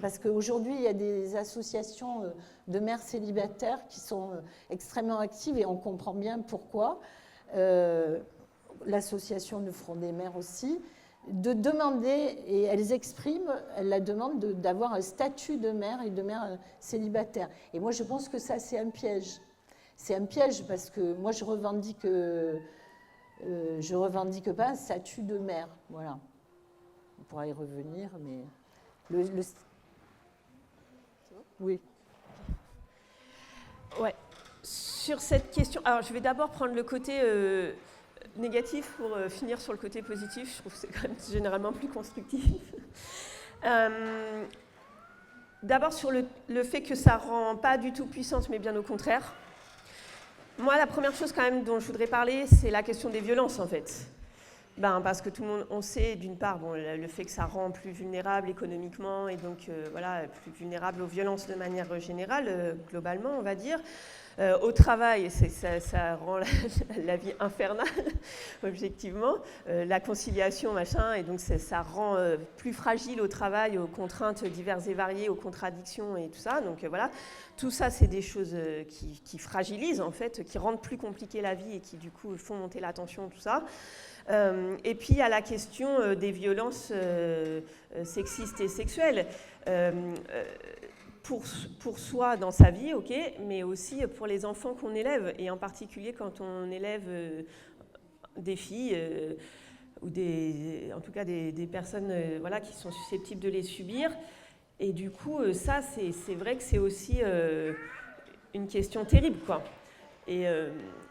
parce 0.00 0.18
qu'aujourd'hui, 0.18 0.74
il 0.74 0.82
y 0.82 0.86
a 0.86 0.92
des 0.92 1.36
associations 1.36 2.24
euh, 2.24 2.30
de 2.68 2.78
mères 2.78 3.00
célibataires 3.00 3.80
qui 3.88 4.00
sont 4.00 4.32
euh, 4.32 4.40
extrêmement 4.68 5.18
actives 5.18 5.56
et 5.56 5.66
on 5.66 5.76
comprend 5.76 6.14
bien 6.14 6.40
pourquoi. 6.40 7.00
Euh, 7.54 8.20
l'association 8.86 9.60
de 9.60 9.70
Front 9.70 9.96
des 9.96 10.12
mères 10.12 10.36
aussi, 10.36 10.80
de 11.28 11.52
demander, 11.52 12.38
et 12.46 12.62
elles 12.62 12.92
expriment 12.92 13.60
la 13.78 14.00
demande 14.00 14.38
d'avoir 14.38 14.94
un 14.94 15.02
statut 15.02 15.58
de 15.58 15.70
mère 15.70 16.00
et 16.00 16.08
de 16.08 16.22
mère 16.22 16.58
célibataire. 16.78 17.50
Et 17.74 17.80
moi, 17.80 17.92
je 17.92 18.02
pense 18.02 18.30
que 18.30 18.38
ça, 18.38 18.58
c'est 18.58 18.78
un 18.78 18.88
piège. 18.88 19.42
C'est 19.96 20.14
un 20.14 20.24
piège 20.24 20.64
parce 20.64 20.88
que 20.88 21.12
moi, 21.14 21.32
je 21.32 21.44
revendique, 21.44 22.06
je 23.44 23.94
revendique 23.94 24.52
pas 24.52 24.68
un 24.68 24.74
statut 24.74 25.22
de 25.22 25.38
mère. 25.38 25.68
Voilà. 25.88 26.18
On 27.18 27.22
pourra 27.24 27.46
y 27.46 27.52
revenir, 27.52 28.10
mais 28.20 28.44
le, 29.10 29.24
oui. 31.60 31.78
Ouais. 34.00 34.14
Sur 34.62 35.20
cette 35.20 35.50
question, 35.50 35.80
alors 35.84 36.02
je 36.02 36.12
vais 36.12 36.20
d'abord 36.20 36.50
prendre 36.50 36.74
le 36.74 36.82
côté 36.82 37.20
euh, 37.22 37.72
négatif 38.36 38.90
pour 38.96 39.14
euh, 39.14 39.28
finir 39.28 39.60
sur 39.60 39.72
le 39.72 39.78
côté 39.78 40.02
positif. 40.02 40.54
Je 40.54 40.60
trouve 40.60 40.72
que 40.72 40.78
c'est 40.78 40.88
quand 40.88 41.08
même 41.08 41.16
généralement 41.30 41.72
plus 41.72 41.88
constructif. 41.88 42.44
Euh, 43.62 44.46
d'abord 45.62 45.92
sur 45.92 46.10
le, 46.10 46.24
le, 46.48 46.62
fait 46.64 46.80
que 46.80 46.94
ça 46.94 47.18
rend 47.18 47.56
pas 47.56 47.76
du 47.76 47.92
tout 47.92 48.06
puissante, 48.06 48.48
mais 48.48 48.58
bien 48.58 48.74
au 48.74 48.82
contraire. 48.82 49.34
Moi, 50.60 50.76
la 50.76 50.86
première 50.86 51.14
chose 51.14 51.32
quand 51.32 51.42
même 51.42 51.64
dont 51.64 51.80
je 51.80 51.86
voudrais 51.86 52.06
parler, 52.06 52.44
c'est 52.46 52.70
la 52.70 52.82
question 52.82 53.08
des 53.08 53.20
violences 53.20 53.58
en 53.58 53.66
fait 53.66 54.06
ben, 54.76 55.00
Parce 55.00 55.22
que 55.22 55.30
tout 55.30 55.40
le 55.40 55.48
monde, 55.48 55.66
on 55.70 55.80
sait 55.80 56.16
d'une 56.16 56.36
part 56.36 56.60
le, 56.74 57.08
fait 57.08 57.24
que 57.24 57.30
ça 57.30 57.46
rend 57.46 57.70
plus 57.70 57.92
vulnérable 57.92 58.50
économiquement 58.50 59.28
et 59.28 59.36
donc 59.36 59.68
euh, 59.70 59.88
voilà, 59.90 60.24
plus 60.42 60.50
vulnérable 60.50 61.00
aux 61.00 61.06
violences 61.06 61.46
de 61.46 61.54
manière 61.54 61.98
générale, 61.98 62.44
euh, 62.48 62.74
globalement, 62.90 63.38
on 63.38 63.42
va 63.42 63.54
dire. 63.54 63.78
Euh, 64.38 64.58
au 64.60 64.72
travail, 64.72 65.30
ça, 65.30 66.14
rend 66.16 66.38
la, 67.04 67.16
vie 67.16 67.32
infernale, 67.40 67.86
objectivement. 68.62 69.34
la 69.66 70.00
conciliation, 70.00 70.72
machin, 70.72 71.14
et 71.14 71.22
donc 71.22 71.40
ça, 71.40 71.82
rend 71.82 72.16
plus 72.56 72.72
fragile 72.72 73.20
au 73.20 73.28
travail, 73.28 73.78
aux 73.78 73.86
contraintes 73.86 74.44
diverses 74.44 74.86
et 74.86 74.94
variées, 74.94 75.28
aux 75.28 75.34
contradictions 75.34 76.16
et 76.16 76.28
tout 76.28 76.38
ça. 76.38 76.60
Donc 76.60 76.84
voilà, 76.84 77.10
tout 77.56 77.70
ça, 77.70 77.90
c'est 77.90 78.06
des 78.06 78.22
choses 78.22 78.56
qui, 79.24 79.38
fragilisent, 79.38 80.00
en 80.00 80.12
fait, 80.12 80.44
qui 80.44 80.58
rendent 80.58 80.82
plus 80.82 80.96
compliquée 80.96 81.42
la 81.42 81.54
vie 81.54 81.76
et 81.76 81.80
qui, 81.80 81.96
du 81.96 82.10
coup, 82.10 82.36
font 82.36 82.54
monter 82.54 82.80
la 82.80 82.92
tension, 82.92 83.28
tout 83.28 83.40
ça. 83.40 83.64
Euh, 84.30 84.76
et 84.84 84.94
puis 84.94 85.20
a 85.20 85.28
la 85.28 85.42
question 85.42 86.00
euh, 86.00 86.14
des 86.14 86.30
violences 86.30 86.92
euh, 86.94 87.60
sexistes 88.04 88.60
et 88.60 88.68
sexuelles. 88.68 89.26
Pour, 91.22 91.42
pour, 91.80 91.98
soi 91.98 92.36
dans 92.36 92.50
sa 92.50 92.70
vie, 92.70 92.94
ok, 92.94 93.12
mais 93.46 93.62
aussi 93.62 94.06
pour 94.16 94.26
les 94.26 94.44
enfants 94.44 94.74
qu'on 94.74 94.94
élève, 94.94 95.34
et 95.38 95.50
en 95.50 95.56
particulier 95.56 96.12
quand 96.12 96.40
on 96.40 96.70
élève 96.70 97.02
des 98.36 98.56
filles 98.56 98.96
ou 100.00 100.08
des, 100.08 100.90
en 100.96 101.00
tout 101.00 101.12
cas 101.12 101.24
des, 101.24 101.68
personnes 101.70 102.12
voilà, 102.40 102.60
qui 102.60 102.72
sont 102.72 102.90
susceptibles 102.90 103.40
de 103.40 103.50
les 103.50 103.62
subir. 103.62 104.10
Et 104.80 104.92
du 104.92 105.10
coup, 105.10 105.52
ça, 105.52 105.82
c'est 105.82 106.34
vrai 106.34 106.56
que 106.56 106.62
c'est 106.62 106.78
aussi 106.78 107.20
une 108.54 108.66
question 108.66 109.04
terrible, 109.04 109.38
quoi. 109.44 109.62
Et, 110.26 110.46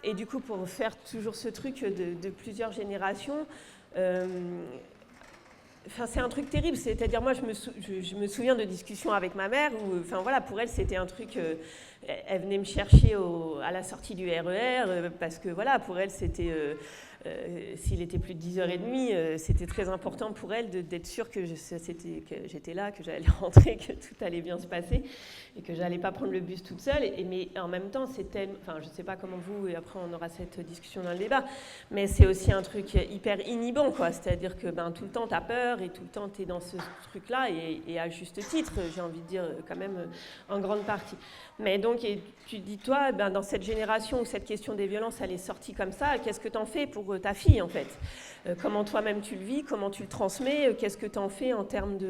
et 0.04 0.14
du 0.14 0.26
coup, 0.26 0.40
pour 0.40 0.68
faire 0.68 0.96
toujours 0.98 1.36
ce 1.36 1.50
truc 1.50 1.82
de, 1.84 2.30
plusieurs 2.30 2.72
générations, 2.72 3.46
euh, 3.98 4.26
C'est 6.06 6.20
un 6.20 6.30
truc 6.30 6.50
terrible. 6.50 6.78
C'est-à-dire, 6.78 7.22
moi, 7.22 7.34
je 7.34 7.42
me, 7.42 8.28
souviens 8.28 8.56
de 8.56 8.64
discussions 8.64 9.12
avec 9.12 9.36
ma 9.36 9.48
mère 9.48 9.72
où, 9.74 9.96
voilà, 10.22 10.42
pour 10.42 10.60
elle, 10.60 10.70
c'était 10.70 10.98
un 10.98 11.06
truc. 11.06 11.38
Euh, 11.38 11.56
elle 12.28 12.42
venait 12.42 12.58
me 12.58 12.64
chercher 12.64 13.16
à 13.64 13.72
la 13.72 13.84
sortie 13.84 14.16
du 14.16 14.30
RER 14.30 14.42
e 14.46 14.88
euh, 14.88 15.10
parce 15.20 15.40
que, 15.40 15.50
voilà, 15.50 15.80
pour 15.80 15.98
elle, 15.98 16.12
c'était. 16.12 16.52
Euh, 17.26 17.76
s'il 17.76 18.02
était 18.02 18.18
plus 18.18 18.34
de 18.34 18.42
10h30, 18.42 19.10
euh, 19.12 19.38
c'était 19.38 19.66
très 19.66 19.90
important 19.90 20.32
pour 20.32 20.54
elle 20.54 20.70
d'être 20.70 21.06
sûre 21.06 21.30
que 21.30 21.42
j'étais 21.44 22.74
là, 22.74 22.92
que 22.94 23.04
j'allais 23.04 23.28
rentrer, 23.42 23.76
que 23.76 23.92
tout 23.92 24.16
allait 24.22 24.42
bien 24.42 24.58
se 24.58 24.68
passer 24.68 25.04
et 25.60 25.62
que 25.62 25.76
j'allais 25.76 25.98
pas 25.98 26.12
prendre 26.12 26.32
le 26.32 26.40
bus 26.40 26.64
toute 26.64 26.80
seule. 26.80 27.04
Mais 27.28 27.50
en 27.60 27.68
même 27.68 27.90
temps, 27.90 28.08
tellement. 28.32 28.56
Enfin, 28.62 28.80
je 28.82 28.88
sais 28.88 29.04
pas 29.04 29.16
comment 29.16 29.38
vous, 29.38 29.68
et 29.68 29.76
après 29.76 30.00
on 30.00 30.14
aura 30.14 30.30
cette 30.30 30.60
discussion 30.62 31.04
dans 31.04 31.12
le 31.12 31.18
débat, 31.18 31.44
mais 31.92 32.08
c'est 32.08 32.26
aussi 32.26 32.52
un 32.52 32.62
truc 32.62 32.94
hyper 32.94 33.46
inhibant, 33.48 33.92
quoi. 33.92 34.12
C'est-à-dire 34.12 34.58
que 34.58 34.68
ben, 34.68 34.92
tout 34.92 35.04
le 35.04 35.10
temps, 35.10 35.28
tu 35.28 35.36
as 35.36 35.42
peur 35.42 35.82
et 35.82 35.90
tout 35.90 36.02
le 36.02 36.08
temps, 36.08 36.30
tu 36.30 36.44
es 36.44 36.46
dans 36.46 36.60
ce 36.62 36.78
truc-là, 37.10 37.50
et, 37.50 38.00
à 38.00 38.10
juste 38.10 38.40
titre, 38.48 38.74
j'ai 38.96 39.02
envie 39.02 39.22
de 39.22 39.28
dire, 39.28 39.44
quand 39.68 39.76
même, 39.76 40.08
en 40.50 40.60
grande 40.60 40.84
partie. 40.84 41.18
Mais 41.60 41.78
donc, 41.78 42.04
et 42.06 42.22
tu 42.48 42.60
dis, 42.60 42.78
toi, 42.78 43.12
ben, 43.12 43.30
dans 43.30 43.42
cette 43.42 43.64
génération 43.64 44.22
où 44.22 44.26
cette 44.26 44.46
question 44.46 44.76
des 44.76 44.88
violences, 44.88 45.20
elle 45.22 45.32
est 45.32 45.38
sortie 45.38 45.74
comme 45.74 45.92
ça, 45.92 46.18
qu'est-ce 46.18 46.40
que 46.40 46.50
tu 46.50 46.58
en 46.58 46.66
fais 46.66 46.88
pour 46.88 47.14
euh, 47.14 47.20
ta 47.20 47.34
fille, 47.34 47.62
en 47.62 47.68
fait? 47.68 47.88
Euh, 48.48 48.56
Comment 48.62 48.84
toi-même 48.84 49.22
tu 49.22 49.36
le 49.36 49.44
vis? 49.44 49.64
Comment 49.64 49.90
tu 49.90 50.04
le 50.04 50.10
transmets? 50.10 50.70
Euh, 50.70 50.74
Qu'est-ce 50.74 50.98
que 50.98 51.06
tu 51.06 51.20
en 51.20 51.30
fais 51.30 51.54
en 51.54 51.66
termes 51.66 51.98
de, 51.98 52.08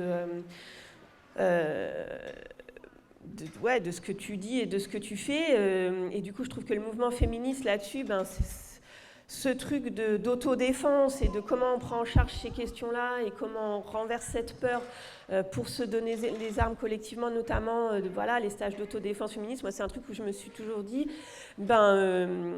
de, 3.25 3.45
ouais, 3.61 3.79
de 3.79 3.91
ce 3.91 4.01
que 4.01 4.11
tu 4.11 4.37
dis 4.37 4.59
et 4.59 4.65
de 4.65 4.79
ce 4.79 4.87
que 4.87 4.97
tu 4.97 5.17
fais 5.17 5.57
Et 6.11 6.21
du 6.21 6.33
coup, 6.33 6.43
je 6.43 6.49
trouve 6.49 6.65
que 6.65 6.73
le 6.73 6.81
mouvement 6.81 7.11
féministe 7.11 7.63
là-dessus, 7.63 8.03
ben, 8.03 8.23
ce 9.29 9.47
truc 9.47 9.93
d'autodéfense 9.93 11.21
et 11.21 11.27
de 11.27 11.39
comment 11.39 11.75
on 11.75 11.77
prend 11.77 12.01
en 12.01 12.05
charge 12.05 12.33
ces 12.33 12.49
questions-là 12.49 13.21
et 13.21 13.29
comment 13.29 13.77
on 13.77 13.81
renverse 13.81 14.25
cette 14.25 14.59
peur 14.59 14.81
euh, 15.31 15.43
pour 15.43 15.69
se 15.69 15.83
donner 15.83 16.15
les 16.15 16.59
armes 16.59 16.75
collectivement, 16.75 17.29
notamment 17.29 17.91
euh, 17.91 18.01
voilà, 18.11 18.39
les 18.39 18.49
stages 18.49 18.75
d'autodéfense 18.75 19.33
féministe. 19.33 19.61
Moi, 19.61 19.71
c'est 19.71 19.83
un 19.83 19.87
truc 19.87 20.03
où 20.09 20.13
je 20.13 20.23
me 20.23 20.31
suis 20.31 20.49
toujours 20.49 20.81
dit, 20.81 21.07
ben, 21.59 21.95
euh, 21.95 22.55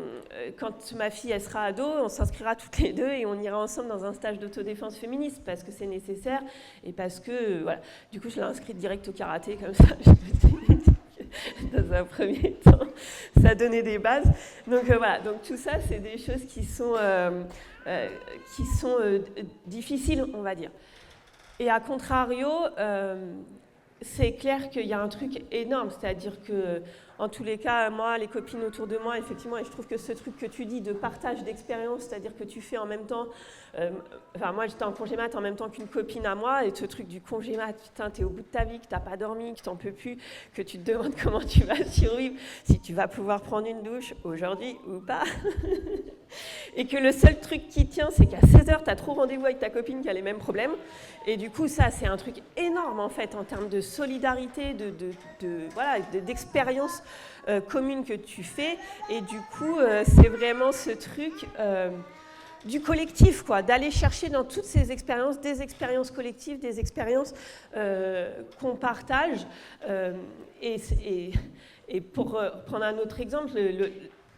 quand 0.57 0.93
ma 0.93 1.09
fille 1.09 1.31
elle 1.31 1.41
sera 1.41 1.63
ado, 1.65 1.83
on 1.83 2.07
s'inscrira 2.07 2.55
toutes 2.55 2.77
les 2.77 2.93
deux 2.93 3.09
et 3.09 3.25
on 3.25 3.35
ira 3.41 3.57
ensemble 3.57 3.89
dans 3.89 4.05
un 4.05 4.13
stage 4.13 4.39
d'autodéfense 4.39 4.95
féministe 4.95 5.41
parce 5.45 5.63
que 5.63 5.73
c'est 5.73 5.87
nécessaire 5.87 6.41
et 6.85 6.93
parce 6.93 7.19
que, 7.19 7.61
voilà. 7.63 7.81
Du 8.13 8.21
coup, 8.21 8.29
je 8.29 8.37
l'ai 8.37 8.43
inscrite 8.43 8.77
direct 8.77 9.09
au 9.09 9.11
karaté, 9.11 9.57
comme 9.57 9.73
ça. 9.73 9.97
dans 11.73 11.93
un 11.93 12.03
premier 12.03 12.53
temps. 12.53 12.87
Ça 13.41 13.55
donnait 13.55 13.83
des 13.83 13.99
bases. 13.99 14.31
Donc 14.67 14.85
voilà, 14.85 15.19
donc 15.19 15.41
tout 15.41 15.57
ça, 15.57 15.73
c'est 15.87 15.99
des 15.99 16.17
choses 16.17 16.45
qui 16.47 16.63
sont, 16.63 16.95
qui 18.55 18.65
sont 18.65 18.97
difficiles, 19.65 20.25
on 20.33 20.41
va 20.41 20.55
dire. 20.55 20.71
Et 21.61 21.69
à 21.69 21.79
contrario, 21.79 22.49
euh, 22.79 23.35
c'est 24.01 24.31
clair 24.31 24.71
qu'il 24.71 24.87
y 24.87 24.93
a 24.93 24.99
un 24.99 25.07
truc 25.09 25.43
énorme, 25.51 25.91
c'est-à-dire 25.91 26.41
que, 26.41 26.81
en 27.21 27.29
tous 27.29 27.43
les 27.43 27.59
cas, 27.59 27.91
moi, 27.91 28.17
les 28.17 28.25
copines 28.25 28.63
autour 28.63 28.87
de 28.87 28.97
moi, 28.97 29.19
effectivement, 29.19 29.59
et 29.59 29.63
je 29.63 29.69
trouve 29.69 29.85
que 29.85 29.97
ce 29.97 30.11
truc 30.11 30.35
que 30.37 30.47
tu 30.47 30.65
dis 30.65 30.81
de 30.81 30.91
partage 30.91 31.43
d'expérience, 31.43 32.01
c'est-à-dire 32.01 32.35
que 32.35 32.43
tu 32.43 32.61
fais 32.61 32.79
en 32.79 32.87
même 32.87 33.05
temps, 33.05 33.27
euh, 33.77 33.91
enfin, 34.35 34.51
moi, 34.51 34.65
j'étais 34.65 34.83
en 34.83 34.91
congé 34.91 35.15
mat 35.15 35.35
en 35.35 35.41
même 35.41 35.55
temps 35.55 35.69
qu'une 35.69 35.87
copine 35.87 36.25
à 36.25 36.33
moi, 36.33 36.65
et 36.65 36.73
ce 36.73 36.83
truc 36.85 37.07
du 37.07 37.21
congé 37.21 37.57
mat, 37.57 37.73
putain, 37.73 38.09
t'es 38.09 38.23
au 38.23 38.29
bout 38.29 38.41
de 38.41 38.47
ta 38.47 38.63
vie, 38.63 38.79
que 38.79 38.87
t'as 38.87 38.99
pas 38.99 39.17
dormi, 39.17 39.53
que 39.53 39.61
t'en 39.61 39.75
peux 39.75 39.91
plus, 39.91 40.17
que 40.55 40.63
tu 40.63 40.79
te 40.79 40.91
demandes 40.91 41.13
comment 41.23 41.41
tu 41.41 41.63
vas 41.63 41.83
survivre, 41.85 42.35
si 42.63 42.79
tu 42.79 42.95
vas 42.95 43.07
pouvoir 43.07 43.41
prendre 43.41 43.67
une 43.67 43.83
douche 43.83 44.15
aujourd'hui 44.23 44.77
ou 44.87 44.99
pas. 44.99 45.23
et 46.75 46.87
que 46.87 46.97
le 46.97 47.11
seul 47.11 47.39
truc 47.39 47.67
qui 47.67 47.87
tient, 47.87 48.09
c'est 48.11 48.25
qu'à 48.25 48.39
16h, 48.39 48.83
tu 48.83 48.89
as 48.89 48.95
trop 48.95 49.13
rendez-vous 49.13 49.45
avec 49.45 49.59
ta 49.59 49.69
copine 49.69 50.01
qui 50.01 50.09
a 50.09 50.13
les 50.13 50.21
mêmes 50.21 50.39
problèmes. 50.39 50.71
Et 51.27 51.37
du 51.37 51.49
coup, 51.51 51.67
ça, 51.67 51.91
c'est 51.91 52.07
un 52.07 52.17
truc 52.17 52.37
énorme, 52.57 52.99
en 52.99 53.09
fait, 53.09 53.35
en 53.35 53.43
termes 53.43 53.69
de 53.69 53.79
solidarité, 53.79 54.73
de, 54.73 54.93
voilà, 55.73 55.99
d'expérience 55.99 57.03
commune 57.67 58.05
que 58.05 58.13
tu 58.13 58.43
fais. 58.43 58.77
Et 59.09 59.21
du 59.21 59.39
coup, 59.57 59.79
euh, 59.79 60.03
c'est 60.05 60.29
vraiment 60.29 60.71
ce 60.71 60.91
truc 60.91 61.33
euh, 61.59 61.89
du 62.65 62.81
collectif, 62.81 63.43
quoi, 63.43 63.61
d'aller 63.61 63.91
chercher 63.91 64.29
dans 64.29 64.43
toutes 64.43 64.65
ces 64.65 64.91
expériences 64.91 65.39
des 65.39 65.61
expériences 65.61 66.11
collectives, 66.11 66.59
des 66.59 66.79
expériences 66.79 67.33
qu'on 68.59 68.75
partage. 68.75 69.47
Et, 70.61 71.31
et, 71.87 72.01
pour 72.01 72.39
prendre 72.67 72.85
un 72.85 72.97
autre 72.99 73.19
exemple, 73.19 73.53
le 73.55 73.91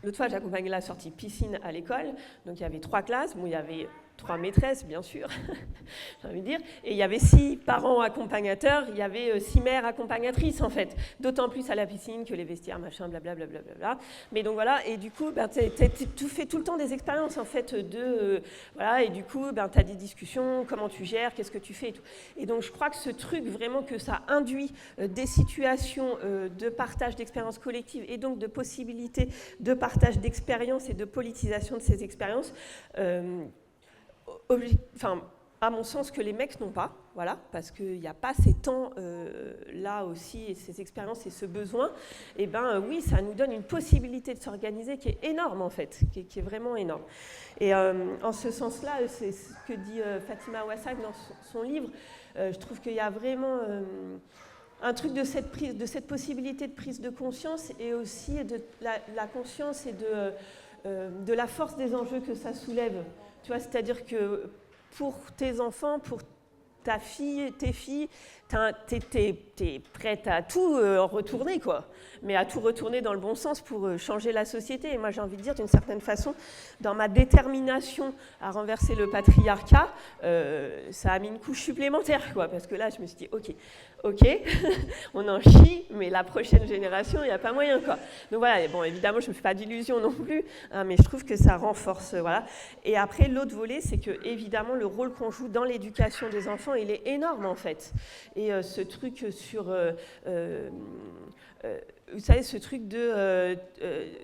L'autre 0.03 0.17
fois, 0.17 0.27
j'accompagnais 0.27 0.69
la 0.69 0.81
sortie 0.81 1.11
piscine 1.11 1.57
à 1.63 1.71
l'école. 1.71 2.07
Donc, 2.45 2.59
il 2.59 2.61
y 2.61 2.65
avait 2.65 2.81
trois 2.81 3.01
classes. 3.01 3.35
Bon, 3.37 3.45
il 3.45 3.53
y 3.53 3.55
avait 3.55 3.87
trois 4.17 4.37
maîtresses, 4.37 4.85
bien 4.85 5.01
sûr, 5.01 5.27
j'ai 6.21 6.27
envie 6.27 6.41
de 6.41 6.45
dire, 6.45 6.59
et 6.83 6.91
il 6.91 6.97
y 6.97 7.03
avait 7.03 7.19
six 7.19 7.57
parents 7.57 8.01
accompagnateurs, 8.01 8.85
il 8.89 8.97
y 8.97 9.01
avait 9.01 9.31
euh, 9.31 9.39
six 9.39 9.59
mères 9.59 9.85
accompagnatrices, 9.85 10.61
en 10.61 10.69
fait, 10.69 10.95
d'autant 11.19 11.49
plus 11.49 11.69
à 11.69 11.75
la 11.75 11.85
piscine 11.85 12.25
que 12.25 12.33
les 12.33 12.43
vestiaires, 12.43 12.79
machin, 12.79 13.07
blablabla. 13.09 13.47
Bla, 13.77 13.97
Mais 14.31 14.43
donc 14.43 14.53
voilà, 14.53 14.85
et 14.87 14.97
du 14.97 15.11
coup, 15.11 15.31
ben, 15.31 15.49
tu 15.49 16.27
fais 16.27 16.45
tout 16.45 16.57
le 16.57 16.63
temps 16.63 16.77
des 16.77 16.93
expériences, 16.93 17.37
en 17.37 17.45
fait, 17.45 17.75
de... 17.75 17.97
Euh, 17.97 18.39
voilà, 18.75 19.03
et 19.03 19.09
du 19.09 19.23
coup, 19.23 19.51
ben, 19.51 19.67
tu 19.67 19.79
as 19.79 19.83
des 19.83 19.95
discussions, 19.95 20.65
comment 20.67 20.89
tu 20.89 21.05
gères, 21.05 21.33
qu'est-ce 21.33 21.51
que 21.51 21.57
tu 21.57 21.73
fais, 21.73 21.89
et 21.89 21.93
tout. 21.93 22.03
Et 22.37 22.45
donc, 22.45 22.61
je 22.61 22.71
crois 22.71 22.89
que 22.89 22.95
ce 22.95 23.09
truc, 23.09 23.43
vraiment, 23.45 23.83
que 23.83 23.97
ça 23.97 24.21
induit 24.27 24.71
euh, 24.99 25.07
des 25.07 25.25
situations 25.25 26.17
de 26.23 26.69
partage 26.69 27.15
d'expériences 27.15 27.57
collectives, 27.57 28.05
et 28.07 28.17
donc 28.17 28.39
de 28.39 28.47
possibilités 28.47 29.29
de 29.59 29.73
partage 29.73 30.19
d'expériences 30.19 30.89
et 30.89 30.93
de 30.93 31.05
politisation 31.05 31.77
de 31.77 31.81
ces 31.81 32.03
expériences, 32.03 32.53
à 35.63 35.69
mon 35.69 35.83
sens, 35.83 36.11
que 36.11 36.21
les 36.21 36.33
mecs 36.33 36.59
n'ont 36.59 36.71
pas, 36.71 36.91
voilà, 37.15 37.37
parce 37.53 37.71
qu'il 37.71 37.99
n'y 37.99 38.07
a 38.07 38.13
pas 38.13 38.33
ces 38.33 38.53
temps 38.53 38.91
euh, 38.97 39.53
aussi, 40.05 40.55
ces 40.55 40.81
expériences 40.81 41.25
et 41.25 41.29
ce 41.29 41.45
besoin, 41.45 41.87
et 42.37 42.43
eh 42.43 42.47
ben 42.47 42.63
euh, 42.65 42.81
oui, 42.81 43.01
ça 43.01 43.21
nous 43.21 43.33
donne 43.33 43.53
une 43.53 43.63
possibilité 43.63 44.33
de 44.33 44.41
s'organiser 44.41 44.97
qui 44.97 45.09
est 45.09 45.23
énorme 45.23 45.61
en 45.61 45.69
fait, 45.69 46.01
qui 46.11 46.19
est, 46.19 46.41
vraiment 46.41 46.75
énorme. 46.75 47.03
Et 47.61 47.73
euh, 47.73 47.93
en 48.23 48.33
ce 48.33 48.51
sens-là, 48.51 49.07
c'est 49.07 49.31
ce 49.31 49.53
que 49.65 49.73
dit 49.73 50.01
Fatima 50.27 50.65
Ouassak 50.65 51.01
dans 51.01 51.13
son, 51.51 51.61
livre, 51.61 51.89
je 52.35 52.57
trouve 52.57 52.81
qu'il 52.81 52.93
y 52.93 52.99
a 52.99 53.09
vraiment 53.09 53.59
un 54.81 54.93
truc 54.93 55.13
de 55.13 55.23
cette, 55.23 56.07
possibilité 56.07 56.67
de 56.67 56.73
prise 56.73 56.99
de 56.99 57.09
conscience 57.09 57.71
et 57.79 57.93
aussi 57.93 58.43
de 58.43 58.59
la, 58.81 59.27
conscience 59.27 59.85
et 59.85 59.93
de 59.93 61.33
la 61.33 61.47
force 61.47 61.77
des 61.77 61.95
enjeux 61.95 62.19
que 62.19 62.35
ça 62.35 62.53
soulève. 62.53 63.05
Tu 63.43 63.49
vois, 63.49 63.59
c'est-à-dire 63.59 64.05
que 64.05 64.49
pour 64.97 65.15
tes 65.37 65.59
enfants, 65.59 65.99
pour 65.99 66.21
ta 66.83 66.99
fille, 66.99 67.51
tes 67.53 67.73
filles, 67.73 68.09
tu 68.87 69.63
es, 69.63 69.79
prête 69.93 70.27
à 70.27 70.41
tout 70.41 70.75
euh, 70.75 71.01
retourner, 71.01 71.59
quoi. 71.59 71.85
Mais 72.21 72.35
à 72.35 72.45
tout 72.45 72.59
retourner 72.59 73.01
dans 73.01 73.13
le 73.13 73.19
bon 73.19 73.35
sens 73.35 73.61
pour 73.61 73.85
euh, 73.85 73.97
changer 73.97 74.31
la 74.31 74.45
société. 74.45 74.93
Et 74.93 74.97
moi, 74.97 75.11
j'ai 75.11 75.21
envie 75.21 75.37
de 75.37 75.41
dire, 75.41 75.55
d'une 75.55 75.67
certaine 75.67 76.01
façon, 76.01 76.33
dans 76.81 76.95
ma 76.95 77.07
détermination 77.07 78.13
à 78.41 78.51
renverser 78.51 78.95
le 78.95 79.09
patriarcat, 79.09 79.89
euh, 80.23 80.87
ça 80.91 81.11
a 81.11 81.19
mis 81.19 81.27
une 81.27 81.39
couche 81.39 81.61
supplémentaire, 81.61 82.33
quoi. 82.33 82.47
Parce 82.47 82.67
que 82.67 82.75
là, 82.75 82.89
je 82.89 83.01
me 83.01 83.07
suis 83.07 83.17
dit, 83.17 83.29
OK, 83.31 83.53
OK, 84.03 84.19
on 85.13 85.25
en 85.29 85.39
chie, 85.39 85.85
mais 85.91 86.09
la 86.09 86.25
prochaine 86.25 86.67
génération, 86.67 87.19
il 87.23 87.27
n'y 87.27 87.31
a 87.31 87.39
pas 87.39 87.53
moyen, 87.53 87.79
quoi. 87.79 87.95
Donc 88.31 88.39
voilà, 88.39 88.67
bon, 88.67 88.83
évidemment, 88.83 89.21
je 89.21 89.27
ne 89.27 89.29
me 89.29 89.33
fais 89.33 89.41
pas 89.41 89.53
d'illusions 89.53 90.01
non 90.01 90.11
plus, 90.11 90.43
hein, 90.73 90.83
mais 90.83 90.97
je 90.97 91.03
trouve 91.03 91.23
que 91.23 91.37
ça 91.37 91.55
renforce, 91.55 92.13
voilà. 92.15 92.45
Et 92.83 92.97
après, 92.97 93.29
l'autre 93.29 93.55
volet, 93.55 93.79
c'est 93.79 93.99
que, 93.99 94.11
évidemment, 94.25 94.73
le 94.73 94.85
rôle 94.85 95.13
qu'on 95.13 95.31
joue 95.31 95.47
dans 95.47 95.63
l'éducation 95.63 96.27
des 96.29 96.49
enfants, 96.49 96.73
il 96.73 96.91
est 96.91 97.07
énorme, 97.07 97.45
en 97.45 97.55
fait. 97.55 97.93
Et 98.35 98.42
euh, 98.51 98.61
ce 98.61 98.81
truc 98.81 99.27
sur... 99.31 99.69
Euh, 99.69 99.91
euh, 100.27 100.69
vous 102.11 102.19
savez, 102.19 102.43
ce 102.43 102.57
truc 102.57 102.89
de, 102.89 103.55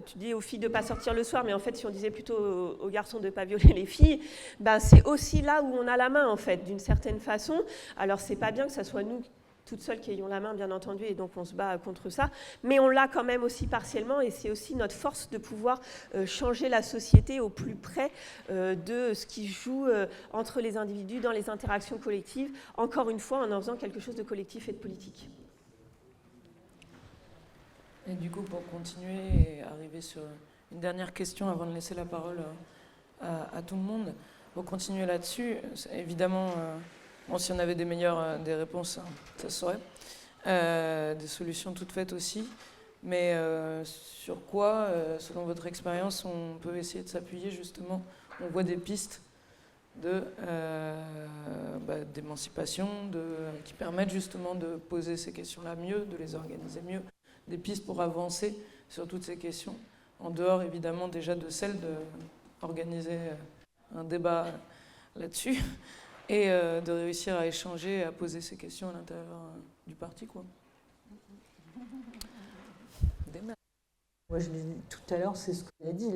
tu 0.05 0.17
dis 0.17 0.34
aux 0.34 0.41
filles 0.41 0.59
de 0.59 0.67
ne 0.67 0.74
pas 0.74 0.82
sortir 0.82 1.13
le 1.13 1.24
soir, 1.24 1.43
mais 1.45 1.53
en 1.53 1.59
fait, 1.59 1.76
si 1.76 1.86
on 1.86 1.89
disait 1.89 2.11
plutôt 2.11 2.36
aux, 2.36 2.89
garçons 2.89 3.20
de 3.20 3.28
ne 3.28 3.30
pas 3.32 3.45
violer 3.45 3.74
les 3.74 3.86
filles, 3.86 4.20
ben, 4.59 4.80
c'est 4.80 5.07
aussi 5.07 5.41
là 5.41 5.63
où 5.63 5.74
on 5.74 5.88
a 5.88 5.95
la 5.95 6.09
main, 6.09 6.28
en 6.28 6.36
fait, 6.36 6.57
d'une 6.65 6.80
certaine 6.80 7.20
façon. 7.20 7.63
Alors, 7.97 8.20
c'est 8.20 8.36
pas 8.36 8.51
bien 8.51 8.65
que 8.65 8.74
ce 8.74 8.84
soit 8.84 9.03
nous 9.03 9.24
toutes 9.70 9.82
seules 9.82 9.99
qui 9.99 10.11
ayons 10.11 10.28
la 10.28 10.39
main, 10.39 10.55
bien 10.55 10.72
entendu, 10.72 11.05
et 11.05 11.13
donc 11.13 11.38
on 11.38 11.45
se 11.45 11.53
bat 11.53 11.78
contre 11.78 12.09
ça. 12.09 12.32
Mais 12.63 12.80
on 12.80 12.89
l'a 12.89 13.07
quand 13.07 13.24
même 13.24 13.43
aussi 13.43 13.67
partiellement, 13.67 14.20
et 14.20 14.32
c'est 14.32 14.49
aussi 14.49 14.76
notre 14.76 14.95
force 14.95 15.30
de 15.30 15.38
pouvoir 15.38 15.80
euh, 16.15 16.26
changer 16.26 16.70
la 16.70 16.82
société 16.82 17.39
au 17.39 17.49
plus 17.49 17.76
près 17.76 18.11
euh, 18.49 18.74
de 18.74 19.13
ce 19.13 19.28
qui 19.28 19.47
joue 19.47 19.86
euh, 19.86 20.07
entre 20.34 20.59
les 20.59 20.76
individus 20.76 21.20
dans 21.20 21.32
les 21.32 21.51
interactions 21.51 21.99
collectives, 21.99 22.49
encore 22.78 23.11
une 23.11 23.20
fois 23.20 23.45
en 23.45 23.51
en 23.51 23.61
faisant 23.61 23.76
quelque 23.76 23.99
chose 23.99 24.15
de 24.15 24.24
collectif 24.24 24.70
et 24.70 24.72
de 24.72 24.78
politique. 24.78 25.30
Et 28.07 28.13
du 28.13 28.32
coup, 28.32 28.41
pour 28.41 28.65
continuer 28.70 29.57
et 29.57 29.63
arriver 29.63 30.01
sur 30.01 30.24
une 30.72 30.80
dernière 30.80 31.13
question 31.13 31.47
avant 31.47 31.67
de 31.67 31.74
laisser 31.74 31.93
la 31.93 32.05
parole 32.05 32.39
à, 33.22 33.55
à 33.55 33.61
tout 33.61 33.76
le 33.76 33.82
monde, 33.82 34.13
pour 34.55 34.65
continuer 34.65 35.05
là-dessus, 35.05 35.57
évidemment 35.93 36.53
Si 37.38 37.51
on 37.51 37.59
avait 37.59 37.75
des 37.75 37.86
meilleures 37.86 38.19
euh, 38.19 38.38
des 38.38 38.55
réponses, 38.55 38.97
hein, 38.97 39.05
ça 39.38 39.49
serait. 39.49 39.77
Euh, 40.47 41.13
des 41.15 41.27
solutions 41.27 41.73
toutes 41.73 41.91
faites 41.91 42.13
aussi. 42.13 42.47
Mais 43.03 43.34
euh, 43.34 43.86
sur 43.86 44.45
quoi, 44.45 44.89
selon 45.19 45.45
votre 45.45 45.67
expérience, 45.67 46.25
on 46.25 46.57
peut 46.61 46.75
essayer 46.75 47.03
de 47.03 47.07
s'appuyer 47.07 47.49
justement? 47.49 48.01
On 48.43 48.47
voit 48.47 48.63
des 48.63 48.75
pistes 48.75 49.21
bah, 49.95 50.15
d'émancipation 52.13 52.89
qui 53.63 53.73
permettent 53.73 54.09
justement 54.09 54.53
de 54.53 54.75
poser 54.75 55.15
ces 55.15 55.32
questions-là 55.32 55.75
mieux, 55.75 56.05
de 56.11 56.17
les 56.17 56.36
organiser 56.36 56.82
mieux, 56.82 57.01
des 57.47 57.57
pistes 57.57 57.86
pour 57.86 58.01
avancer 58.01 58.53
sur 58.89 59.07
toutes 59.07 59.23
ces 59.23 59.38
questions, 59.38 59.77
en 60.19 60.30
dehors 60.30 60.61
évidemment 60.61 61.07
déjà 61.07 61.36
de 61.36 61.49
celle 61.49 61.77
d'organiser 62.61 63.17
un 63.95 64.03
débat 64.03 64.47
là-dessus, 65.15 65.57
et 66.30 66.51
euh, 66.51 66.80
de 66.80 66.91
réussir 66.91 67.36
à 67.36 67.47
échanger, 67.47 68.03
à 68.03 68.11
poser 68.11 68.39
ces 68.39 68.55
questions 68.55 68.89
à 68.89 68.93
l'intérieur 68.93 69.25
euh, 69.25 69.59
du 69.88 69.95
parti. 69.95 70.27
Quoi. 70.27 70.43
Moi, 74.30 74.39
tout 74.89 75.13
à 75.13 75.17
l'heure, 75.17 75.36
c'est 75.36 75.53
ce 75.53 75.63
qu'on 75.63 75.89
a 75.89 75.91
dit. 75.91 76.11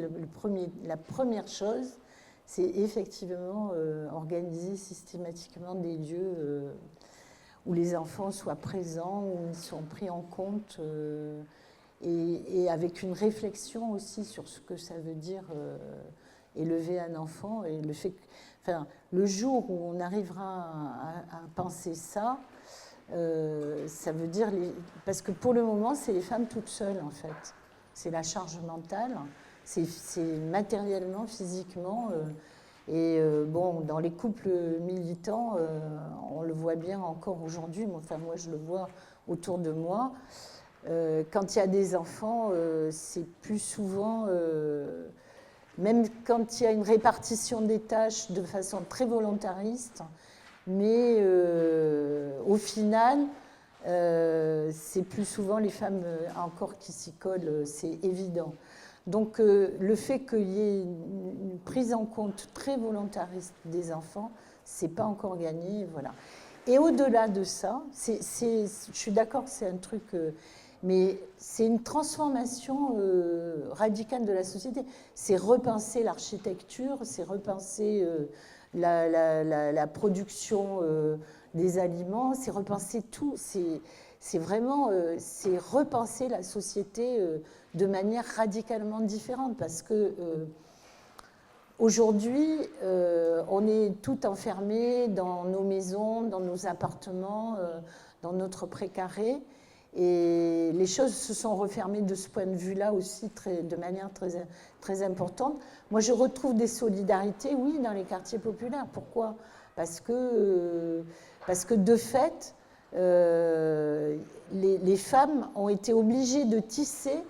La 0.83 0.97
première 0.97 1.47
chose, 1.47 1.97
c'est 2.45 2.61
effectivement 2.61 3.71
euh, 3.73 4.07
organiser 4.11 4.77
systématiquement 4.77 5.73
des 5.73 5.97
lieux 5.97 6.71
où 7.65 7.73
les 7.73 7.95
enfants 7.95 8.29
soient 8.29 8.55
présents, 8.55 9.23
où 9.23 9.47
ils 9.49 9.57
sont 9.57 9.81
pris 9.81 10.11
en 10.11 10.21
compte, 10.21 10.79
et, 12.03 12.69
avec 12.69 13.01
une 13.01 13.13
réflexion 13.13 13.91
aussi 13.93 14.25
sur 14.25 14.47
ce 14.47 14.59
que 14.59 14.77
ça 14.77 14.99
veut 14.99 15.15
dire 15.15 15.45
élever 16.55 16.99
un 16.99 17.15
enfant 17.15 17.63
et 17.63 17.81
le 17.81 17.93
fait 17.93 18.13
Enfin, 18.65 18.87
le 19.11 19.25
jour 19.25 19.69
où 19.69 19.93
on 19.93 19.99
arrivera 19.99 20.69
à, 21.31 21.41
penser 21.53 21.95
ça, 21.95 22.37
euh, 23.11 23.85
ça 23.87 24.13
veut 24.13 24.27
dire. 24.27 24.47
Parce 25.05 25.21
que 25.21 25.31
pour 25.33 25.53
le 25.53 25.63
moment, 25.63 25.95
c'est 25.95 26.13
les 26.13 26.21
femmes 26.21 26.47
toutes 26.47 26.69
seules, 26.69 27.01
en 27.03 27.09
fait. 27.09 27.53
C'est 27.93 28.09
la 28.09 28.23
charge 28.23 28.59
mentale, 28.61 29.17
c'est 29.65 30.23
matériellement, 30.49 31.27
physiquement. 31.27 32.09
Euh, 32.13 32.23
et 32.87 33.19
euh, 33.19 33.45
bon, 33.45 33.81
dans 33.81 33.99
les 33.99 34.11
couples 34.11 34.49
militants, 34.81 35.57
on 36.33 36.41
le 36.41 36.53
voit 36.53 36.75
bien 36.75 37.01
encore 37.01 37.43
aujourd'hui. 37.43 37.85
Enfin, 37.93 38.17
moi, 38.17 38.35
je 38.37 38.49
le 38.49 38.57
vois 38.57 38.87
autour 39.27 39.57
de 39.57 39.71
moi. 39.71 40.13
quand 40.85 41.55
il 41.55 41.59
y 41.59 41.61
a 41.61 41.67
des 41.67 41.95
enfants, 41.95 42.51
c'est 42.91 43.25
plus 43.41 43.59
souvent 43.59 44.27
même 45.77 46.05
quand 46.25 46.59
il 46.59 46.63
y 46.63 46.67
a 46.67 46.71
une 46.71 46.83
répartition 46.83 47.61
des 47.61 47.79
tâches 47.79 48.31
de 48.31 48.43
façon 48.43 48.81
très 48.87 49.05
volontariste, 49.05 50.03
mais 50.67 51.17
euh, 51.19 52.39
au 52.45 52.55
final, 52.55 53.19
euh, 53.85 54.71
c'est 54.73 55.03
plus 55.03 55.25
souvent 55.25 55.57
les 55.57 55.69
femmes 55.69 56.03
euh, 56.05 56.27
encore 56.37 56.77
qui 56.77 56.91
s'y 56.91 57.11
collent, 57.13 57.63
c'est 57.65 57.99
évident. 58.03 58.53
Donc 59.05 59.39
le 59.39 59.95
fait 59.95 60.19
qu'il 60.19 60.49
y 60.49 60.61
ait 60.61 60.81
une, 60.83 61.59
prise 61.65 61.93
en 61.93 62.05
compte 62.05 62.47
très 62.53 62.77
volontariste 62.77 63.53
des 63.65 63.91
enfants, 63.91 64.31
c'est 64.63 64.87
pas 64.87 65.03
encore 65.03 65.37
gagné, 65.37 65.85
voilà. 65.91 66.13
Et 66.67 66.79
au-delà 66.79 67.27
de 67.27 67.43
ça, 67.43 67.83
je 67.91 68.69
suis 68.93 69.11
d'accord 69.11 69.43
que 69.43 69.49
c'est 69.49 69.67
un 69.67 69.75
truc 69.75 70.03
mais 70.83 71.17
c'est 71.37 71.65
une 71.65 71.81
transformation 71.81 72.97
euh, 72.97 73.69
radicale 73.71 74.25
de 74.25 74.33
la 74.33 74.43
société. 74.43 74.85
C'est 75.15 75.37
repenser 75.37 76.03
l'architecture, 76.03 76.97
c'est 77.03 77.23
repenser 77.23 78.05
euh, 78.05 78.25
la, 78.73 79.87
production 79.87 80.81
euh, 80.83 81.15
des 81.53 81.79
aliments, 81.79 82.33
c'est 82.33 82.51
repenser 82.51 83.01
tout. 83.01 83.35
C'est 83.37 84.37
vraiment 84.37 84.89
c'est 85.17 85.57
repenser 85.57 86.27
la 86.27 86.43
société 86.43 87.19
de 87.73 87.85
manière 87.85 88.25
radicalement 88.25 88.99
différente 88.99 89.57
parce 89.57 89.81
que 89.81 90.13
Aujourd'hui, 91.79 92.59
on 93.49 93.67
est 93.67 94.01
tout 94.01 94.25
enfermé 94.25 95.09
dans 95.09 95.43
nos 95.43 95.63
maisons, 95.63 96.21
dans 96.21 96.39
nos 96.39 96.67
appartements, 96.67 97.57
dans 98.21 98.31
notre 98.31 98.65
précaré. 98.67 99.41
Et 99.95 100.71
les 100.73 100.87
choses 100.87 101.13
se 101.13 101.33
sont 101.33 101.55
refermées 101.55 102.01
de 102.01 102.15
ce 102.15 102.27
point 102.27 102.47
de 102.47 102.55
vue-là 102.55 102.93
aussi 102.93 103.31
de 103.47 103.75
manière 103.75 104.11
très, 104.11 104.47
très 104.81 105.03
importante. 105.03 105.59
Moi, 105.91 105.99
je 105.99 106.11
retrouve 106.11 106.55
des 106.55 106.67
solidarités, 106.67 107.53
oui, 107.55 107.77
dans 107.79 107.91
les 107.91 108.03
quartiers 108.03 108.39
populaires. 108.39 108.87
Pourquoi? 108.91 109.35
Parce 109.75 109.99
que, 109.99 111.03
parce 111.45 111.65
que 111.65 111.75
de 111.75 111.95
fait, 111.95 112.55
euh, 112.95 114.17
les, 114.51 114.97
femmes 114.97 115.49
ont 115.55 115.69
été 115.69 115.93
obligées 115.93 116.45
de 116.45 116.59
tisser 116.59 117.23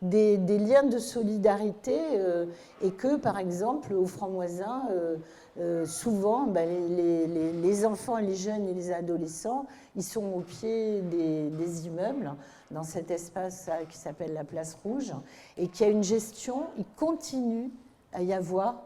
des, 0.00 0.38
liens 0.38 0.84
de 0.84 0.98
solidarité 0.98 1.98
et 2.82 2.90
que, 2.92 3.16
par 3.16 3.38
exemple, 3.38 3.92
au 3.94 4.06
Franc-Moisin, 5.56 5.86
souvent, 5.86 6.46
ben, 6.46 6.68
les, 7.62 7.86
enfants, 7.86 8.18
les 8.18 8.34
jeunes 8.34 8.68
et 8.68 8.74
les 8.74 8.92
adolescents, 8.92 9.66
ils 9.94 10.02
sont 10.02 10.24
au 10.24 10.40
pied 10.40 11.00
des, 11.00 11.86
immeubles, 11.86 12.32
dans 12.70 12.82
cet 12.82 13.10
espace 13.10 13.70
qui 13.88 13.96
s'appelle 13.96 14.34
la 14.34 14.44
Place 14.44 14.76
Rouge, 14.82 15.12
et 15.56 15.68
qui 15.68 15.84
a 15.84 15.88
une 15.88 16.04
gestion, 16.04 16.64
il 16.78 16.84
continue 16.96 17.70
à 18.12 18.22
y 18.22 18.32
avoir, 18.32 18.82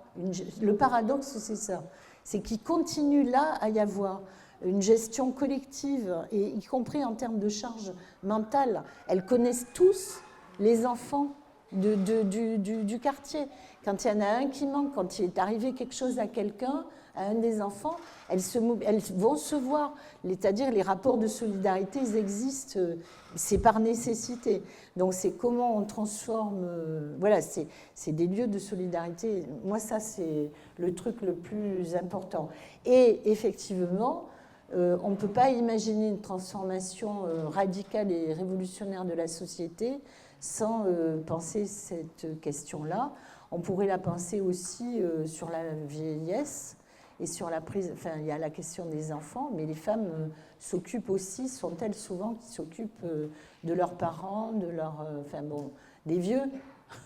le 0.60 0.76
paradoxe 0.76 1.38
c'est 1.38 1.56
ça, 1.56 1.82
c'est 2.24 2.40
qu'il 2.40 2.60
continue 2.60 3.24
là 3.24 3.54
à 3.60 3.68
y 3.70 3.80
avoir 3.80 4.22
une 4.64 4.82
gestion 4.82 5.32
collective, 5.32 6.14
et 6.30 6.48
y 6.50 6.62
compris 6.62 7.04
en 7.04 7.14
termes 7.14 7.38
de 7.38 7.48
charge 7.48 7.92
mentale. 8.22 8.84
Elles 9.08 9.24
connaissent 9.24 9.66
tous 9.74 10.20
les 10.58 10.84
enfants 10.84 11.28
du, 11.72 12.98
quartier. 13.00 13.46
Quand 13.84 14.04
il 14.04 14.08
y 14.08 14.10
en 14.10 14.20
a 14.20 14.26
un 14.26 14.48
qui 14.48 14.66
manque, 14.66 14.94
quand 14.94 15.18
il 15.18 15.26
est 15.26 15.38
arrivé 15.38 15.72
quelque 15.72 15.94
chose 15.94 16.18
à 16.18 16.26
quelqu'un, 16.26 16.84
à 17.16 17.26
un 17.26 17.34
des 17.34 17.60
enfants, 17.60 17.96
elles 18.28 19.00
vont 19.16 19.36
se 19.36 19.56
voir. 19.56 19.94
C'est-à-dire 20.24 20.70
les 20.70 20.82
rapports 20.82 21.18
de 21.18 21.26
solidarité, 21.26 21.98
ils 22.02 22.16
existent, 22.16 22.78
euh, 22.78 22.96
c'est 23.34 23.58
par 23.58 23.80
nécessité. 23.80 24.62
Donc 24.96 25.14
c'est 25.14 25.32
comment 25.32 25.76
on 25.76 25.84
transforme, 25.84 26.62
euh, 26.62 27.16
voilà, 27.18 27.40
c'est 27.40 28.12
des 28.12 28.26
lieux 28.26 28.46
de 28.46 28.58
solidarité. 28.58 29.44
Moi, 29.64 29.78
ça, 29.78 29.98
c'est 29.98 30.50
le 30.78 30.94
truc 30.94 31.22
le 31.22 31.34
plus 31.34 31.96
important. 31.96 32.48
Et 32.86 33.20
effectivement, 33.24 34.26
euh, 34.72 34.96
on 35.02 35.10
ne 35.10 35.16
peut 35.16 35.26
pas 35.28 35.50
imaginer 35.50 36.08
une 36.08 36.20
transformation 36.20 37.22
radicale 37.48 38.12
et 38.12 38.32
révolutionnaire 38.32 39.04
de 39.04 39.14
la 39.14 39.26
société 39.26 40.00
sans 40.40 40.86
penser 41.26 41.66
cette 41.66 42.40
question-là. 42.40 43.12
On 43.50 43.60
pourrait 43.60 43.86
la 43.86 43.98
penser 43.98 44.40
aussi 44.40 45.02
sur 45.26 45.48
la 45.50 45.74
vieillesse 45.86 46.76
et 47.20 47.26
sur 47.26 47.50
la 47.50 47.60
prise, 47.60 47.90
enfin, 47.92 48.12
il 48.18 48.24
y 48.24 48.30
a 48.30 48.38
la 48.38 48.50
question 48.50 48.86
des 48.86 49.12
enfants, 49.12 49.50
mais 49.54 49.66
les 49.66 49.74
femmes 49.74 50.06
euh, 50.06 50.28
s'occupent 50.58 51.10
aussi, 51.10 51.48
sont 51.48 51.76
elles 51.80 51.94
souvent 51.94 52.34
qui 52.34 52.48
s'occupent 52.48 53.04
euh, 53.04 53.28
de 53.62 53.74
leurs 53.74 53.94
parents, 53.94 54.52
de 54.52 54.66
leurs, 54.66 55.02
euh, 55.02 55.20
enfin 55.26 55.42
bon, 55.42 55.70
des 56.06 56.18
vieux? 56.18 56.42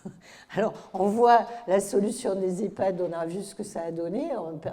Alors, 0.57 0.73
on 0.93 1.07
voit 1.07 1.47
la 1.67 1.81
solution 1.81 2.37
des 2.37 2.63
EHPAD, 2.65 3.01
on 3.01 3.13
a 3.13 3.27
vu 3.27 3.43
ce 3.43 3.57
que 3.57 3.65
ça 3.65 3.83
a 3.83 3.91
donné. 3.91 4.31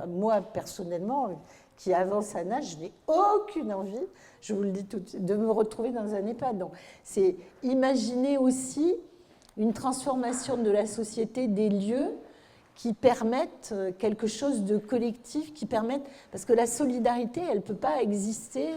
Moi, 0.07 0.41
personnellement, 0.41 1.41
qui 1.75 1.91
avance 1.91 2.35
à 2.35 2.41
âge, 2.41 2.75
je 2.75 2.77
n'ai 2.77 2.93
aucune 3.07 3.73
envie, 3.73 4.07
je 4.41 4.53
vous 4.53 4.63
le 4.63 4.71
dis 4.71 4.85
tout 4.85 4.99
de 4.99 5.07
suite, 5.07 5.25
de 5.25 5.35
me 5.35 5.49
retrouver 5.49 5.91
dans 5.91 6.13
un 6.13 6.25
EHPAD. 6.25 6.57
Donc, 6.57 6.71
c'est 7.03 7.35
imaginer 7.63 8.37
aussi 8.37 8.95
une 9.57 9.73
transformation 9.73 10.57
de 10.57 10.71
la 10.71 10.85
société, 10.85 11.47
des 11.47 11.69
lieux, 11.69 12.09
qui 12.75 12.93
permettent 12.93 13.71
euh, 13.73 13.91
quelque 13.97 14.27
chose 14.27 14.63
de 14.63 14.77
collectif, 14.77 15.53
qui 15.53 15.65
permettent, 15.65 16.07
parce 16.31 16.45
que 16.45 16.53
la 16.53 16.65
solidarité, 16.65 17.41
elle 17.49 17.57
ne 17.57 17.63
peut 17.63 17.75
pas 17.75 18.01
exister 18.01 18.67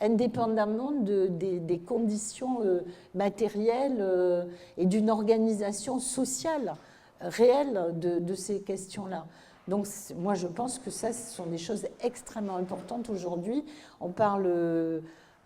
indépendamment 0.00 0.90
de, 0.90 1.28
des, 1.28 1.78
conditions 1.78 2.62
euh, 2.64 2.80
matérielles 3.14 3.98
euh, 4.00 4.44
et 4.78 4.86
d'une 4.86 5.10
organisation 5.10 6.00
sociale 6.00 6.74
réelle 7.20 7.92
de, 7.94 8.18
de 8.18 8.34
ces 8.34 8.62
questions-là. 8.62 9.26
Donc 9.68 9.86
moi 10.16 10.34
je 10.34 10.46
pense 10.46 10.78
que 10.78 10.90
ça, 10.90 11.12
ce 11.12 11.34
sont 11.34 11.46
des 11.46 11.58
choses 11.58 11.86
extrêmement 12.00 12.56
importantes 12.56 13.10
aujourd'hui. 13.10 13.64
On 14.00 14.10
parle 14.10 14.44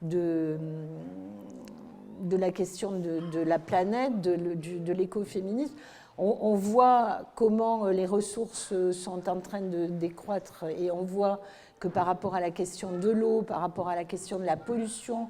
de, 0.03 0.59
de 2.21 2.37
la 2.37 2.51
question 2.51 2.93
de, 2.93 3.21
de 3.31 3.41
la 3.41 3.59
planète, 3.59 4.21
de, 4.21 4.93
l'écoféminisme 4.93 5.75
on, 6.19 6.55
voit 6.55 7.21
comment 7.35 7.87
euh, 7.87 7.93
les 7.93 8.07
ressources 8.07 8.73
euh, 8.73 8.93
sont 8.93 9.29
en 9.29 9.41
train 9.41 9.61
de 9.61 9.87
décroître 9.87 10.65
et 10.65 10.91
on 10.91 11.03
voit 11.03 11.41
que 11.79 11.89
par 11.89 12.07
rapport 12.07 12.35
à 12.35 12.41
la 12.41 12.51
question 12.51 12.93
de 12.99 13.11
l'eau, 13.11 13.43
par 13.43 13.61
rapport 13.61 13.89
à 13.89 13.97
la 13.97 14.05
question 14.05 14.39
de 14.39 14.45
la 14.45 14.57
pollution, 14.57 15.29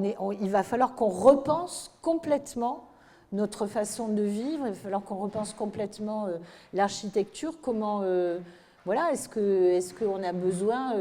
il 0.00 0.50
va 0.50 0.62
falloir 0.62 0.94
qu'on 0.94 1.08
repense 1.08 1.94
complètement 2.00 2.84
notre 3.32 3.66
façon 3.66 4.08
de 4.08 4.22
vivre, 4.22 4.66
il 4.66 4.72
va 4.72 4.74
falloir 4.74 5.02
qu'on 5.02 5.16
repense 5.16 5.52
complètement 5.52 6.26
euh, 6.26 6.36
l'architecture, 6.72 7.54
comment... 7.60 8.02
voilà, 8.84 9.10
est-ce 9.12 9.28
qu'on 9.94 10.22
est 10.22 10.26
a 10.26 10.32
besoin 10.32 10.94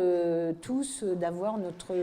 tous 0.61 1.03
d'avoir 1.03 1.57
notre 1.57 1.95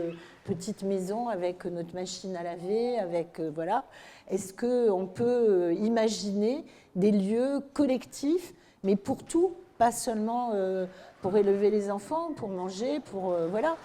petite 0.43 0.83
maison 0.83 1.29
avec 1.29 1.65
notre 1.65 1.95
machine 1.95 2.35
à 2.35 2.43
laver, 2.43 2.99
avec 2.99 3.39
voilà, 3.39 3.85
est-ce 4.29 4.53
qu'on 4.53 5.05
peut 5.05 5.73
imaginer 5.75 6.65
des 6.95 7.11
lieux 7.11 7.61
collectifs, 7.73 8.53
mais 8.83 8.95
pour 8.95 9.23
tout, 9.23 9.53
pas 9.79 9.91
seulement 9.91 10.51
euh, 10.53 10.85
pour 11.21 11.35
élever 11.37 11.71
les 11.71 11.89
enfants, 11.89 12.31
pour 12.35 12.49
manger, 12.49 12.99
pour 12.99 13.31
euh, 13.31 13.47
voilà, 13.47 13.77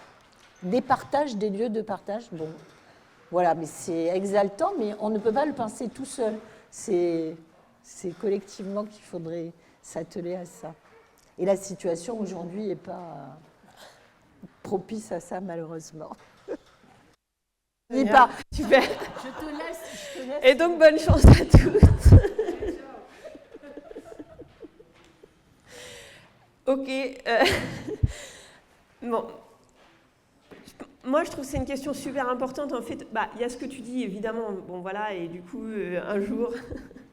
des 0.62 0.80
partages, 0.80 1.36
des 1.36 1.49
lieux 1.49 1.70
de 1.70 1.80
partage. 1.80 2.24
Bon, 2.32 2.49
voilà, 3.35 3.57
mais 3.57 3.66
c'est 3.66 4.16
exaltant, 4.16 4.74
mais 4.78 4.95
on 5.01 5.11
ne 5.11 5.18
peut 5.18 5.32
pas 5.32 5.45
le 5.45 5.53
penser 5.53 5.89
tout 5.89 6.05
seul. 6.05 6.39
C'est 6.70 7.35
collectivement 8.20 8.85
qu'il 8.85 9.03
faudrait 9.03 9.51
s'atteler 9.82 10.37
à 10.37 10.45
ça. 10.45 10.72
Et 11.37 11.45
la 11.45 11.57
situation 11.57 12.20
aujourd'hui 12.20 12.68
n'est 12.68 12.76
pas 12.76 13.37
propice 14.62 15.11
à 15.11 15.18
ça, 15.18 15.41
malheureusement. 15.41 16.11
pas. 18.09 18.28
Super. 18.55 18.82
Je 18.82 19.45
te 19.45 19.51
laisse. 19.51 20.45
Et 20.45 20.55
donc, 20.55 20.78
bonne 20.78 21.01
chance 21.01 21.26
à 21.26 21.45
tous. 21.45 22.16
Ok. 26.66 26.89
Euh, 26.89 27.45
bon. 29.03 29.26
Moi, 31.05 31.24
je 31.24 31.30
trouve 31.30 31.44
que 31.44 31.50
c'est 31.50 31.57
une 31.59 31.66
question 31.66 31.92
super 31.92 32.28
importante. 32.28 32.72
En 32.72 32.82
fait, 32.82 33.07
bah, 33.12 33.28
il 33.34 33.40
y 33.40 33.44
a 33.44 33.48
ce 33.48 33.57
que 33.57 33.66
tu 33.66 33.80
dis, 33.80 34.02
évidemment. 34.02 34.50
Bon, 34.66 34.80
voilà, 34.80 35.14
et 35.14 35.28
du 35.28 35.42
coup, 35.42 35.64
euh, 35.64 36.00
un 36.07 36.20
jour. 36.20 36.52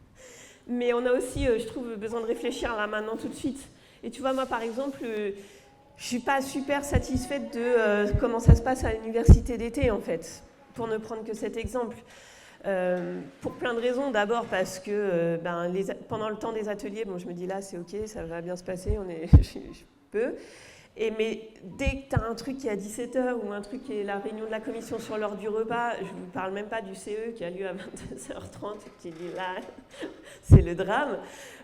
Mais 0.67 0.93
on 0.93 1.05
a 1.05 1.11
aussi, 1.11 1.47
euh, 1.47 1.59
je 1.59 1.65
trouve, 1.65 1.95
besoin 1.95 2.21
de 2.21 2.25
réfléchir 2.25 2.75
là 2.75 2.87
maintenant, 2.87 3.17
tout 3.17 3.27
de 3.27 3.33
suite. 3.33 3.67
Et 4.03 4.09
tu 4.09 4.21
vois, 4.21 4.33
moi, 4.33 4.45
par 4.45 4.61
exemple, 4.61 4.99
je 5.03 6.03
suis 6.03 6.19
pas 6.19 6.41
super 6.41 6.83
satisfaite 6.83 7.53
de 7.53 8.17
comment 8.19 8.39
ça 8.39 8.55
se 8.55 8.61
passe 8.63 8.83
à 8.83 8.93
l'université 8.93 9.57
d'été, 9.57 9.91
en 9.91 9.99
fait, 9.99 10.43
pour 10.73 10.87
ne 10.87 10.97
prendre 10.97 11.23
que 11.23 11.35
cet 11.35 11.55
exemple. 11.57 11.97
Euh, 12.67 13.19
pour 13.41 13.53
plein 13.53 13.73
de 13.73 13.79
raisons. 13.79 14.11
D'abord 14.11 14.45
parce 14.45 14.79
que 14.79 14.91
euh, 14.91 15.37
ben, 15.37 15.73
pendant 16.07 16.29
le 16.29 16.35
temps 16.35 16.53
des 16.53 16.69
ateliers, 16.69 17.05
bon, 17.05 17.17
je 17.17 17.25
me 17.25 17.33
dis 17.33 17.47
là, 17.47 17.61
c'est 17.61 17.77
OK, 17.77 17.95
ça 18.05 18.23
va 18.23 18.41
bien 18.41 18.55
se 18.55 18.63
passer, 18.63 18.97
on 18.99 19.09
est, 19.09 19.27
je, 19.41 19.83
peux. 20.11 20.35
Et 20.97 21.11
mais 21.11 21.49
dès 21.63 22.03
que 22.03 22.09
tu 22.09 22.15
as 22.15 22.23
un 22.29 22.35
truc 22.35 22.57
qui 22.57 22.67
est 22.67 22.71
à 22.71 22.75
17h 22.75 23.35
ou 23.43 23.51
un 23.51 23.61
truc 23.61 23.83
qui 23.83 23.99
est 23.99 24.03
la 24.03 24.19
réunion 24.19 24.45
de 24.45 24.51
la 24.51 24.59
commission 24.59 24.99
sur 24.99 25.17
l'heure 25.17 25.37
du 25.37 25.47
repas, 25.47 25.95
je 25.97 26.03
ne 26.03 26.19
vous 26.19 26.31
parle 26.33 26.51
même 26.51 26.67
pas 26.67 26.81
du 26.81 26.95
CE 26.95 27.31
qui 27.35 27.45
a 27.45 27.49
lieu 27.49 27.65
à 27.65 27.73
22h30, 27.73 28.77
qui 28.99 29.11
dit 29.11 29.29
là, 29.35 29.55
c'est 30.41 30.61
le 30.61 30.75
drame. 30.75 31.17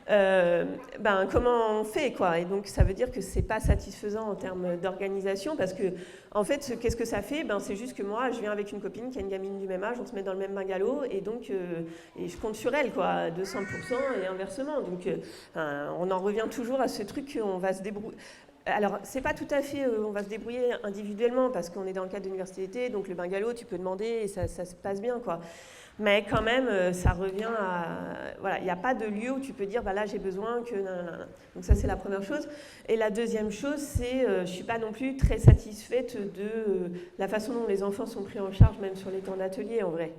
Euh, 0.10 0.64
ben, 1.02 1.28
comment 1.30 1.82
on 1.82 1.84
fait 1.84 2.14
quoi? 2.14 2.40
Et 2.40 2.46
donc 2.46 2.68
ça 2.68 2.86
veut 2.86 2.94
dire 2.94 3.12
que 3.12 3.20
c'est 3.20 3.42
pas 3.42 3.60
satisfaisant 3.60 4.30
en 4.30 4.36
termes 4.36 4.78
d'organisation 4.78 5.58
parce 5.58 5.74
que 5.74 5.84
en 6.32 6.46
fait 6.46 6.78
qu'est-ce 6.80 6.96
que 6.96 7.04
ça 7.04 7.22
fait? 7.22 7.44
Ben 7.44 7.60
c'est 7.60 7.76
juste 7.76 7.94
que 7.94 8.04
moi 8.04 8.32
je 8.32 8.40
viens 8.40 8.54
avec 8.54 8.72
une 8.72 8.80
copine 8.80 9.10
qui 9.10 9.18
a 9.18 9.22
une 9.22 9.28
gamine 9.28 9.60
du 9.60 9.68
même 9.68 9.84
âge, 9.84 9.98
on 10.00 10.06
se 10.06 10.16
met 10.16 10.24
dans 10.24 10.32
le 10.32 10.40
même 10.40 10.54
bungalow 10.54 11.04
et 11.12 11.20
donc 11.20 11.50
euh, 11.50 11.82
et 12.18 12.30
je 12.30 12.38
compte 12.38 12.56
sur 12.56 12.74
elle 12.74 12.94
quoi, 12.94 13.30
200% 13.32 13.66
et 14.24 14.28
inversement. 14.28 14.80
Donc 14.80 15.08
euh, 15.08 15.90
on 16.00 16.10
en 16.10 16.20
revient 16.20 16.46
toujours 16.50 16.80
à 16.80 16.88
ce 16.88 17.04
truc 17.04 17.38
qu'on 17.38 17.58
va 17.58 17.74
se 17.74 17.82
débrouiller. 17.82 18.16
Alors, 18.68 19.00
c'est 19.04 19.22
pas 19.22 19.34
tout 19.34 19.48
à 19.50 19.62
fait, 19.62 19.88
on 19.88 20.12
va 20.12 20.24
se 20.24 20.30
débrouiller 20.30 20.74
individuellement 20.84 21.50
parce 21.50 21.70
qu'on 21.70 21.86
est 21.86 21.94
dans 21.94 22.04
le 22.04 22.10
cadre 22.10 22.24
d'université, 22.24 22.90
donc 22.90 23.08
le 23.08 23.16
bungalow, 23.16 23.54
tu 23.54 23.66
peux 23.66 23.78
demander 23.78 24.06
et 24.06 24.28
ça, 24.28 24.48
ça 24.48 24.66
se 24.66 24.76
passe 24.76 25.02
bien, 25.02 25.20
quoi. 25.20 25.40
Mais 26.00 26.26
quand 26.30 26.44
même, 26.44 26.68
euh, 26.68 26.94
ça 26.94 27.12
revient 27.12 27.50
à. 27.58 28.36
Voilà, 28.40 28.60
il 28.60 28.64
n'y 28.64 28.70
a 28.70 28.76
pas 28.76 28.94
de 28.94 29.06
lieu 29.06 29.32
où 29.32 29.40
tu 29.40 29.52
peux 29.54 29.66
dire, 29.66 29.82
bah 29.82 29.94
là, 29.94 30.06
j'ai 30.06 30.20
besoin 30.20 30.62
que. 30.62 30.76
Donc, 31.56 31.64
ça, 31.64 31.74
c'est 31.74 31.88
la 31.88 31.96
première 31.96 32.22
chose. 32.22 32.48
Et 32.88 32.96
la 32.96 33.10
deuxième 33.10 33.50
chose, 33.50 33.80
c'est, 33.80 34.24
euh, 34.24 34.46
je 34.46 34.52
ne 34.52 34.56
suis 34.56 34.64
pas 34.64 34.78
non 34.78 34.92
plus 34.92 35.18
très 35.18 35.40
satisfaite 35.40 36.16
de 36.34 36.44
euh, 36.44 36.90
la 37.18 37.28
façon 37.28 37.54
dont 37.54 37.66
les 37.68 37.82
enfants 37.82 38.06
sont 38.06 38.22
pris 38.22 38.40
en 38.40 38.52
charge, 38.52 38.78
même 38.78 38.96
sur 38.96 39.10
les 39.10 39.20
temps 39.20 39.38
d'atelier, 39.38 39.82
en 39.82 39.90
vrai. 39.90 40.14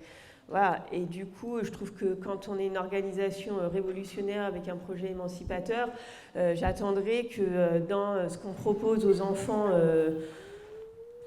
Voilà. 0.49 0.84
Et 0.92 1.05
du 1.05 1.26
coup, 1.26 1.59
je 1.62 1.70
trouve 1.70 1.92
que 1.92 2.14
quand 2.14 2.49
on 2.49 2.59
est 2.59 2.66
une 2.66 2.78
organisation 2.78 3.55
révolutionnaire 3.70 4.44
avec 4.44 4.68
un 4.68 4.76
projet 4.76 5.11
émancipateur, 5.11 5.90
j'attendrai 6.34 7.26
que 7.26 7.78
dans 7.86 8.28
ce 8.30 8.38
qu'on 8.38 8.55
propose 8.55 9.05
aux 9.05 9.20
enfants 9.20 9.66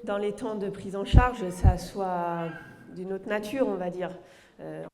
dans 0.04 0.18
les 0.18 0.32
temps 0.32 0.56
de 0.56 0.68
prise 0.68 0.96
en 0.96 1.04
charge, 1.04 1.48
ça 1.50 1.78
soit 1.78 2.48
d'une 2.94 3.12
autre 3.12 3.28
nature, 3.28 3.68
on 3.68 3.76
va 3.76 3.90
dire. 3.90 4.10
Euh, 4.60 4.84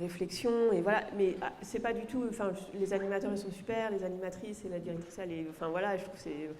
réflexion 0.00 0.72
et 0.72 0.80
voilà. 0.80 1.04
Mais 1.16 1.36
ah, 1.40 1.52
c'est 1.62 1.78
pas 1.78 1.92
du 1.92 2.06
tout 2.06 2.24
enfin 2.28 2.52
les 2.78 2.92
animateurs 2.92 3.30
ils 3.32 3.38
sont 3.38 3.50
super 3.50 3.90
les 3.90 4.04
animatrices 4.04 4.64
et 4.64 4.68
la 4.68 4.78
directrice 4.78 5.18
elle 5.18 5.32
est 5.32 5.46
enfin 5.50 5.68
voilà 5.68 5.96
je 5.96 6.04
trouve 6.04 6.18
c'est 6.18 6.50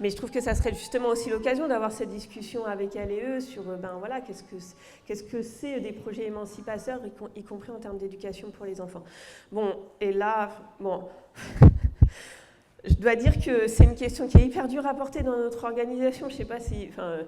mais 0.00 0.10
je 0.10 0.16
trouve 0.16 0.30
que 0.30 0.40
ça 0.40 0.54
serait 0.54 0.74
justement 0.74 1.08
aussi 1.08 1.30
l'occasion 1.30 1.68
d'avoir 1.68 1.92
cette 1.92 2.08
discussion 2.08 2.64
avec 2.64 2.96
elle 2.96 3.10
et 3.10 3.22
eux 3.22 3.40
sur 3.40 3.62
ben 3.62 3.96
voilà 3.98 4.20
qu'est-ce 4.20 4.42
que 4.42 4.56
qu'est-ce 5.06 5.24
que 5.24 5.42
c'est 5.42 5.80
des 5.80 5.92
projets 5.92 6.26
émancipateurs 6.26 7.00
y 7.36 7.42
compris 7.42 7.70
en 7.70 7.78
termes 7.78 7.98
d'éducation 7.98 8.50
pour 8.50 8.66
les 8.66 8.80
enfants. 8.80 9.04
Bon 9.52 9.74
et 10.00 10.12
là 10.12 10.50
bon 10.80 11.04
je 12.84 12.94
dois 12.94 13.16
dire 13.16 13.40
que 13.42 13.66
c'est 13.66 13.84
une 13.84 13.94
question 13.94 14.28
qui 14.28 14.38
est 14.38 14.46
hyper 14.46 14.68
dure 14.68 14.86
à 14.86 14.94
porter 14.94 15.22
dans 15.22 15.36
notre 15.36 15.64
organisation. 15.64 16.28
Je 16.28 16.36
sais 16.36 16.44
pas 16.44 16.60
si 16.60 16.88
enfin 16.90 17.18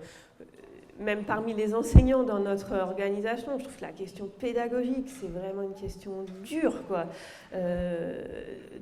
même 0.99 1.25
parmi 1.25 1.55
les 1.55 1.75
enseignants 1.75 2.23
dans 2.23 2.39
notre 2.39 2.75
organisation, 2.75 3.59
je 3.59 3.65
trouve 3.65 3.77
que 3.77 3.83
la 3.83 3.93
question 3.93 4.29
pédagogique, 4.39 5.09
c'est 5.21 5.31
vraiment 5.31 5.63
une 5.63 5.75
question 5.75 6.25
dure, 6.43 6.83
quoi, 6.89 7.07
euh, 7.55 8.23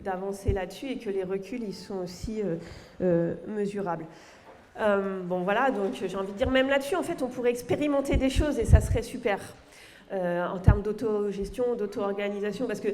d'avancer 0.04 0.52
là-dessus 0.52 0.90
et 0.90 0.98
que 0.98 1.10
les 1.10 1.24
reculs, 1.24 1.62
ils 1.62 1.74
sont 1.74 1.98
aussi 1.98 2.42
euh, 2.42 2.56
euh, 3.00 3.34
mesurables. 3.46 4.06
bon, 4.78 5.40
voilà, 5.42 5.70
donc 5.70 5.94
j'ai 5.94 6.16
envie 6.16 6.32
de 6.32 6.38
dire, 6.38 6.50
même 6.50 6.68
là-dessus, 6.68 6.96
en 6.96 7.02
fait, 7.02 7.22
on 7.22 7.28
pourrait 7.28 7.50
expérimenter 7.50 8.16
des 8.16 8.30
choses 8.30 8.58
et 8.58 8.64
ça 8.64 8.80
serait 8.80 9.02
super. 9.02 9.38
en 10.12 10.58
termes 10.58 10.82
d'autogestion, 10.82 11.74
d'auto-organisation, 11.74 12.66
parce 12.66 12.80
que 12.80 12.88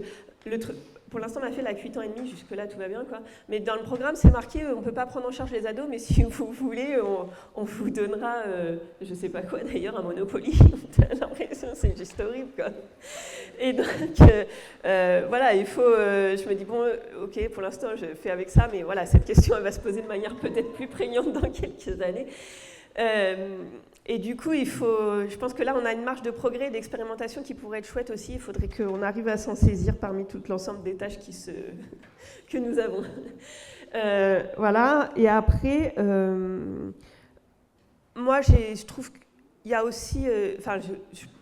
le 0.46 0.58
truc, 0.58 0.76
pour 1.11 1.18
l'instant, 1.18 1.40
on 1.42 1.46
a 1.46 1.50
fait 1.50 1.62
la 1.62 1.72
8 1.72 1.96
ans 1.96 2.02
et 2.02 2.08
demi, 2.08 2.30
jusque-là, 2.30 2.66
tout 2.68 2.78
va 2.78 2.88
bien. 2.88 3.04
Quoi. 3.04 3.18
Mais 3.48 3.58
dans 3.58 3.74
le 3.74 3.82
programme, 3.82 4.14
c'est 4.14 4.30
marqué 4.30 4.62
euh, 4.62 4.74
on 4.74 4.80
ne 4.80 4.84
peut 4.84 4.92
pas 4.92 5.06
prendre 5.06 5.26
en 5.26 5.32
charge 5.32 5.50
les 5.50 5.66
ados, 5.66 5.86
mais 5.88 5.98
si 5.98 6.22
vous 6.28 6.52
voulez, 6.52 6.98
on, 7.56 7.64
vous 7.64 7.90
donnera, 7.90 8.42
euh, 8.46 8.76
je 9.02 9.11
ne 9.11 9.16
sais 9.16 9.28
pas 9.28 9.42
quoi 9.42 9.61
d'ailleurs, 9.61 9.98
un 9.98 10.02
Monopoly. 10.02 10.56
l'impression, 11.20 11.68
c'est 11.74 11.96
juste 11.96 12.18
horrible. 12.20 12.50
Quoi. 12.54 12.68
Et 13.58 13.72
donc, 13.72 13.86
euh, 14.84 15.24
voilà, 15.28 15.54
il 15.54 15.66
faut. 15.66 15.82
je 15.82 16.48
me 16.48 16.54
dis 16.54 16.64
bon, 16.64 16.84
ok, 17.22 17.48
pour 17.50 17.62
l'instant, 17.62 17.88
je 17.96 18.06
fais 18.06 18.30
avec 18.30 18.48
ça, 18.48 18.68
mais 18.72 18.82
voilà, 18.82 19.04
cette 19.04 19.24
question, 19.24 19.56
elle 19.56 19.64
va 19.64 19.72
se 19.72 19.80
poser 19.80 20.02
de 20.02 20.08
manière 20.08 20.36
peut-être 20.36 20.72
plus 20.72 20.86
prégnante 20.86 21.32
dans 21.32 21.50
quelques 21.50 22.00
années. 22.00 22.26
Et 24.07 24.18
du 24.18 24.34
coup, 24.34 24.53
il 24.53 24.66
faut, 24.66 25.28
je 25.28 25.36
pense 25.36 25.55
que 25.55 25.62
là, 25.62 25.76
on 25.80 25.84
a 25.84 25.92
une 25.92 26.03
marge 26.03 26.22
de 26.22 26.30
progrès, 26.30 26.70
d'expérimentation 26.70 27.42
qui 27.42 27.55
pourrait 27.55 27.78
être 27.78 27.86
chouette 27.86 28.11
aussi. 28.11 28.34
Il 28.34 28.40
faudrait 28.40 28.68
qu'on 28.68 29.03
arrive 29.03 29.28
à 29.28 29.36
s'en 29.36 29.55
saisir 29.55 29.96
parmi 29.96 30.26
tout 30.26 30.42
l'ensemble 30.48 30.82
des 30.82 30.96
tâches 30.96 31.18
que 32.48 32.59
nous 32.59 32.78
avons. 32.78 33.05
Euh, 33.94 34.42
voilà. 34.57 35.11
Et 35.16 35.28
après, 35.28 35.94
euh, 35.98 36.90
moi, 38.16 38.40
je 38.40 38.84
trouve 38.86 39.12
qu'il 39.12 39.70
y 39.70 39.74
a 39.74 39.84
aussi, 39.84 40.28
euh, 40.28 40.55
enfin, 40.59 40.80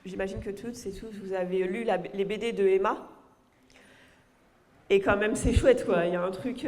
j'imagine 0.05 0.41
que 0.41 0.51
toutes 0.51 0.77
et 0.87 0.93
tous, 0.93 1.13
vous 1.25 1.33
avez 1.33 1.65
lu 1.65 1.87
les 2.13 2.25
BD 2.25 2.53
de 2.53 2.67
Emma. 2.67 3.09
Et 4.91 5.01
quand 5.01 5.17
même, 5.17 5.37
c'est 5.37 5.53
chouette, 5.53 5.85
quoi. 5.87 6.07
Il 6.07 6.13
y 6.13 6.17
a 6.17 6.23
un 6.23 6.31
truc 6.31 6.67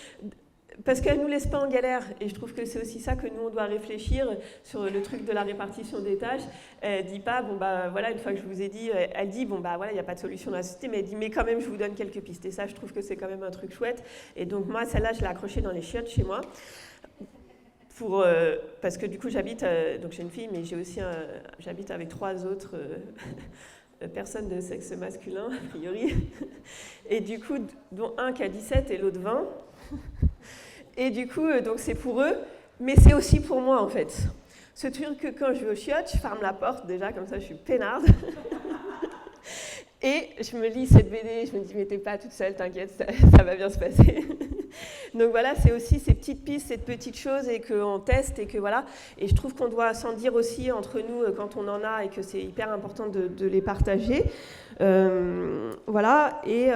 parce 0.84 1.00
qu'elle 1.00 1.18
ne 1.18 1.22
nous 1.22 1.28
laisse 1.28 1.46
pas 1.46 1.58
en 1.58 1.68
galère. 1.68 2.02
Et 2.20 2.28
je 2.28 2.34
trouve 2.34 2.52
que 2.52 2.64
c'est 2.64 2.80
aussi 2.80 3.00
ça 3.00 3.16
que 3.16 3.26
nous, 3.26 3.46
on 3.46 3.50
doit 3.50 3.64
réfléchir 3.64 4.28
sur 4.62 4.84
le 4.84 5.02
truc 5.02 5.24
de 5.24 5.32
la 5.32 5.42
répartition 5.42 6.00
des 6.00 6.16
tâches. 6.16 6.42
Elle 6.80 7.06
dit 7.06 7.20
pas, 7.20 7.42
bon, 7.42 7.56
bah 7.56 7.88
voilà, 7.88 8.10
une 8.10 8.18
fois 8.18 8.32
que 8.32 8.38
je 8.38 8.44
vous 8.44 8.62
ai 8.62 8.68
dit, 8.68 8.90
elle 9.14 9.28
dit, 9.28 9.46
bon, 9.46 9.60
bah 9.60 9.76
voilà, 9.76 9.92
il 9.92 9.94
n'y 9.94 10.00
a 10.00 10.04
pas 10.04 10.14
de 10.14 10.20
solution 10.20 10.50
dans 10.50 10.58
la 10.58 10.62
société, 10.62 10.88
mais 10.88 10.98
elle 10.98 11.06
dit, 11.06 11.16
mais 11.16 11.30
quand 11.30 11.44
même, 11.44 11.60
je 11.60 11.68
vous 11.68 11.76
donne 11.76 11.94
quelques 11.94 12.20
pistes. 12.20 12.44
Et 12.46 12.50
ça, 12.50 12.66
je 12.66 12.74
trouve 12.74 12.92
que 12.92 13.00
c'est 13.00 13.16
quand 13.16 13.28
même 13.28 13.42
un 13.42 13.50
truc 13.50 13.72
chouette. 13.72 14.04
Et 14.36 14.44
donc, 14.44 14.66
moi, 14.66 14.84
celle-là, 14.84 15.12
je 15.12 15.20
l'ai 15.20 15.26
accrochée 15.26 15.60
dans 15.60 15.72
les 15.72 15.82
chiottes 15.82 16.08
chez 16.08 16.22
moi. 16.22 16.40
Pour, 17.96 18.20
euh, 18.20 18.56
parce 18.82 18.98
que 18.98 19.06
du 19.06 19.18
coup, 19.18 19.30
j'habite, 19.30 19.62
euh, 19.62 19.96
donc 19.96 20.12
j'ai 20.12 20.22
une 20.22 20.30
fille, 20.30 20.50
mais 20.52 20.64
j'ai 20.64 20.76
aussi 20.76 21.00
j'habite 21.58 21.90
avec 21.90 22.08
trois 22.08 22.44
autres. 22.44 22.74
Euh, 24.02 24.08
personnes 24.08 24.48
de 24.48 24.60
sexe 24.60 24.90
masculin, 24.92 25.48
a 25.50 25.68
priori. 25.70 26.14
Et 27.08 27.20
du 27.20 27.40
coup, 27.40 27.56
dont 27.92 28.12
un 28.18 28.32
qui 28.32 28.42
a 28.42 28.48
17 28.48 28.90
et 28.90 28.98
l'autre 28.98 29.20
20. 29.20 29.44
Et 30.96 31.10
du 31.10 31.26
coup, 31.26 31.46
euh, 31.46 31.60
donc 31.60 31.78
c'est 31.78 31.94
pour 31.94 32.22
eux, 32.22 32.36
mais 32.80 32.94
c'est 32.96 33.14
aussi 33.14 33.40
pour 33.40 33.60
moi 33.60 33.82
en 33.82 33.88
fait. 33.88 34.14
Ce 34.74 34.86
truc 34.88 35.18
que 35.18 35.28
quand 35.28 35.54
je 35.54 35.64
vais 35.64 35.72
au 35.72 35.74
chiottes, 35.74 36.10
je 36.12 36.18
ferme 36.18 36.38
la 36.42 36.52
porte 36.52 36.86
déjà, 36.86 37.12
comme 37.12 37.26
ça 37.26 37.38
je 37.38 37.44
suis 37.44 37.54
peinarde. 37.54 38.06
Et 40.02 40.28
je 40.42 40.56
me 40.56 40.68
lis 40.68 40.86
cette 40.86 41.10
BD, 41.10 41.46
je 41.50 41.56
me 41.56 41.64
dis, 41.64 41.72
mais 41.74 41.86
t'es 41.86 41.96
pas 41.96 42.18
toute 42.18 42.30
seule, 42.30 42.54
t'inquiète, 42.54 42.90
ça, 42.90 43.42
va 43.42 43.56
bien 43.56 43.70
se 43.70 43.78
passer. 43.78 44.26
Donc 45.14 45.30
voilà, 45.30 45.54
c'est 45.54 45.72
aussi 45.72 45.98
ces 45.98 46.12
petites 46.12 46.44
pistes, 46.44 46.68
ces 46.68 46.76
petites 46.76 47.16
choses 47.16 47.48
et 47.48 47.60
qu'on 47.60 47.98
teste 47.98 48.38
et 48.38 48.46
que 48.46 48.58
voilà. 48.58 48.84
Et 49.18 49.26
je 49.26 49.34
trouve 49.34 49.54
qu'on 49.54 49.68
doit 49.68 49.94
s'en 49.94 50.12
dire 50.12 50.34
aussi 50.34 50.70
entre 50.70 51.00
nous 51.00 51.22
euh, 51.22 51.32
quand 51.34 51.56
on 51.56 51.66
en 51.66 51.82
a 51.82 52.04
et 52.04 52.08
que 52.08 52.20
c'est 52.20 52.42
hyper 52.42 52.70
important 52.70 53.06
de, 53.08 53.46
les 53.46 53.62
partager. 53.62 54.24
Euh, 54.82 55.72
voilà, 55.86 56.42
et, 56.46 56.68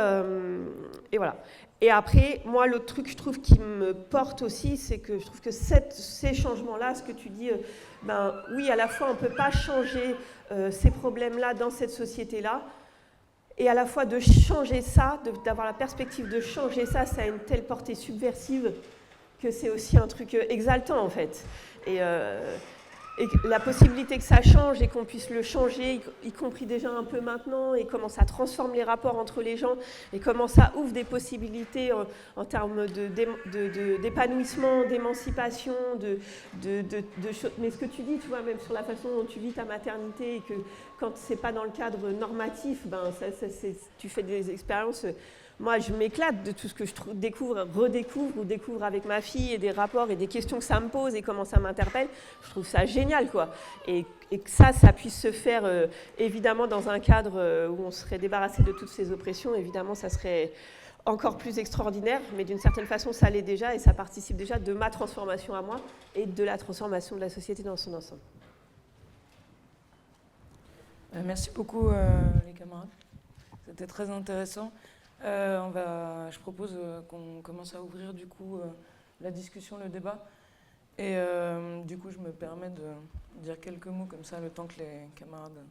et 1.13 1.19
voilà. 1.19 1.37
Et 1.83 1.91
après, 1.91 2.43
moi, 2.45 2.67
l'autre 2.67 2.87
truc, 2.87 3.09
je 3.09 3.17
trouve, 3.17 3.41
qui 3.41 3.59
me 3.59 3.95
porte 3.95 4.43
aussi, 4.43 4.77
c'est 4.77 4.99
que 4.99 5.19
je 5.19 5.25
trouve 5.25 5.41
que 5.41 5.51
ces 5.51 6.35
changements-là, 6.35 6.95
ce 6.95 7.03
que 7.03 7.13
tu 7.13 7.31
dis, 7.31 7.51
euh, 7.51 7.57
ben 8.03 8.35
oui, 8.55 8.71
à 8.71 8.77
la 8.77 8.87
fois, 8.87 9.09
on 9.09 9.15
ne 9.15 9.29
peut 9.29 9.35
pas 9.35 9.51
changer 9.51 10.15
euh, 10.53 10.71
ces 10.71 10.91
problèmes-là 10.91 11.55
dans 11.55 11.71
cette 11.71 11.91
société-là, 11.91 12.63
et 13.57 13.69
à 13.69 13.75
la 13.75 13.87
fois 13.87 14.05
de 14.05 14.21
changer 14.21 14.83
ça, 14.83 15.21
d'avoir 15.45 15.67
la 15.67 15.73
perspective 15.73 16.29
de 16.29 16.41
changer 16.41 16.85
ça, 16.85 17.07
ça 17.07 17.23
a 17.23 17.27
une 17.27 17.39
telle 17.39 17.65
portée 17.65 17.95
subversive 17.95 18.73
que 19.43 19.51
c'est 19.51 19.71
aussi 19.71 19.97
un 19.97 20.07
truc 20.07 20.35
euh, 20.35 20.45
exaltant, 20.51 21.03
en 21.03 21.09
fait. 21.09 21.45
Et, 21.87 22.01
et 23.21 23.29
la 23.45 23.61
possibilité 23.61 24.17
que 24.17 24.25
ça 24.25 24.41
change 24.41 24.81
et 24.81 24.89
qu'on 24.89 25.05
puisse 25.05 25.29
le 25.29 25.43
changer, 25.43 26.01
y, 26.25 26.33
compris 26.33 26.65
déjà 26.65 26.91
un 26.91 27.05
peu 27.05 27.21
maintenant, 27.21 27.75
et 27.75 27.85
comment 27.85 28.09
ça 28.09 28.25
transforme 28.25 28.73
les 28.73 28.83
rapports 28.83 29.19
entre 29.19 29.43
les 29.43 29.59
gens, 29.59 29.77
et 30.15 30.21
comment 30.21 30.49
ça 30.49 30.73
ouvre 30.75 30.93
des 30.93 31.05
possibilités 31.05 31.93
en, 31.93 32.45
termes 32.47 32.87
d'épanouissement, 34.03 34.87
d'émancipation, 34.89 35.75
de, 36.01 36.19
de, 36.63 36.81
de, 36.81 37.05
Mais 37.59 37.71
ce 37.71 37.77
que 37.77 37.85
tu 37.85 38.01
dis, 38.03 38.17
tu 38.19 38.29
vois, 38.29 38.41
même 38.41 38.59
sur 38.59 38.73
la 38.73 38.83
façon 38.83 39.09
dont 39.15 39.27
tu 39.27 39.39
vis 39.39 39.53
ta 39.53 39.67
maternité, 39.67 40.37
et 40.37 40.41
que 40.41 40.55
quand 40.99 41.13
c'est 41.15 41.37
pas 41.37 41.53
dans 41.53 41.65
le 41.65 41.71
cadre 41.71 42.09
normatif, 42.09 42.87
ben, 42.87 43.13
ça, 43.19 43.27
tu 43.99 44.09
fais 44.09 44.23
des 44.23 44.51
expériences 44.51 45.05
moi, 45.61 45.79
je 45.79 45.93
m'éclate 45.93 46.43
de 46.43 46.53
tout 46.53 46.69
ce 46.69 46.75
que 46.75 46.87
je 46.87 46.93
découvre, 47.13 47.69
redécouvre 47.75 48.39
ou 48.39 48.45
découvre 48.45 48.83
avec 48.83 49.05
ma 49.05 49.21
fille 49.21 49.53
et 49.53 49.59
des 49.59 49.71
rapports 49.71 50.11
et 50.11 50.17
des 50.17 50.27
questions 50.27 50.57
que 50.57 50.65
ça 50.65 50.81
me 50.81 50.89
pose 50.89 51.15
et 51.15 51.21
comment 51.21 51.45
ça 51.45 51.61
m'interpelle. 51.61 52.09
Je 52.43 52.49
trouve 52.49 52.67
ça 52.67 52.87
génial, 52.87 53.29
quoi. 53.29 53.51
Et, 53.87 54.07
que 54.31 54.49
ça, 54.49 54.73
ça 54.73 54.95
puisse 54.95 55.21
se 55.21 55.33
faire 55.33 55.67
euh, 55.67 55.87
évidemment 56.17 56.67
dans 56.67 56.89
un 56.89 56.99
cadre 56.99 57.33
euh, 57.37 57.69
où 57.69 57.83
on 57.83 57.91
serait 57.91 58.17
débarrassé 58.17 58.63
de 58.63 58.73
toutes 58.73 58.89
ces 58.89 59.13
oppressions, 59.13 59.55
évidemment, 59.55 59.95
ça 59.95 60.09
serait 60.09 60.51
encore 61.05 61.37
plus 61.37 61.59
extraordinaire, 61.59 62.23
mais 62.37 62.45
d'une 62.45 62.59
certaine 62.59 62.87
façon, 62.87 63.13
ça 63.13 63.29
l'est 63.29 63.43
déjà 63.43 63.75
et 63.75 63.79
ça 63.79 63.93
participe 63.93 64.37
déjà 64.37 64.59
de 64.59 64.73
ma 64.73 64.89
transformation 64.89 65.55
à 65.55 65.61
moi 65.61 65.81
et 66.15 66.25
de 66.25 66.45
la 66.45 66.57
transformation 66.57 67.17
de 67.17 67.21
la 67.21 67.29
société 67.29 67.63
dans 67.63 67.77
son 67.77 67.93
ensemble. 67.93 68.21
Euh, 71.17 71.23
merci 71.23 71.51
beaucoup, 71.55 71.91
les 72.47 72.53
camarades. 72.55 72.89
C'était 73.67 73.87
très 73.87 74.09
intéressant. 74.09 74.73
Euh, 75.23 76.31
je 76.31 76.39
propose 76.39 76.79
euh, 76.81 77.03
qu'on 77.03 77.43
commence 77.43 77.75
à 77.75 77.83
ouvrir 77.83 78.15
du 78.15 78.27
coup 78.27 78.59
euh, 78.59 78.67
la 79.21 79.31
discussion, 79.31 79.77
le 79.77 79.89
débat. 79.89 80.27
Et 80.99 81.17
du 81.87 81.97
coup, 81.97 82.11
je 82.11 82.19
me 82.19 82.31
permets 82.31 82.69
de 82.69 82.83
dire 83.37 83.59
quelques 83.59 83.87
mots 83.87 84.05
comme 84.05 84.23
ça, 84.23 84.39
le 84.39 84.51
temps 84.51 84.67
que 84.67 84.79
les 84.81 85.09
camarades 85.15 85.65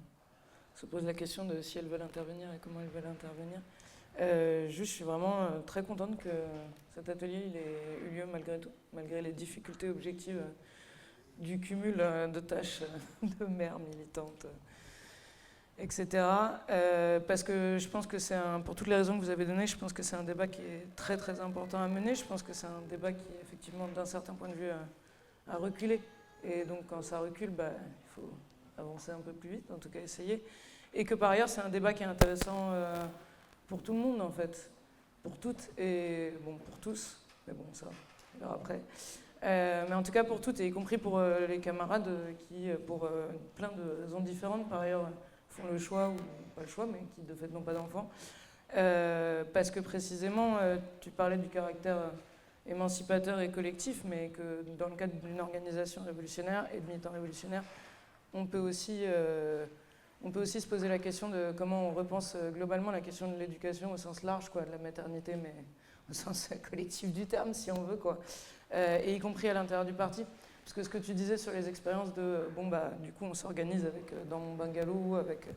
se 0.74 0.88
posent 0.88 1.04
la 1.04 1.14
question 1.14 1.46
de 1.46 1.62
si 1.62 1.78
elles 1.78 1.86
veulent 1.86 2.02
intervenir 2.02 2.52
et 2.52 2.58
comment 2.60 2.80
elles 2.80 2.88
veulent 2.88 3.12
intervenir. 3.12 3.62
juste, 4.72 4.90
je 4.90 4.96
suis 4.96 5.04
vraiment 5.04 5.62
très 5.68 5.84
contente 5.84 6.18
que 6.18 6.30
cet 6.96 7.10
atelier 7.10 7.44
il 7.46 7.56
ait 7.58 8.08
eu 8.08 8.16
lieu 8.16 8.26
malgré 8.26 8.60
tout, 8.60 8.72
malgré 8.92 9.22
les 9.22 9.34
difficultés 9.34 9.90
objectives 9.90 10.42
du 11.38 11.60
cumul 11.60 11.98
de 11.98 12.40
tâches 12.40 12.82
de 13.22 13.46
mère 13.46 13.78
militante 13.78 14.48
etc. 15.82 16.26
Euh, 16.70 17.20
parce 17.20 17.44
que 17.44 17.78
je 17.80 17.88
pense 17.88 18.06
que 18.06 18.20
c'est 18.20 18.36
un, 18.36 18.60
pour 18.60 18.76
toutes 18.76 18.88
les 18.88 18.96
raisons 18.96 19.18
que 19.18 19.24
vous 19.24 19.30
avez 19.30 19.46
données, 19.46 19.68
je 19.68 19.78
pense 19.78 19.94
que 19.94 20.04
c'est 20.04 20.16
un 20.16 20.24
débat 20.24 20.48
qui 20.48 20.62
est 20.62 20.88
très 20.96 21.18
très 21.18 21.40
important 21.40 21.82
à 21.82 21.88
mener. 21.88 22.16
Je 22.16 22.26
pense 22.26 22.44
que 22.44 22.54
c'est 22.54 22.68
un 22.68 22.82
débat 22.90 23.14
qui 23.14 23.24
effectivement 23.42 23.88
d'un 23.88 24.06
certain 24.06 24.34
point 24.34 24.50
de 24.50 24.56
vue 24.56 24.70
à, 24.70 25.56
reculer. 25.58 26.02
Et 26.44 26.64
donc 26.64 26.86
quand 26.88 27.02
ça 27.02 27.20
recule, 27.20 27.50
bah, 27.50 27.72
il 27.72 28.10
faut 28.14 28.30
avancer 28.78 29.12
un 29.12 29.20
peu 29.20 29.32
plus 29.32 29.50
vite, 29.50 29.72
en 29.72 29.78
tout 29.78 29.90
cas 29.90 30.00
essayer. 30.00 30.44
Et 30.94 31.04
que 31.04 31.16
par 31.16 31.32
ailleurs 31.32 31.50
c'est 31.50 31.62
un 31.62 31.70
débat 31.70 31.94
qui 31.94 32.04
est 32.04 32.08
intéressant 32.08 32.72
euh, 32.72 32.96
pour 33.68 33.82
tout 33.82 33.94
le 33.94 34.00
monde 34.00 34.22
en 34.22 34.32
fait, 34.32 34.70
pour 35.24 35.36
toutes 35.38 35.70
et 35.78 36.34
bon 36.44 36.56
pour 36.58 36.78
tous, 36.80 37.20
mais 37.48 37.54
bon 37.54 37.66
ça 37.74 37.88
on 38.36 38.40
verra 38.40 38.56
après. 38.56 38.80
Euh, 39.42 39.86
mais 39.88 39.96
en 39.96 40.04
tout 40.04 40.12
cas 40.12 40.24
pour 40.24 40.42
toutes, 40.42 40.60
et 40.60 40.68
y 40.68 40.72
compris 40.72 40.98
pour 40.98 41.22
les 41.48 41.60
camarades 41.60 42.10
qui, 42.48 42.70
pour 42.86 43.10
plein 43.56 43.70
de 43.70 44.04
raisons 44.04 44.20
différentes 44.20 44.70
par 44.70 44.82
ailleurs, 44.82 45.10
le 45.68 45.78
choix, 45.78 46.10
ou 46.10 46.16
pas 46.56 46.62
le 46.62 46.68
choix, 46.68 46.86
mais 46.86 47.00
qui 47.16 47.22
de 47.22 47.34
fait 47.36 47.48
n'ont 47.48 47.62
pas 47.62 47.74
d'enfants. 47.74 48.10
Euh, 48.76 49.44
parce 49.52 49.72
que 49.72 49.80
précisément, 49.80 50.58
euh, 50.62 50.78
tu 51.00 51.10
parlais 51.10 51.38
du 51.38 51.48
caractère 51.48 51.98
euh, 51.98 52.10
émancipateur 52.72 53.40
et 53.40 53.50
collectif, 53.50 54.04
mais 54.06 54.30
que 54.30 54.64
dans 54.78 54.90
le 54.90 54.96
cadre 54.96 55.14
d'une 55.16 55.40
organisation 55.40 56.04
révolutionnaire 56.04 56.68
et 56.74 56.80
de 56.80 56.86
militants 56.86 57.12
révolutionnaires, 57.12 57.64
on 58.34 58.46
peut 58.46 58.60
aussi 58.60 59.06
on 60.22 60.32
peut 60.32 60.42
aussi 60.42 60.62
se 60.62 60.68
poser 60.68 60.88
la 60.88 61.00
question 61.00 61.30
de 61.30 61.52
comment 61.58 61.88
on 61.88 61.92
repense 61.92 62.36
globalement 62.54 62.92
la 62.92 63.02
question 63.02 63.32
de 63.32 63.38
l'éducation 63.38 63.92
au 63.94 63.98
sens 63.98 64.22
large, 64.22 64.50
quoi, 64.50 64.62
de 64.64 64.72
la 64.72 64.78
maternité, 64.78 65.36
mais 65.36 65.56
au 66.10 66.14
sens 66.14 66.50
collectif 66.70 67.12
du 67.12 67.26
terme, 67.26 67.54
si 67.54 67.72
on 67.72 67.82
veut, 67.82 67.96
quoi, 67.96 68.20
et 68.72 69.16
y 69.16 69.20
compris 69.20 69.50
à 69.50 69.54
l'intérieur 69.56 69.86
du 69.86 69.94
parti. 69.94 70.26
Parce 70.70 70.76
que 70.76 70.84
ce 70.84 70.90
que 70.90 71.04
tu 71.04 71.16
disais 71.16 71.38
sur 71.38 71.52
les 71.52 71.68
expériences 71.68 72.14
de, 72.14 72.48
bon, 72.56 72.68
bah, 72.68 72.92
du 73.02 73.12
coup, 73.12 73.26
on 73.26 73.34
s'organise 73.34 73.88
avec, 73.88 74.14
euh, 74.14 74.24
dans 74.26 74.38
mon 74.38 74.54
bungalow, 74.54 75.16
avec 75.16 75.48
euh, 75.48 75.52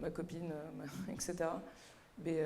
ma 0.00 0.08
copine, 0.08 0.52
euh, 0.52 1.12
etc. 1.12 1.50
Mais 2.24 2.42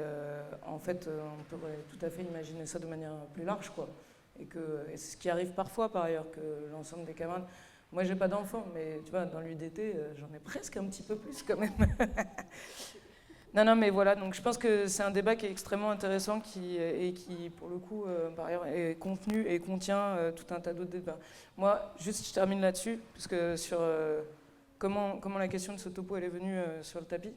en 0.66 0.80
fait, 0.80 1.08
on 1.08 1.44
pourrait 1.44 1.78
tout 1.90 2.04
à 2.04 2.10
fait 2.10 2.22
imaginer 2.22 2.66
ça 2.66 2.80
de 2.80 2.86
manière 2.86 3.12
plus 3.34 3.44
large, 3.44 3.70
quoi. 3.70 3.88
Et, 4.40 4.46
que, 4.46 4.84
c'est 4.96 5.12
ce 5.12 5.16
qui 5.16 5.30
arrive 5.30 5.52
parfois, 5.52 5.92
par 5.92 6.04
ailleurs, 6.04 6.28
que 6.32 6.40
l'ensemble 6.72 7.04
des 7.04 7.14
camarades. 7.14 7.46
Moi, 7.92 8.02
j'ai 8.02 8.16
pas 8.16 8.26
d'enfants, 8.28 8.66
mais 8.74 9.00
tu 9.04 9.12
vois, 9.12 9.26
dans 9.26 9.40
l'UDT, 9.40 9.94
j'en 10.16 10.34
ai 10.34 10.40
presque 10.40 10.76
un 10.78 10.86
petit 10.86 11.02
peu 11.04 11.14
plus 11.14 11.44
quand 11.44 11.58
même. 11.58 11.70
non, 13.54 13.64
non, 13.64 13.76
mais 13.76 13.90
voilà. 13.90 14.14
Donc, 14.14 14.34
je 14.34 14.42
pense 14.42 14.58
que 14.58 14.86
c'est 14.86 15.02
un 15.02 15.10
débat 15.10 15.34
qui 15.34 15.46
est 15.46 15.50
extrêmement 15.50 15.90
intéressant, 15.90 16.40
qui 16.40 16.76
et 16.76 17.12
qui, 17.12 17.50
pour 17.50 17.68
le 17.68 17.78
coup, 17.78 18.04
euh, 18.04 18.30
par 18.30 18.46
ailleurs, 18.46 18.66
est 18.66 18.96
contenu 18.98 19.46
et 19.46 19.58
contient 19.58 19.98
euh, 19.98 20.32
tout 20.32 20.52
un 20.54 20.60
tas 20.60 20.74
d'autres 20.74 20.90
débats. 20.90 21.18
Moi, 21.56 21.80
juste, 21.98 22.26
je 22.26 22.32
termine 22.32 22.60
là-dessus, 22.60 23.00
parce 23.14 23.26
que 23.26 23.56
sur 23.56 23.78
euh, 23.80 24.22
comment 24.78 25.18
comment 25.18 25.38
la 25.38 25.48
question 25.48 25.72
de 25.72 25.78
ce 25.78 25.88
topo 25.88 26.16
elle 26.16 26.24
est 26.24 26.28
venue 26.28 26.58
euh, 26.58 26.82
sur 26.82 27.00
le 27.00 27.06
tapis, 27.06 27.32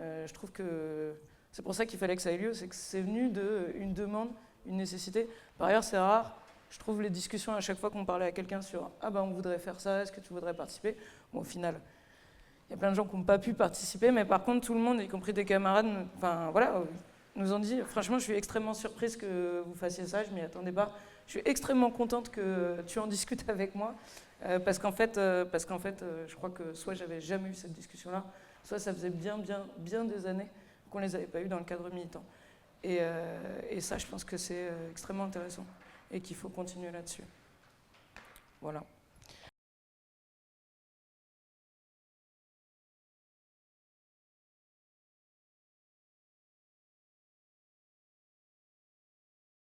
euh, 0.00 0.26
je 0.26 0.34
trouve 0.34 0.50
que 0.52 1.14
c'est 1.50 1.62
pour 1.62 1.74
ça 1.74 1.86
qu'il 1.86 1.98
fallait 1.98 2.16
que 2.16 2.22
ça 2.22 2.32
ait 2.32 2.38
lieu, 2.38 2.54
c'est 2.54 2.68
que 2.68 2.74
c'est 2.74 3.00
venu 3.00 3.30
d'une 3.30 3.94
demande, 3.94 4.30
une 4.66 4.76
nécessité. 4.76 5.28
Par 5.58 5.68
ailleurs, 5.68 5.84
c'est 5.84 5.98
rare. 5.98 6.38
Je 6.70 6.78
trouve 6.78 7.02
les 7.02 7.10
discussions 7.10 7.52
à 7.54 7.60
chaque 7.60 7.78
fois 7.78 7.90
qu'on 7.90 8.06
parlait 8.06 8.24
à 8.26 8.32
quelqu'un 8.32 8.62
sur 8.62 8.90
Ah 9.02 9.10
ben 9.10 9.20
on 9.22 9.32
voudrait 9.32 9.58
faire 9.58 9.78
ça, 9.78 10.02
est-ce 10.02 10.10
que 10.10 10.20
tu 10.20 10.32
voudrais 10.32 10.54
participer? 10.54 10.96
Bon, 11.32 11.40
au 11.40 11.44
final, 11.44 11.78
y 12.72 12.74
a 12.74 12.78
plein 12.78 12.90
de 12.90 12.96
gens 12.96 13.04
qui 13.04 13.16
n'ont 13.16 13.22
pas 13.22 13.38
pu 13.38 13.52
participer, 13.52 14.10
mais 14.10 14.24
par 14.24 14.42
contre, 14.44 14.66
tout 14.66 14.74
le 14.74 14.80
monde, 14.80 15.00
y 15.00 15.08
compris 15.08 15.32
des 15.32 15.44
camarades, 15.44 15.86
enfin 16.16 16.50
voilà, 16.50 16.76
euh, 16.76 16.84
nous 17.36 17.52
ont 17.52 17.58
dit 17.58 17.80
Franchement, 17.86 18.18
je 18.18 18.24
suis 18.24 18.32
extrêmement 18.32 18.74
surprise 18.74 19.16
que 19.16 19.62
vous 19.66 19.74
fassiez 19.74 20.06
ça, 20.06 20.22
je 20.22 20.30
m'y 20.30 20.40
attendais 20.40 20.72
pas. 20.72 20.90
Je 21.26 21.32
suis 21.32 21.42
extrêmement 21.44 21.90
contente 21.90 22.30
que 22.30 22.82
tu 22.86 22.98
en 22.98 23.06
discutes 23.08 23.48
avec 23.48 23.74
moi, 23.74 23.94
euh, 24.44 24.58
parce 24.58 24.78
qu'en 24.78 24.92
fait, 24.92 25.18
euh, 25.18 25.44
parce 25.44 25.66
qu'en 25.66 25.78
fait 25.78 26.02
je 26.26 26.34
crois 26.34 26.50
que 26.50 26.72
soit 26.72 26.94
j'avais 26.94 27.20
jamais 27.20 27.50
eu 27.50 27.54
cette 27.54 27.72
discussion-là, 27.72 28.24
soit 28.64 28.78
ça 28.78 28.94
faisait 28.94 29.10
bien, 29.10 29.36
bien, 29.38 29.66
bien 29.78 30.04
des 30.04 30.26
années 30.26 30.48
qu'on 30.90 30.98
les 30.98 31.14
avait 31.14 31.26
pas 31.26 31.40
eues 31.42 31.48
dans 31.48 31.58
le 31.58 31.64
cadre 31.64 31.90
militant. 31.92 32.24
Et, 32.82 33.00
ça, 33.80 33.96
je 33.96 34.06
pense 34.06 34.24
que 34.24 34.36
c'est 34.36 34.68
extrêmement 34.90 35.24
intéressant 35.24 35.64
et 36.10 36.20
qu'il 36.20 36.36
faut 36.36 36.48
continuer 36.48 36.90
là-dessus. 36.90 37.22
Voilà. 38.60 38.82